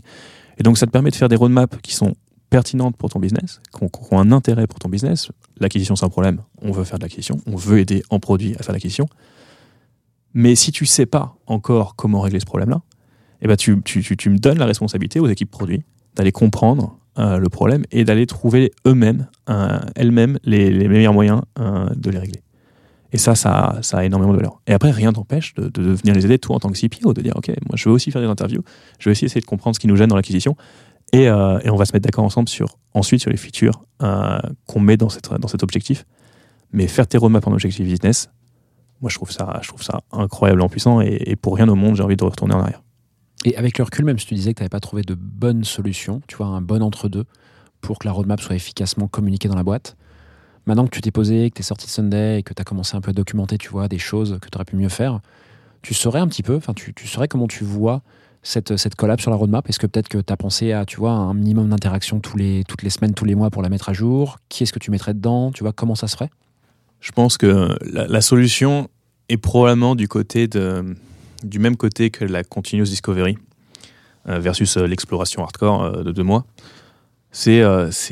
[0.59, 2.13] Et donc, ça te permet de faire des roadmaps qui sont
[2.49, 5.29] pertinentes pour ton business, qui ont, un intérêt pour ton business.
[5.59, 6.41] L'acquisition, c'est un problème.
[6.61, 7.37] On veut faire de l'acquisition.
[7.45, 9.07] On veut aider en produit à faire l'acquisition.
[10.33, 12.81] Mais si tu sais pas encore comment régler ce problème-là,
[13.41, 15.83] eh ben tu, tu, tu me donnes la responsabilité aux équipes produits
[16.15, 21.89] d'aller comprendre euh, le problème et d'aller trouver eux-mêmes, euh, elles-mêmes, les, meilleurs moyens euh,
[21.95, 22.43] de les régler.
[23.11, 24.61] Et ça, ça, a énormément de valeur.
[24.67, 27.33] Et après, rien t'empêche de, venir les aider, toi, en tant que CPO, de dire,
[27.35, 28.61] OK, moi, je veux aussi faire des interviews,
[28.99, 30.55] je veux aussi essayer de comprendre ce qui nous gêne dans l'acquisition,
[31.13, 34.97] et, et on va se mettre d'accord ensemble sur, ensuite sur les features qu'on met
[34.97, 36.05] dans, cette, dans cet objectif.
[36.73, 38.29] Mais faire tes roadmaps en objectif business,
[39.01, 42.03] moi, je trouve ça, je trouve ça incroyablement puissant, et pour rien au monde, j'ai
[42.03, 42.81] envie de retourner en arrière.
[43.45, 45.63] Et avec le recul, même si tu disais que tu n'avais pas trouvé de bonne
[45.63, 47.25] solution, tu vois, un bon entre-deux
[47.81, 49.95] pour que la roadmap soit efficacement communiquée dans la boîte,
[50.65, 52.65] maintenant que tu t'es posé, que tu es sorti de Sunday et que tu as
[52.65, 55.19] commencé un peu à documenter, tu vois, des choses que tu aurais pu mieux faire,
[55.83, 58.01] tu saurais un petit peu, enfin, tu, tu saurais comment tu vois
[58.41, 59.69] cette, cette collab sur la roadmap.
[59.69, 62.81] Est-ce que peut-être que tu as pensé à, tu vois, un minimum d'interaction les, toutes
[62.81, 64.37] les semaines, tous les mois pour la mettre à jour?
[64.49, 65.51] Qui est-ce que tu mettrais dedans?
[65.51, 66.31] Tu vois, comment ça se ferait?
[66.99, 68.89] Je pense que la solution
[69.29, 70.95] est probablement du côté de,
[71.43, 73.37] du même côté que la continuous discovery
[74.27, 76.45] euh, versus euh, l'exploration hardcore euh, de deux mois.
[77.31, 77.61] C'est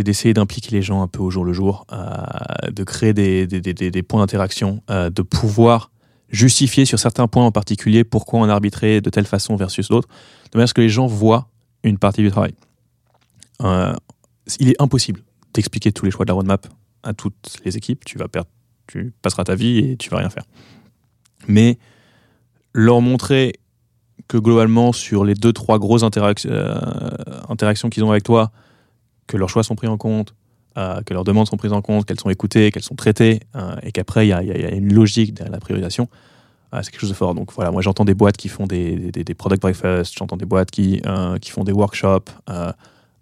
[0.04, 1.88] d'essayer d'impliquer les gens un peu au jour le jour,
[2.70, 5.90] de créer des, points d'interaction, de pouvoir
[6.30, 10.08] justifier sur certains points en particulier pourquoi on a arbitré de telle façon versus l'autre,
[10.52, 11.48] de manière à ce que les gens voient
[11.82, 12.54] une partie du travail.
[14.60, 15.22] Il est impossible
[15.56, 16.68] d'expliquer tous les choix de la roadmap
[17.02, 18.06] à toutes les équipes.
[18.06, 18.50] Tu vas perdre,
[18.86, 20.44] tu passeras ta vie et tu vas rien faire.
[21.48, 21.80] Mais
[22.78, 23.54] leur montrer
[24.28, 26.80] que globalement sur les deux trois grosses euh,
[27.48, 28.52] interactions qu'ils ont avec toi,
[29.28, 30.36] que leurs choix sont pris en compte,
[30.78, 33.76] euh, que leurs demandes sont prises en compte, qu'elles sont écoutées, qu'elles sont traitées, euh,
[33.82, 36.10] et qu'après il y, a- une logique derrière la priorisation.
[36.82, 37.34] c'est quelque chose de fort.
[37.34, 40.70] Donc voilà, moi j'entends des boîtes qui font des, des, product breakfast, j'entends des boîtes
[40.70, 41.02] qui,
[41.42, 42.30] qui font des workshops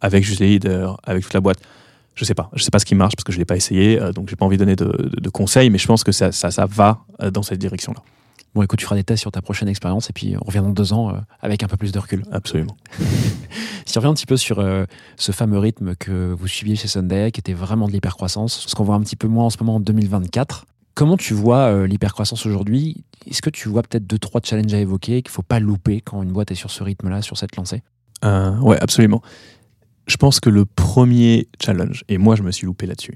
[0.01, 1.59] avec juste les leaders, avec toute la boîte.
[2.15, 3.99] Je sais pas, je sais pas ce qui marche parce que je l'ai pas essayé,
[4.15, 6.49] donc j'ai pas envie de donner de, de- conseils, mais je pense que ça, ça,
[6.49, 8.01] ça va dans cette direction-là.
[8.55, 10.69] Bon, écoute, tu feras des tests sur ta prochaine expérience et puis on revient dans
[10.69, 12.23] deux ans euh, avec un peu plus de recul.
[12.31, 12.77] Absolument.
[13.85, 14.85] Si on revient un petit peu sur euh,
[15.17, 18.83] ce fameux rythme que vous suiviez chez Sunday, qui était vraiment de l'hypercroissance, ce qu'on
[18.83, 22.45] voit un petit peu moins en ce moment en 2024, comment tu vois euh, l'hypercroissance
[22.45, 23.03] aujourd'hui?
[23.27, 26.23] Est-ce que tu vois peut-être deux, trois challenges à évoquer qu'il faut pas louper quand
[26.23, 27.83] une boîte est sur ce rythme-là, sur cette lancée?
[28.23, 29.21] Euh, ouais, absolument.
[30.07, 33.15] Je pense que le premier challenge, et moi je me suis loupé là-dessus,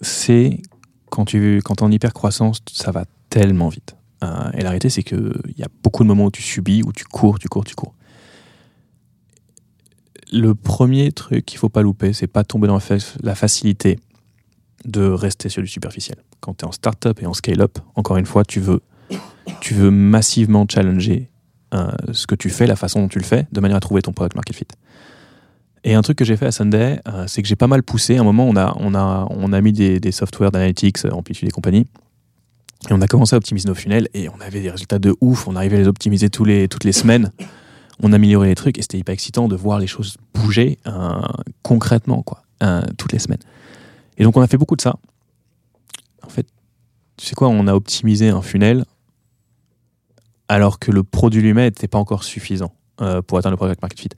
[0.00, 0.60] c'est
[1.08, 3.96] quand tu quand en hyper croissance, ça va tellement vite.
[4.24, 6.92] Euh, et la réalité, c'est qu'il y a beaucoup de moments où tu subis, où
[6.92, 7.94] tu cours, tu cours, tu cours.
[10.32, 13.98] Le premier truc qu'il faut pas louper, c'est pas tomber dans la, fa- la facilité
[14.84, 16.18] de rester sur du superficiel.
[16.40, 18.80] Quand tu es en startup et en scale-up, encore une fois, tu veux,
[19.60, 21.30] tu veux massivement challenger
[21.74, 24.02] euh, ce que tu fais, la façon dont tu le fais, de manière à trouver
[24.02, 24.66] ton product market fit.
[25.84, 28.16] Et un truc que j'ai fait à Sunday, euh, c'est que j'ai pas mal poussé.
[28.16, 31.48] À un moment, on a, on a, on a mis des, des softwares d'analytics, Amplitude
[31.48, 31.86] et compagnie.
[32.88, 35.48] Et on a commencé à optimiser nos funnels et on avait des résultats de ouf.
[35.48, 37.32] On arrivait à les optimiser tous les, toutes les semaines.
[38.02, 41.20] On améliorait les trucs et c'était hyper excitant de voir les choses bouger euh,
[41.62, 43.40] concrètement, quoi, euh, toutes les semaines.
[44.18, 44.96] Et donc, on a fait beaucoup de ça.
[46.22, 46.46] En fait,
[47.16, 48.84] tu sais quoi, on a optimisé un funnel
[50.48, 54.00] alors que le produit lui-même n'était pas encore suffisant euh, pour atteindre le product market
[54.00, 54.08] fit.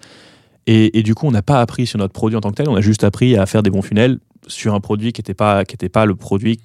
[0.66, 2.68] Et, et du coup, on n'a pas appris sur notre produit en tant que tel,
[2.68, 5.64] on a juste appris à faire des bons funnels sur un produit qui n'était pas,
[5.92, 6.60] pas le produit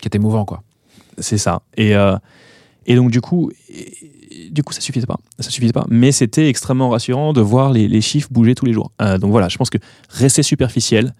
[0.00, 0.62] Qui était mouvant, quoi.
[1.20, 1.62] C'est ça.
[1.76, 2.16] Et, euh,
[2.86, 5.18] et donc, du coup, Et du coup, ça suffisait pas.
[5.38, 5.86] Ça suffisait pas.
[5.90, 8.92] Mais c'était extrêmement rassurant de voir les, les chiffres bouger tous les jours.
[9.02, 11.14] Euh, donc voilà, je pense que rester superficiel,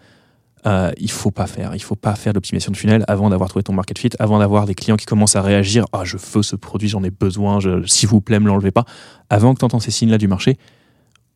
[0.66, 1.74] euh, il faut pas faire.
[1.74, 4.66] Il faut pas faire d'optimisation de funnel avant d'avoir trouvé ton market fit, avant d'avoir
[4.66, 5.84] des clients qui commencent à réagir.
[5.92, 7.58] Ah, je veux ce produit, j'en ai besoin.
[7.86, 8.84] S'il vous plaît, me l'enlevez pas.
[9.30, 10.56] Avant que tu entends ces signes-là du marché,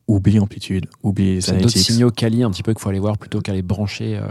[0.07, 1.85] oublie amplitude, oublie les C'est d'autres analytics.
[1.85, 4.25] signaux quali un petit peu qu'il faut aller voir plutôt qu'aller brancher euh,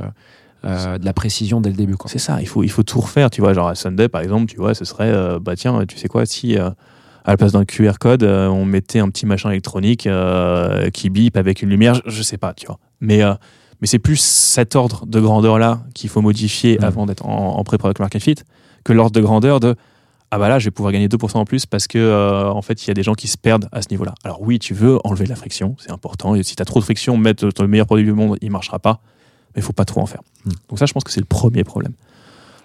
[0.65, 1.95] euh, de la précision dès le début.
[2.07, 3.31] C'est ça, il faut, il faut tout refaire.
[3.31, 5.99] Tu vois, genre à Sunday, par exemple, tu vois, ce serait, euh, bah tiens, tu
[5.99, 6.71] sais quoi, si euh,
[7.25, 10.09] à la place d'un QR code, on mettait un petit machin électronique
[10.93, 12.79] qui bip avec une lumière, je, je sais pas, tu vois.
[13.01, 13.21] Mais,
[13.81, 16.85] mais c'est plus cet ordre de grandeur-là qu'il faut modifier Mhm.
[16.85, 18.35] avant d'être en, en pré-product market fit
[18.85, 19.77] que l'ordre de grandeur de
[20.35, 22.83] ah bah là, je vais pouvoir gagner 2% en plus parce que euh, en fait,
[22.85, 24.15] il y a des gens qui se perdent à ce niveau-là.
[24.25, 26.35] Alors oui, tu veux enlever de la friction, c'est important.
[26.35, 28.79] Et si tu as trop de friction, mettre ton meilleur produit du monde, il marchera
[28.79, 29.01] pas.
[29.55, 30.23] Mais il faut pas trop en faire.
[30.45, 30.51] Mm.
[30.69, 31.93] Donc ça, je pense que c'est le premier problème.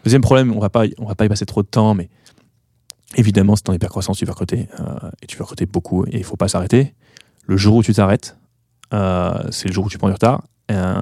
[0.04, 2.10] Deuxième problème, on va pas, on va pas y passer trop de temps, mais
[3.16, 6.18] évidemment, si tu en hypercroissance, tu vas recruter euh, et tu vas recruter beaucoup et
[6.18, 6.94] il faut pas s'arrêter.
[7.46, 8.38] Le jour où tu t'arrêtes,
[8.94, 10.96] euh, c'est le jour où tu prends du retard euh,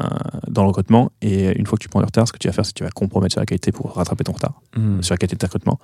[0.47, 1.11] dans le recrutement.
[1.21, 2.77] Et une fois que tu prends du retard, ce que tu vas faire, c'est que
[2.77, 5.01] tu vas compromettre sur la qualité pour rattraper ton retard Hmm.
[5.01, 5.79] sur la qualité de ta recrutement.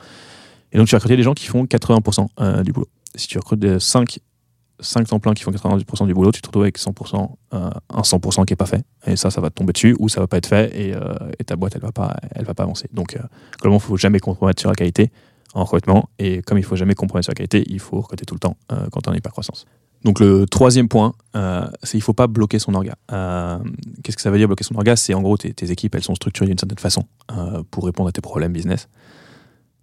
[0.71, 2.87] Et donc, tu vas recruter des gens qui font 80% euh, du boulot.
[3.15, 4.19] Si tu recrutes des 5,
[4.81, 8.01] 5 temps plein qui font 90% du boulot, tu te retrouves avec 100%, euh, un
[8.01, 8.83] 100% qui n'est pas fait.
[9.05, 11.13] Et ça, ça va te tomber dessus ou ça va pas être fait et, euh,
[11.39, 12.89] et ta boîte, elle va pas, va pas avancer.
[12.91, 13.19] Donc, euh,
[13.59, 15.11] globalement, il faut jamais compromettre sur la qualité
[15.53, 16.09] en recrutement.
[16.19, 18.57] Et comme il faut jamais compromettre sur la qualité, il faut recruter tout le temps
[18.91, 19.65] quand on est pas croissance.
[20.03, 22.95] Donc, le troisième point, euh, c'est il faut pas bloquer son orga.
[24.03, 24.95] Qu'est-ce que ça veut dire bloquer son orga?
[24.95, 27.03] C'est en gros, tes, équipes, elles sont structurées d'une certaine façon
[27.69, 28.87] pour répondre à tes problèmes business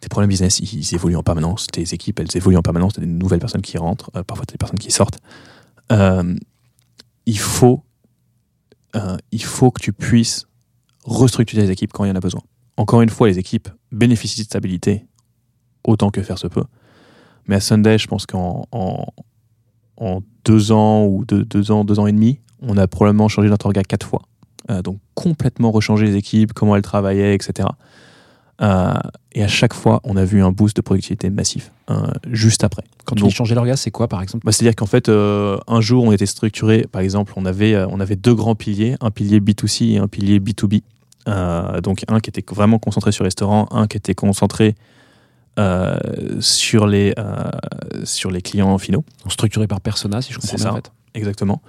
[0.01, 1.67] tes problèmes business, ils, évoluent en permanence.
[1.67, 2.95] Tes équipes, elles évoluent en permanence.
[2.95, 5.19] T'as des nouvelles personnes qui rentrent, euh, parfois t'as des personnes qui sortent.
[5.91, 6.37] Euh,
[7.27, 7.83] il faut,
[8.95, 10.47] euh, il faut que tu puisses
[11.05, 12.43] restructurer les équipes quand il y en a besoin.
[12.77, 15.05] Encore une fois, les équipes bénéficient de stabilité
[15.85, 16.65] autant que faire se peut.
[17.47, 22.07] Mais à Sunday, je pense qu'en en, deux ans ou deux, deux ans, deux ans
[22.07, 24.23] et demi, on a probablement changé notre orga quatre fois.
[24.85, 27.69] Donc complètement rechangé les équipes, comment elles travaillaient, etc.
[28.61, 28.95] Euh,
[29.33, 32.83] et à chaque fois, on a vu un boost de productivité massif euh, juste après.
[33.05, 34.45] Quand tu Donc, dis changer l'orga, c'est quoi par exemple?
[34.45, 37.87] Bah, C'est-à-dire qu'en fait, euh, un jour, on était structuré, par exemple, on avait, euh,
[37.89, 40.83] on avait deux grands piliers, un pilier B2C et un pilier B2B.
[41.29, 44.75] Euh, donc un qui était vraiment concentré sur restaurant, un qui était concentré
[46.41, 47.15] sur, les,
[48.05, 49.05] sur les clients finaux.
[49.29, 50.73] Structuré par persona, si je comprends bien ça.
[50.73, 50.93] en fait.
[51.15, 51.61] Exactement.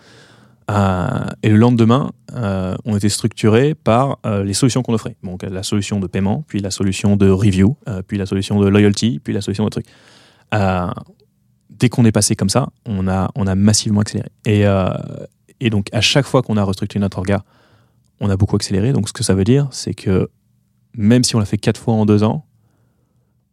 [0.69, 5.15] Euh, et le lendemain, euh, on était structuré par euh, les solutions qu'on offrait.
[5.23, 7.75] Donc la solution de paiement, puis la solution de review,
[8.07, 9.85] puis la solution de loyalty, puis la solution de truc.
[11.69, 14.29] Dès qu'on est passé comme ça, on a, massivement accéléré.
[14.45, 14.65] Et,
[15.59, 17.43] et donc à chaque fois qu'on a restructuré notre orga,
[18.19, 18.91] on a beaucoup accéléré.
[18.91, 20.29] Donc ce que ça veut dire, c'est que
[20.93, 22.45] même si on l'a fait quatre fois en deux ans,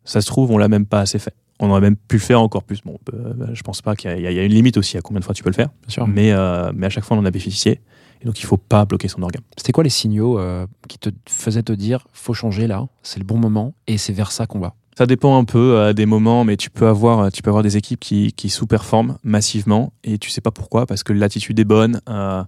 [0.05, 1.35] ça se trouve, on l'a même pas assez fait.
[1.59, 2.83] On aurait même pu le faire encore plus.
[2.85, 5.25] Bon, euh, je pense pas qu'il y, y a une limite aussi à combien de
[5.25, 6.07] fois tu peux le faire Bien sûr.
[6.07, 7.81] mais, euh, mais à chaque fois on en a bénéficié.
[8.23, 9.43] Et donc il faut pas bloquer son organe.
[9.57, 13.25] C'était quoi les signaux euh, qui te faisaient te dire faut changer là, c'est le
[13.25, 14.75] bon moment et c'est vers ça qu'on va?
[14.99, 17.77] Ça dépend un peu à des moments, mais tu peux avoir, tu peux avoir des
[17.77, 22.01] équipes qui, qui sous-performent massivement et tu sais pas pourquoi, parce que l'attitude est bonne,
[22.09, 22.43] euh,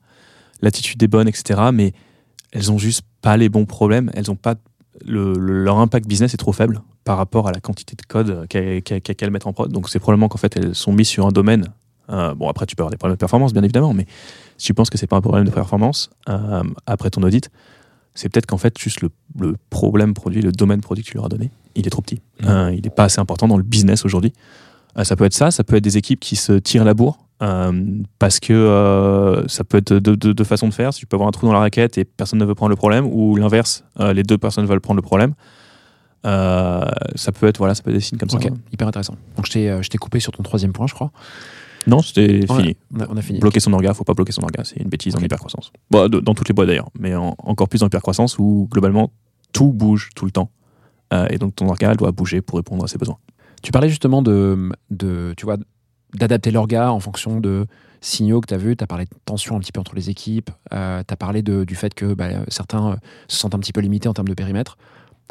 [0.63, 1.61] l'attitude est bonne, etc.
[1.75, 1.93] Mais
[2.53, 4.61] elles ont juste pas les bons problèmes, elles ont pas le,
[5.07, 8.83] le- leur impact business est trop faible par rapport à la quantité de code qu'elles
[8.83, 9.71] qu'elles mettent en prod.
[9.73, 11.67] Donc c'est probablement qu'en fait elles sont mises sur un domaine.
[12.11, 14.07] euh, bon après tu peux avoir des problèmes de performance bien évidemment, mais
[14.57, 17.51] si tu penses que c'est pas un problème de performance euh, après ton audit,
[18.15, 21.27] c'est peut-être qu'en fait juste le, le problème produit, le domaine produit que tu leur
[21.27, 22.21] as donné, il est trop petit.
[22.45, 24.33] Euh, il n'est pas assez important dans le business aujourd'hui.
[25.05, 27.19] Ça peut être ça, ça peut être des équipes qui se tirent la bourre.
[27.43, 27.85] Euh,
[28.19, 30.93] parce que euh, ça peut être deux de, de façons de faire.
[30.93, 32.77] Si tu peux avoir un trou dans la raquette et personne ne veut prendre le
[32.77, 35.35] problème, ou l'inverse, euh, les deux personnes veulent prendre le problème.
[36.25, 38.49] Ça peut être voilà, ça peut être des signes comme Ok, ça.
[38.73, 39.15] hyper intéressant.
[39.37, 41.11] Donc je t'ai, coupé sur ton troisième point, je crois.
[41.87, 42.77] Non, c'était fini.
[42.95, 43.39] On a, on a fini.
[43.39, 45.25] Bloquer son orga, faut pas bloquer son orga, c'est une bêtise en Ok.
[45.25, 45.73] hypercroissance.
[45.91, 49.11] Bon, de- dans toutes les boîtes d'ailleurs, mais en- encore plus en hypercroissance où globalement
[49.53, 50.51] tout bouge tout le temps.
[51.31, 53.17] Et donc ton orga doit bouger pour répondre à ses besoins.
[53.63, 55.57] Tu parlais justement de, de tu vois,
[56.15, 57.67] d'adapter l'orga en fonction de
[58.01, 58.77] signaux que tu as vus.
[58.77, 60.51] Tu as parlé de tension un petit peu entre les équipes.
[60.71, 62.97] tu as parlé de- du fait que bah, certains euh,
[63.29, 64.79] se sentent un petit peu limités en termes de périmètre.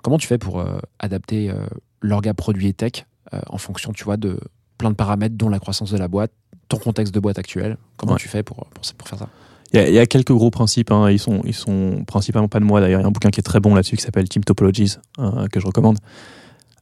[0.04, 1.66] Comment tu fais pour euh, adapter euh,
[2.02, 4.40] l'orga produit et tech euh, en fonction, tu vois, de
[4.78, 6.32] plein de paramètres, dont la croissance de la boîte,
[6.70, 7.78] ton contexte de boîte actuel?
[7.98, 8.20] Comment Ouais.
[8.20, 9.30] tu fais pour, pour, pour faire ça?
[9.74, 12.48] Il y, a, il y a quelques gros principes, hein, ils, sont, ils sont principalement
[12.48, 13.00] pas de moi d'ailleurs.
[13.00, 15.48] Il y a un bouquin qui est très bon là-dessus qui s'appelle Team Topologies, euh,
[15.48, 15.98] que je recommande.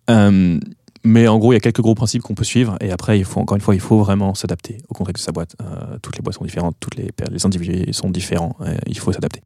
[0.10, 0.60] Euh,
[1.06, 2.76] mais en gros, il y a quelques gros principes qu'on peut suivre.
[2.82, 5.32] Et après, il faut, encore une fois, il faut vraiment s'adapter au contexte de sa
[5.32, 5.56] boîte.
[5.62, 8.56] Euh, toutes les boîtes sont différentes, toutes les, les individus sont différents.
[8.88, 9.42] il faut s'adapter.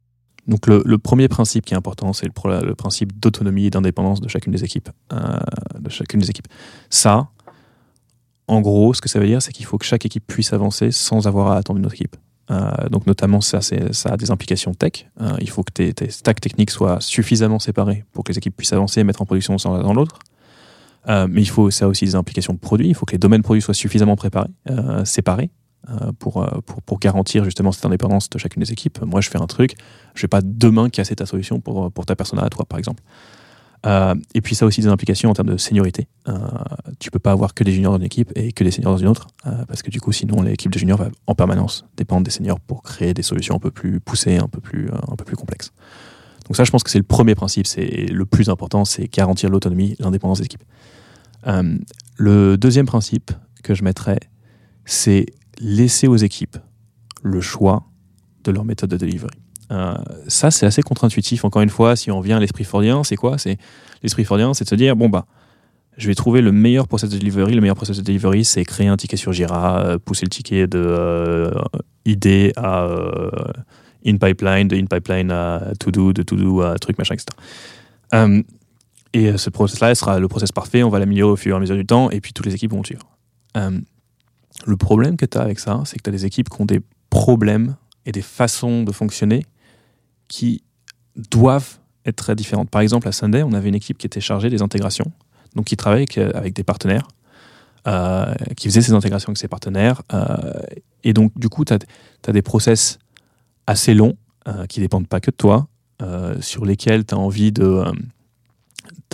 [0.46, 4.52] Donc, le, premier principe qui est important, c'est le, principe d'autonomie et d'indépendance de chacune
[4.52, 4.88] des équipes.
[5.12, 5.38] euh,
[5.78, 6.48] de chacune des équipes.
[6.88, 7.28] Ça,
[8.48, 10.90] en gros, ce que ça veut dire, c'est qu'il faut que chaque équipe puisse avancer
[10.90, 12.16] sans avoir à attendre une autre équipe.
[12.50, 15.06] Euh, donc notamment, ça, ça a des implications tech.
[15.40, 18.72] Il faut que tes, tes stacks techniques soient suffisamment séparés pour que les équipes puissent
[18.72, 20.18] avancer et mettre en production sans l'un dans l'autre.
[21.08, 22.88] Euh, mais il faut ça aussi des implications produits.
[22.88, 25.50] Il faut que les domaines produits soient suffisamment préparés, euh, séparés
[25.88, 26.46] euh, pour,
[26.84, 29.00] pour, garantir justement cette indépendance de chacune des équipes.
[29.02, 29.76] Moi, je fais un truc,
[30.14, 33.02] je vais pas demain casser ta solution pour, pour ta persona à toi, par exemple.
[34.34, 36.06] Et puis ça a aussi des implications en termes de seniorité.
[36.98, 38.98] Tu peux pas avoir que des juniors dans une équipe et que des seniors dans
[38.98, 39.28] une autre,
[39.68, 42.82] parce que du coup, sinon, l'équipe de juniors va en permanence dépendre des seniors pour
[42.82, 45.72] créer des solutions un peu plus poussées, un peu plus, un peu plus complexes.
[46.50, 49.50] Donc ça, je pense que c'est le premier principe, c'est le plus important, c'est garantir
[49.50, 50.64] l'autonomie, l'indépendance des équipes.
[51.46, 51.78] Euh,
[52.16, 53.30] le deuxième principe
[53.62, 54.18] que je mettrais,
[54.84, 55.26] c'est
[55.60, 56.56] laisser aux équipes
[57.22, 57.84] le choix
[58.42, 59.38] de leur méthode de delivery.
[59.70, 59.94] Euh,
[60.26, 61.44] ça, c'est assez contre-intuitif.
[61.44, 63.38] Encore une fois, si on revient à l'esprit fordien, c'est quoi?
[63.38, 63.56] C'est
[64.02, 65.26] l'esprit fordien, c'est de se dire bon bah,
[65.98, 67.54] je vais trouver le meilleur process de delivery.
[67.54, 70.66] Le meilleur process de delivery, c'est créer un ticket sur Jira, euh, pousser le ticket
[70.66, 71.52] de euh,
[72.06, 72.88] idée à
[74.06, 77.26] in pipeline, de in pipeline à to do, de to do à truc machin, etc.
[78.14, 78.42] Euh,
[79.12, 80.82] et ce process-là sera le process parfait.
[80.82, 82.72] On va l'améliorer au fur et à mesure du temps, et puis toutes les équipes
[82.72, 83.02] vont suivre.
[83.56, 83.78] Euh,
[84.66, 86.66] le problème que tu as avec ça, c'est que tu as des équipes qui ont
[86.66, 89.44] des problèmes et des façons de fonctionner
[90.28, 90.62] qui
[91.16, 92.70] doivent être très différentes.
[92.70, 95.10] Par exemple, à Sunday, on avait une équipe qui était chargée des intégrations,
[95.54, 97.08] donc qui travaillait avec, euh, des partenaires,
[97.86, 100.02] euh, qui faisait ces intégrations avec ses partenaires.
[100.12, 100.52] euh,
[101.02, 102.98] et donc, du coup, tu as, des process
[103.66, 104.16] assez longs
[104.48, 105.68] euh, qui dépendent pas que de toi,
[106.02, 107.64] euh, sur lesquels tu as envie de.
[107.64, 107.92] euh,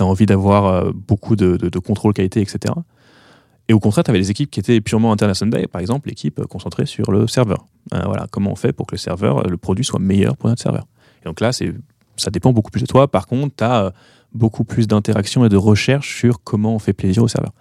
[0.01, 2.75] envie d'avoir euh, beaucoup de, contrôle qualité, etc.
[3.69, 6.09] Et au contraire, tu avais des équipes qui étaient purement internes à Sunday, par exemple,
[6.09, 7.67] l'équipe concentrée sur le serveur.
[7.91, 10.87] Voilà, comment on fait pour que le serveur, le produit soit meilleur pour notre serveur.
[11.23, 13.11] Et donc là, ça dépend beaucoup plus de toi.
[13.11, 13.93] Par contre, tu as
[14.33, 17.53] beaucoup plus d'interaction et de recherche sur comment on fait plaisir au serveur.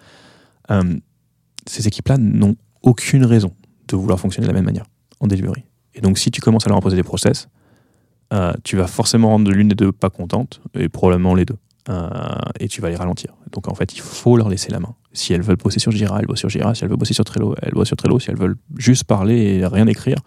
[1.65, 3.51] Ces équipes-là n'ont aucune raison
[3.87, 4.85] de vouloir fonctionner de la même manière
[5.19, 5.63] en delivery.
[5.95, 7.47] Et donc, si tu commences à leur imposer des process,
[8.33, 11.57] euh, tu vas forcément rendre l'une des deux pas contente, et probablement les deux.
[11.89, 12.09] Euh,
[12.59, 13.33] et tu vas les ralentir.
[13.51, 14.95] Donc, en fait, il faut leur laisser la main.
[15.13, 16.75] Si elles veulent bosser sur Jira, elles bossent sur Jira.
[16.75, 18.19] Si elles veulent bosser sur Trello, elles bossent sur Trello.
[18.19, 20.17] Si elles veulent juste parler et rien écrire,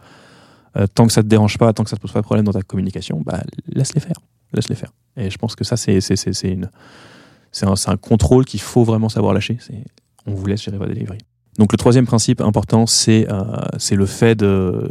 [0.76, 2.44] euh, tant que ça te dérange pas, tant que ça te pose pas de problème
[2.44, 4.16] dans ta communication, bah, laisse-les faire.
[4.52, 4.92] Laisse-les faire.
[5.16, 5.98] Et je pense que ça, c'est,
[6.44, 6.70] une,
[7.62, 9.58] un, un contrôle qu'il faut vraiment savoir lâcher.
[10.26, 11.18] On vous laisse gérer votre delivery.
[11.58, 13.56] Donc, le troisième principe important, c'est, euh,
[13.90, 14.88] le fait de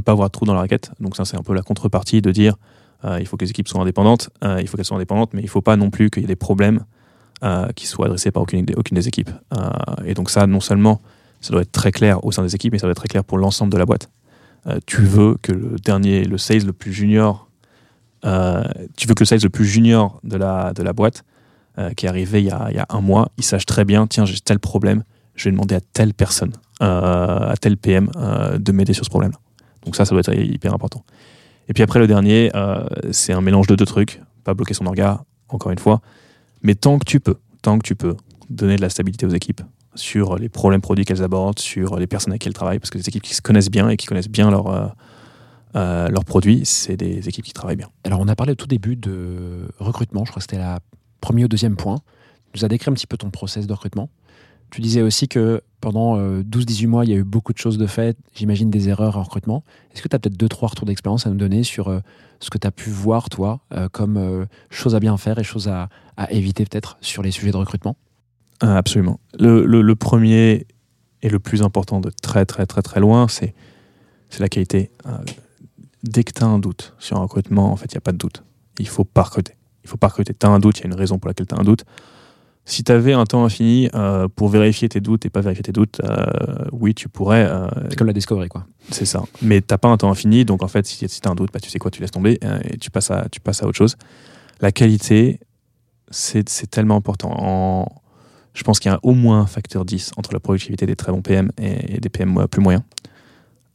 [0.00, 0.92] ne pas avoir de trou dans la raquette.
[1.00, 2.56] Donc, ça, c'est un peu la contrepartie de dire
[3.04, 5.40] euh, il faut que les équipes soient indépendantes, euh, il faut qu'elles soient indépendantes, mais
[5.40, 6.84] il ne faut pas non plus qu'il y ait des problèmes
[7.42, 9.30] euh, qui soient adressés par aucune, des- équipes.
[10.04, 11.02] Et donc ça, non seulement,
[11.40, 13.24] ça doit être très clair au sein des équipes, mais ça doit être très clair
[13.24, 14.08] pour l'ensemble de la boîte.
[14.86, 17.50] Tu veux que le dernier, le sales le plus junior,
[18.22, 21.24] tu veux que le sales le plus junior de la, de la boîte,
[21.96, 24.58] qui est arrivé il y, a, un mois, il sache très bien, tiens, j'ai tel
[24.58, 25.04] problème,
[25.34, 28.10] je vais demander à telle personne, à tel PM,
[28.58, 29.43] de m'aider sur ce problème-là.
[29.84, 31.04] Donc ça, ça doit être hyper important.
[31.68, 34.20] Et puis après, le dernier, euh, c'est un mélange de deux trucs.
[34.44, 36.00] Pas bloquer son orga, encore une fois.
[36.62, 38.16] Mais tant que tu peux, tant que tu peux,
[38.50, 39.62] donner de la stabilité aux équipes
[39.94, 42.98] sur les problèmes produits qu'elles abordent, sur les personnes avec qui elles travaillent, parce que
[42.98, 44.86] les équipes qui se connaissent bien et qui connaissent bien leurs euh,
[45.76, 47.88] euh, produits, c'est des équipes qui travaillent bien.
[48.04, 50.24] Alors, on a parlé au tout début de recrutement.
[50.24, 50.80] Je crois que c'était la
[51.20, 52.00] premier ou deuxième point.
[52.52, 54.10] Tu nous as décrit un petit peu ton process de recrutement.
[54.74, 57.78] Tu disais aussi que pendant euh, 12-18 mois, il y a eu beaucoup de choses
[57.78, 59.62] de faites, j'imagine des erreurs en recrutement.
[59.92, 62.00] Est-ce que tu as peut-être deux, trois retours d'expérience à nous donner sur euh,
[62.40, 65.44] ce que tu as pu voir, toi, euh, comme euh, choses à bien faire et
[65.44, 67.94] choses à, à éviter peut-être sur les sujets de recrutement?
[68.64, 69.20] Euh, absolument.
[69.38, 70.66] Le, le- premier
[71.22, 73.54] et le plus important de très très très très loin, c'est
[74.40, 74.90] la qualité.
[75.06, 75.10] Euh,
[76.02, 78.10] dès que tu as un doute sur un recrutement, en fait, il n'y a pas
[78.10, 78.42] de doute.
[78.80, 79.54] Il faut pas recruter.
[79.84, 80.34] Il faut pas recruter.
[80.34, 81.84] Tu as un doute, il y a une raison pour laquelle tu as un doute.
[82.66, 85.72] Si tu avais un temps infini euh, pour vérifier tes doutes et pas vérifier tes
[85.72, 86.24] doutes, euh,
[86.72, 87.44] oui, tu pourrais.
[87.46, 88.64] euh, C'est comme la Discovery, quoi.
[88.90, 89.22] c'est ça.
[89.42, 91.50] Mais t'as pas un temps infini, donc en fait, si, si tu as un doute,
[91.52, 92.38] bah, tu sais quoi, tu laisses tomber
[92.70, 93.96] et tu passes à, tu passes à autre chose.
[94.60, 95.40] La qualité,
[96.10, 97.32] c'est tellement important.
[97.36, 97.88] En-
[98.54, 101.10] je pense qu'il y a au moins un facteur 10 entre la productivité des très
[101.12, 102.84] bons PM et, et des PM plus moyens.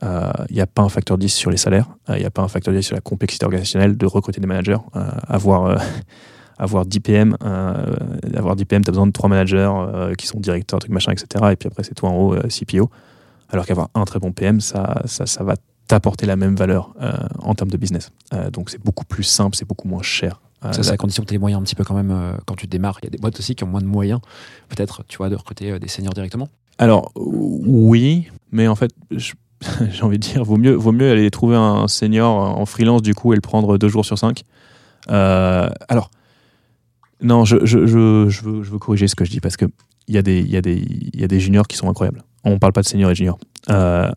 [0.01, 2.47] Il n'y a pas un facteur 10 sur les salaires, il n'y a pas un
[2.47, 4.77] facteur 10 sur la complexité organisationnelle de recruter des managers.
[5.27, 5.79] Avoir,
[6.59, 7.95] avoir 10 PM, euh,
[8.35, 11.11] avoir 10 PM, tu as besoin de 3 managers euh, qui sont directeurs, truc machin,
[11.11, 11.45] etc.
[11.51, 12.89] Et puis après, c'est toi en haut, euh, CPO.
[13.49, 15.55] Alors qu'avoir un très bon PM, ça, ça, ça va
[15.87, 16.93] t'apporter la même valeur
[17.39, 18.11] en termes de business.
[18.53, 20.39] Donc c'est beaucoup plus simple, c'est beaucoup moins cher.
[20.61, 22.11] Ça, c'est la- à condition que tu aies les moyens un petit peu quand même
[22.11, 22.99] euh, quand tu démarres.
[23.01, 24.19] Il y a des boîtes aussi qui ont moins de moyens,
[24.67, 26.47] peut-être, tu vois, de recruter euh, des seniors directement.
[26.77, 31.55] Alors oui, mais en fait, j'ai envie de dire, vaut mieux, vaut mieux aller trouver
[31.55, 32.29] un senior
[32.59, 34.43] en freelance du coup et le prendre deux jours sur cinq.
[35.09, 36.11] Euh, alors,
[37.21, 38.29] non, je, je, je, veux,
[38.63, 39.65] je veux corriger ce que je dis parce que
[40.07, 40.51] il y, a des- y,
[41.19, 42.23] y a des juniors qui sont incroyables.
[42.43, 43.37] On parle pas de seniors et juniors.
[43.69, 44.09] Euh,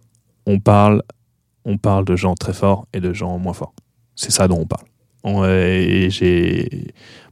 [0.47, 1.03] on, parle,
[1.65, 3.75] on parle de gens très forts et de gens moins forts.
[4.15, 4.85] C'est ça dont on parle.
[5.25, 5.41] On-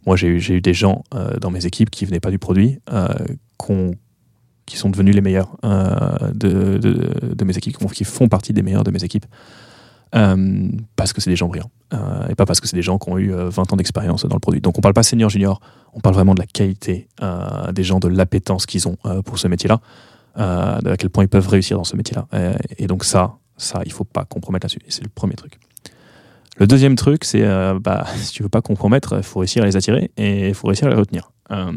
[0.07, 3.09] moi, j'ai eu, des gens euh, dans mes équipes qui venaient pas du produit, euh,
[4.67, 8.91] qui sont devenus les meilleurs de, de- mes équipes, qui font partie des meilleurs de
[8.91, 9.27] mes équipes.
[10.17, 12.99] Euh, parce que c'est des gens brillants euh, et pas parce que c'est des gens
[12.99, 14.61] qui ont eu euh, 20 ans d'expérience dans le produit.
[14.61, 15.61] Donc on parle pas senior junior,
[15.95, 19.39] on parle vraiment de la qualité euh, des gens, de l'appétence qu'ils ont euh, pour
[19.39, 19.81] ce métier-là,
[20.39, 22.27] euh, de à quel point ils peuvent réussir dans ce métier-là.
[22.35, 24.81] Euh, et donc ça, ça, il faut pas compromettre là-dessus.
[24.89, 25.59] C'est le premier truc.
[26.59, 29.67] Le deuxième truc, c'est euh, bah, si tu veux pas compromettre, il faut réussir à
[29.67, 31.33] les attirer et il faut réussir à les retenir.
[31.51, 31.73] Euh,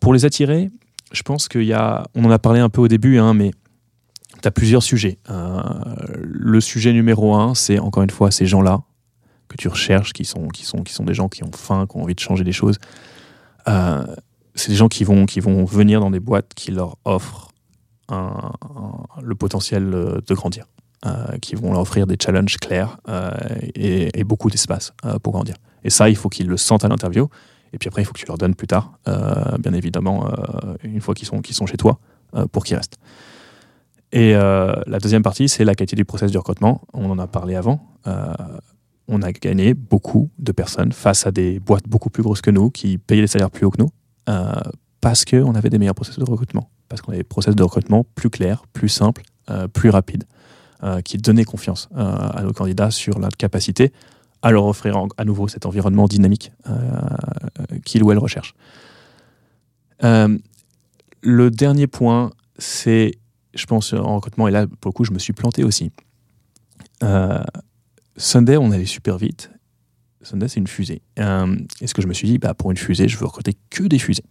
[0.00, 0.70] pour les attirer,
[1.12, 3.52] je pense qu'il y a, on en a parlé un peu au début, hein, mais
[4.42, 5.18] tu as plusieurs sujets.
[5.30, 5.62] Euh,
[6.22, 8.82] le sujet numéro un, c'est encore une fois ces gens-là
[9.48, 11.96] que tu recherches, qui sont, qui, sont, qui sont des gens qui ont faim, qui
[11.96, 12.78] ont envie de changer des choses.
[13.68, 14.04] Euh,
[14.54, 17.48] c'est des gens qui vont, qui vont venir dans des boîtes qui leur offrent
[19.22, 20.66] le potentiel euh, de grandir,
[21.40, 22.98] qui vont leur offrir des challenges clairs
[23.74, 24.92] et, et beaucoup d'espace
[25.22, 25.56] pour grandir.
[25.82, 27.28] Et ça, il faut qu'ils le sentent à l'interview.
[27.72, 28.92] Et puis après, il faut que tu leur donnes plus tard,
[29.58, 30.30] bien évidemment,
[30.84, 31.98] une fois qu'ils sont, qu'ils sont chez toi,
[32.52, 32.98] pour qu'ils restent.
[34.12, 36.82] Et euh, la deuxième partie, c'est la qualité du process de recrutement.
[36.92, 37.96] On en a parlé avant.
[38.06, 38.32] Euh,
[39.08, 42.70] on a gagné beaucoup de personnes face à des boîtes beaucoup plus grosses que nous,
[42.70, 43.90] qui payaient des salaires plus hauts que nous,
[44.28, 44.52] euh,
[45.00, 46.70] parce qu'on avait des meilleurs process de recrutement.
[46.88, 49.22] Parce qu'on avait des process de recrutement plus clairs, plus simples,
[49.72, 50.24] plus rapides,
[51.04, 53.92] qui donnaient confiance à nos candidats sur notre capacité
[54.42, 56.52] à leur offrir à nouveau cet environnement dynamique
[57.84, 58.54] qu'ils ou elles recherchent.
[60.02, 63.12] Le dernier point, c'est,
[63.54, 65.90] je pense, en recrutement, et là, pour le coup, je me suis planté aussi.
[67.02, 67.42] Euh,
[68.16, 69.50] Sunday, on allait super vite.
[70.22, 71.02] Sunday, c'est une fusée.
[71.18, 73.56] Euh, et ce que je me suis dit, bah, pour une fusée, je veux recruter
[73.70, 74.24] que des fusées.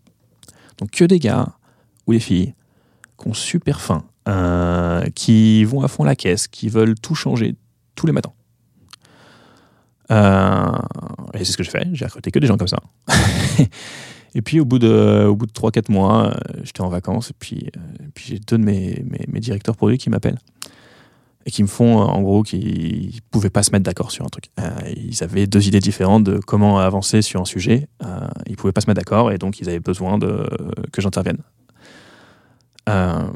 [0.78, 1.48] Donc, que des gars
[2.08, 2.54] ou des filles
[3.20, 7.56] qui ont super faim, euh, qui vont à fond la caisse, qui veulent tout changer
[7.96, 8.34] tous les matins.
[10.12, 10.72] Euh,
[11.34, 11.88] et c'est ce que j'ai fait.
[11.94, 12.80] J'ai recruté que des gens comme ça.
[14.34, 17.32] et puis, au bout de, au bout de 3-4 mois, euh, j'étais en vacances.
[17.32, 17.80] Et puis, euh,
[18.18, 19.04] j'ai deux de mes,
[19.40, 20.40] directeurs produits qui m'appellent.
[21.46, 24.26] Et qui me font, euh, en gros, qu'ils ne pouvaient pas se mettre d'accord sur
[24.26, 24.46] un truc.
[24.60, 27.88] Euh, ils avaient deux idées différentes de comment avancer sur un sujet.
[28.04, 29.32] Euh, ils ne pouvaient pas se mettre d'accord.
[29.32, 30.48] Et donc, ils avaient besoin de,
[30.92, 31.40] que j'intervienne.
[32.90, 33.28] Euh,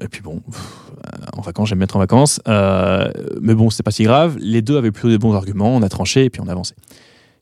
[0.00, 2.40] et puis bon, euh, en vacances, j'aime mettre en vacances.
[2.48, 3.10] Euh,
[3.40, 4.36] mais bon, c'était pas si grave.
[4.38, 5.74] Les deux avaient plutôt des bons arguments.
[5.74, 6.74] On a tranché et puis on a avancé.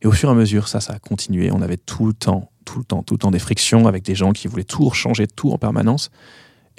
[0.03, 1.51] Et au fur et à mesure, ça, ça a continué.
[1.53, 4.15] On avait tout le temps, tout le temps, tout le temps des frictions avec des
[4.15, 6.11] gens qui voulaient tout changer, tout en permanence.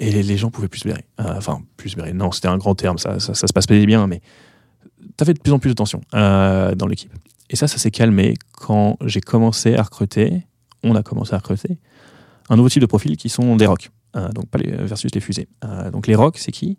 [0.00, 1.04] Et les, gens pouvaient plus se blairer.
[1.20, 2.12] Euh, enfin, plus se blairer.
[2.12, 2.98] Non, c'était un grand terme.
[2.98, 4.20] Ça, ça, se passait bien, mais
[5.16, 7.12] t'avais de plus en plus de tension euh, dans l'équipe.
[7.50, 10.46] Et ça, ça s'est calmé quand j'ai commencé à recruter.
[10.82, 11.78] On a commencé à recruter
[12.48, 13.90] un nouveau type de profil qui sont des rocks.
[14.16, 15.48] Euh, donc pas les versus les fusées.
[15.64, 16.78] Euh, donc les rocks, c'est qui?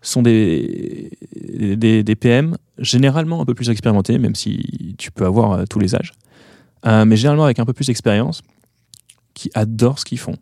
[0.00, 1.10] Sont des,
[2.20, 6.12] PM généralement un peu plus expérimentés, même si tu peux avoir tous les âges,
[6.86, 8.42] Euh, mais généralement avec un peu plus d'expérience,
[9.34, 10.36] qui adorent ce qu'ils font,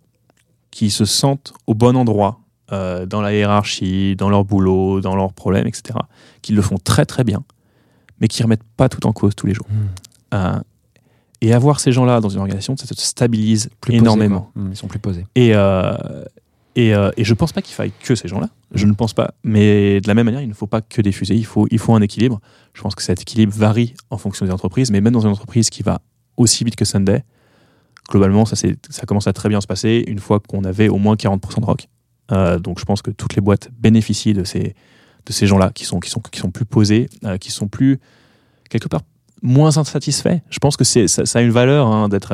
[0.71, 2.41] qui se sentent au bon endroit
[2.73, 5.99] euh, dans la hiérarchie, dans leur boulot, dans leurs problèmes, etc.,
[6.43, 7.45] qui le font très très bien,
[8.21, 9.67] mais qui remettent pas tout en cause tous les jours.
[10.35, 10.59] Euh,
[11.41, 14.51] et avoir ces gens-là dans une organisation, ça te stabilise Plus énormément.
[14.55, 14.63] quoi.
[14.63, 15.27] Mm, Ils sont plus posés.
[15.35, 18.49] Et, et, euh, et je pense pas qu'il faille que ces gens-là.
[18.75, 19.33] Je ne pense pas.
[19.45, 21.35] Mais de la même manière, il ne faut pas que des fusées.
[21.35, 22.41] Il faut, il faut un équilibre.
[22.75, 24.91] Je pense que cet équilibre varie en fonction des entreprises.
[24.91, 26.01] Mais même dans une entreprise qui va
[26.37, 27.25] aussi vite que Sunday,
[28.09, 28.57] globalement, ça,
[29.07, 31.89] commence à très bien se passer une fois qu'on avait au moins 40% de rock.
[32.33, 34.75] Euh, donc je pense que toutes les boîtes bénéficient de ces,
[35.27, 37.99] de ces gens-là qui sont, qui, sont, qui sont plus posés, euh, qui sont plus,
[38.71, 39.03] quelque part,
[39.43, 40.39] moins insatisfaits.
[40.51, 42.33] Je pense que ça, ça a une valeur hein, d'être,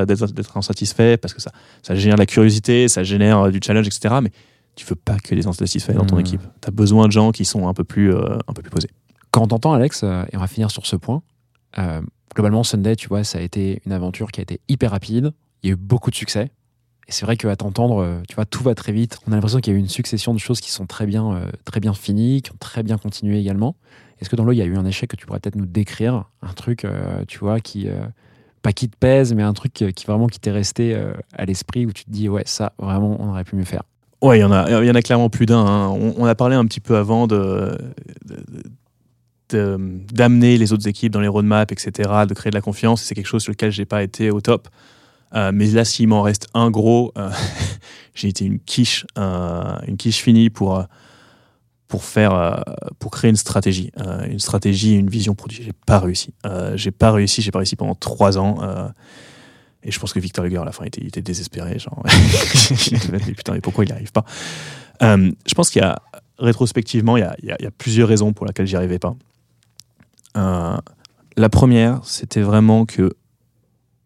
[0.56, 1.50] insatisfait parce que ça,
[1.82, 4.16] ça génère de la curiosité, ça génère euh, du challenge, etc.
[4.22, 4.30] Mais
[4.76, 6.20] tu veux pas que des insatisfaits dans ton Mmh.
[6.20, 6.42] équipe.
[6.60, 8.90] Tu as besoin de gens qui sont un peu plus, euh, un peu plus posés.
[9.30, 11.22] Quand on t'entend, Alex, et on va finir sur ce point,
[12.34, 15.32] globalement, Sunday, tu vois, ça a été une aventure qui a été hyper rapide.
[15.62, 16.50] Il y a eu beaucoup de succès.
[17.08, 19.18] Et c'est vrai qu'à t'entendre, euh, tu vois, tout va très vite.
[19.26, 21.34] On a l'impression qu'il y a eu une succession de choses qui sont très bien,
[21.34, 23.76] euh, très bien finies, qui ont très bien continué également.
[24.20, 25.66] Est-ce que dans l'eau, il y a eu un échec que tu pourrais peut-être nous
[25.66, 26.24] décrire?
[26.42, 27.88] Un truc, euh, tu vois, qui.
[28.62, 30.96] pas qui te pèse, mais un truc qui vraiment qui t'est resté
[31.32, 33.82] à l'esprit où tu te dis, ouais, ça, vraiment, on aurait pu mieux faire?
[34.22, 35.66] Ouais, il y en a, il y en a clairement plus d'un.
[35.66, 35.88] hein.
[35.88, 37.76] On, a parlé un petit peu avant de-
[39.50, 43.02] d'amener les autres équipes dans les roadmaps, etc., de créer de la confiance.
[43.02, 44.68] C'est quelque chose sur lequel j'ai pas été au top.
[45.34, 47.30] Euh, mais là, s'il m'en reste un gros, euh,
[48.14, 50.84] j'ai été une quiche, euh, une quiche finie pour euh,
[51.88, 52.54] pour faire, euh,
[52.98, 55.62] pour créer une stratégie, euh, une stratégie, une vision produit.
[55.62, 56.32] J'ai pas réussi.
[56.46, 57.42] Euh, j'ai pas réussi.
[57.42, 58.60] J'ai pas réussi pendant trois ans.
[58.62, 58.88] euh,
[59.82, 61.78] Et je pense que Victor Hugo, à la fin, était, il était désespéré.
[61.78, 62.02] Genre,
[63.12, 64.24] mais putain, mais pourquoi il n'y arrive pas?
[65.02, 66.00] Euh, Je pense qu'il y a,
[66.38, 69.14] rétrospectivement, il y a plusieurs raisons pour lesquelles j'y arrivais pas.
[70.36, 70.76] Euh,
[71.36, 73.12] la première, c'était vraiment que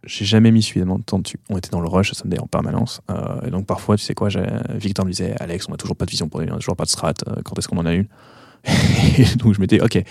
[0.05, 1.41] j'ai jamais mis suffisamment de temps dessus.
[1.51, 3.01] On était dans le rush Sunday en permanence.
[3.11, 4.29] Euh, et donc parfois, tu sais quoi,
[4.71, 6.77] Victor me disait Alex, on n'a toujours pas de vision pour lui, on n'a toujours
[6.77, 8.07] pas de strat, euh, quand est-ce qu'on en a une?
[9.19, 10.03] Et donc je m'étais ok,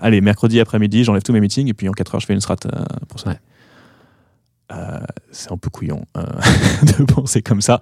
[0.00, 2.40] allez, mercredi après-midi, j'enlève tous mes meetings et puis en 4 heures, je fais une
[2.40, 3.30] strat euh, pour ça.
[3.30, 3.40] Ouais.
[4.72, 5.00] Euh,
[5.30, 6.22] c'est un peu couillon euh,
[6.98, 7.80] de penser comme ça.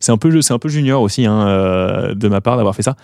[0.00, 2.82] C'est un peu, c'est un peu junior aussi hein, euh, de ma part d'avoir fait
[2.82, 2.96] ça.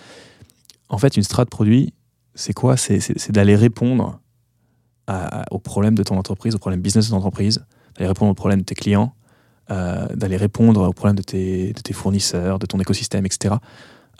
[0.89, 1.93] En fait, une strat produit,
[2.35, 2.75] c'est quoi?
[2.77, 4.19] C'est d'aller répondre
[5.07, 7.65] à- aux problèmes de ton entreprise, aux problèmes business de ton entreprise,
[7.95, 9.13] d'aller répondre aux problèmes de tes clients,
[9.69, 13.55] euh, d'aller répondre aux problèmes de tes, fournisseurs, de ton écosystème, etc.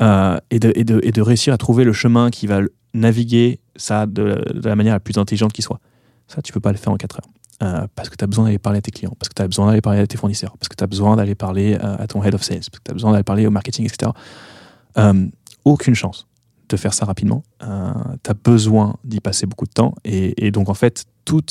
[0.02, 2.62] Euh, et, de, réussir à trouver le chemin qui va
[2.94, 5.80] naviguer ça de, la manière la plus intelligente qui soit.
[6.28, 7.30] Ça, tu peux pas le faire en 4 heures.
[7.64, 9.48] Euh, parce que tu as besoin d'aller parler à tes clients, parce que tu as
[9.48, 12.24] besoin d'aller parler à tes fournisseurs, parce que tu as besoin d'aller parler à ton
[12.24, 14.12] head of sales, parce que tu as besoin d'aller parler au marketing, etc.
[15.66, 16.28] Aucune chance
[16.76, 17.44] de faire ça rapidement.
[17.64, 17.92] Euh,
[18.24, 19.94] tu as besoin d'y passer beaucoup de temps.
[20.04, 21.44] Et, donc, en fait, tout,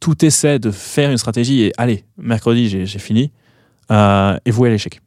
[0.00, 3.32] tout essaie de faire une stratégie et allez, mercredi, j'ai fini,
[3.90, 5.00] euh, et vouer à l'échec.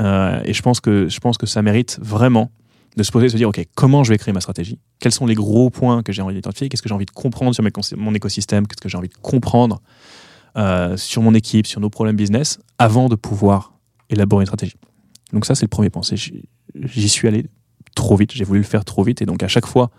[0.00, 2.50] Euh, et je pense, que, je pense que ça mérite vraiment
[2.96, 4.78] de se poser de se dire, OK, comment je vais créer ma stratégie?
[4.98, 6.68] Quels sont les gros points que j'ai envie d'identifier?
[6.68, 7.64] Qu'est-ce que j'ai envie de comprendre sur
[7.96, 8.66] mon écosystème?
[8.66, 9.80] Qu'est-ce que j'ai envie de comprendre
[10.56, 13.74] euh, sur mon équipe, sur nos problèmes business, avant de pouvoir
[14.10, 14.76] élaborer une stratégie?
[15.32, 16.02] Donc ça, c'est le premier point.
[16.04, 17.46] J'y suis allé
[17.98, 19.90] trop vite, j'ai voulu le faire trop vite, et donc à chaque fois,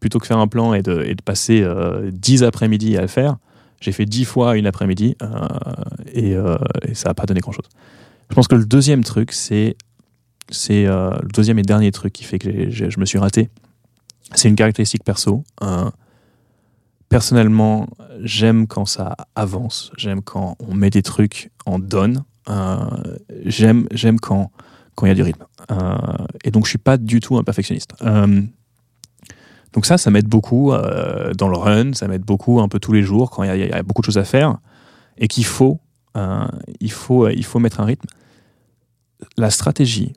[0.00, 3.36] plutôt que faire un plan et de, passer euh, 10 après-midi à le faire,
[3.80, 5.28] j'ai fait 10 fois une après-midi, euh,
[6.12, 7.68] et, euh, et ça n'a pas donné grand-chose.
[8.30, 9.76] Je pense que le deuxième truc, c'est
[10.50, 13.50] c'est euh, le deuxième et dernier truc qui fait que je me suis raté.
[14.34, 15.44] C'est une caractéristique perso.
[17.10, 17.86] Personnellement,
[18.22, 19.90] j'aime quand ça avance.
[19.98, 22.24] J'aime quand on met des trucs en donne.
[23.44, 24.50] J'aime j'aime quand
[24.98, 25.44] quand il y a du rythme.
[25.70, 25.76] Euh,
[26.42, 27.94] et donc je suis pas du tout un perfectionniste.
[28.02, 28.42] Euh,
[29.72, 31.92] donc ça, ça m'aide beaucoup euh, dans le run.
[31.92, 34.18] Ça m'aide beaucoup un peu tous les jours quand il y, a- beaucoup de choses
[34.18, 34.58] à faire
[35.16, 35.78] et qu'il faut
[36.80, 38.08] il faut il faut mettre un rythme.
[39.36, 40.14] La stratégie,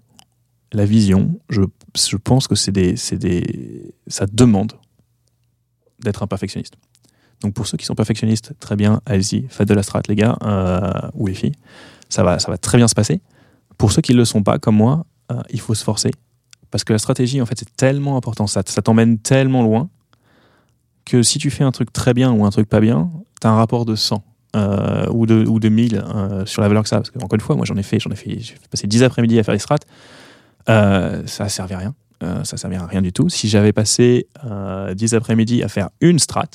[0.71, 1.61] la vision, je,
[1.95, 4.73] je pense que c'est des, des, ça demande
[5.99, 6.73] d'être un perfectionniste.
[7.41, 10.37] Donc pour ceux qui sont perfectionnistes, très bien, allez-y, faites de la strat les gars,
[10.41, 11.55] euh, ou les filles,
[12.09, 13.21] ça va, ça va très bien se passer.
[13.81, 16.11] Pour ceux qui ne le sont pas, comme moi, euh, il faut se forcer.
[16.69, 19.89] Parce que la stratégie, en fait, c'est tellement important, ça, ça t'emmène tellement loin,
[21.03, 23.09] que si tu fais un truc très bien ou un truc pas bien,
[23.41, 24.23] tu as un rapport de 100
[24.55, 26.97] euh, ou, de, ou de 1000 euh, sur la valeur que ça.
[26.97, 26.99] a.
[26.99, 29.01] Parce que, encore une fois, moi j'en ai fait, j'en ai fait, j'ai passé 10
[29.01, 29.77] après-midi à faire des strats.
[30.69, 31.95] Euh, ça a servi à rien.
[32.43, 33.29] Ça servait à rien du tout.
[33.29, 36.51] Si j'avais passé euh, 10 après-midi à faire une strat,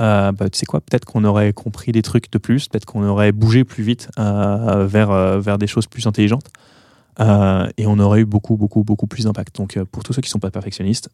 [0.00, 3.02] euh, bah, tu sais quoi, peut-être qu'on aurait compris des trucs de plus, peut-être qu'on
[3.04, 6.48] aurait bougé plus vite euh, vers, euh, vers des choses plus intelligentes.
[7.18, 9.56] Et on aurait eu beaucoup, beaucoup, beaucoup plus d'impact.
[9.56, 11.08] Donc, pour tous ceux qui ne sont pas perfectionnistes,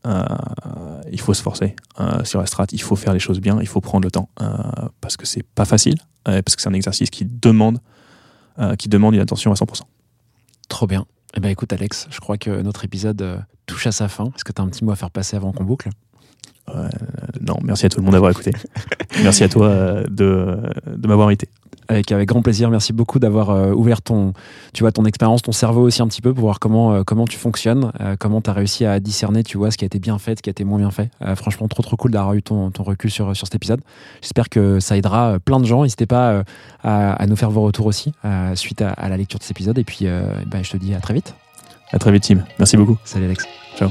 [1.13, 1.77] il faut se forcer
[2.25, 4.29] sur la strat, il faut faire les choses bien, il faut prendre le temps,
[5.01, 5.95] parce que c'est pas facile,
[6.25, 7.79] parce que c'est un exercice qui demande,
[8.81, 9.83] qui demande une attention à 100%.
[10.69, 11.07] Trop bien.
[11.37, 14.25] Eh ben écoute Alex, je crois que notre épisode touche à sa fin.
[14.35, 15.89] Est-ce que tu as un petit mot à faire passer avant qu'on boucle?
[16.69, 16.89] Euh,
[17.41, 18.53] non, merci à tout le monde d'avoir écouté.
[19.23, 20.57] merci à toi euh, de,
[20.97, 21.49] de m'avoir invité.
[21.89, 22.71] avec, avec grand plaisir.
[22.71, 24.33] Merci beaucoup d'avoir euh, ouvert ton,
[24.73, 27.37] tu vois, ton expérience, ton cerveau aussi un petit peu pour voir comment, comment tu
[27.39, 30.39] fonctionnes, comment tu as réussi à discerner, tu vois, ce qui a été bien fait,
[30.39, 31.11] ce qui a été moins bien fait.
[31.37, 33.81] Franchement, trop trop cool d'avoir eu ton, ton recul sur, sur cet épisode.
[34.21, 35.83] J'espère que ça aidera plein de gens.
[35.83, 36.45] N'hésitez pas
[36.83, 38.13] à, à nous faire vos retours aussi
[38.55, 39.79] suite à, à la lecture de cet épisode.
[39.79, 41.35] Et puis, euh, ben, je te dis à très vite.
[41.93, 42.45] À très vite, Tim.
[42.59, 42.99] Merci beaucoup.
[43.05, 43.45] Salut Alex.
[43.77, 43.91] Ciao.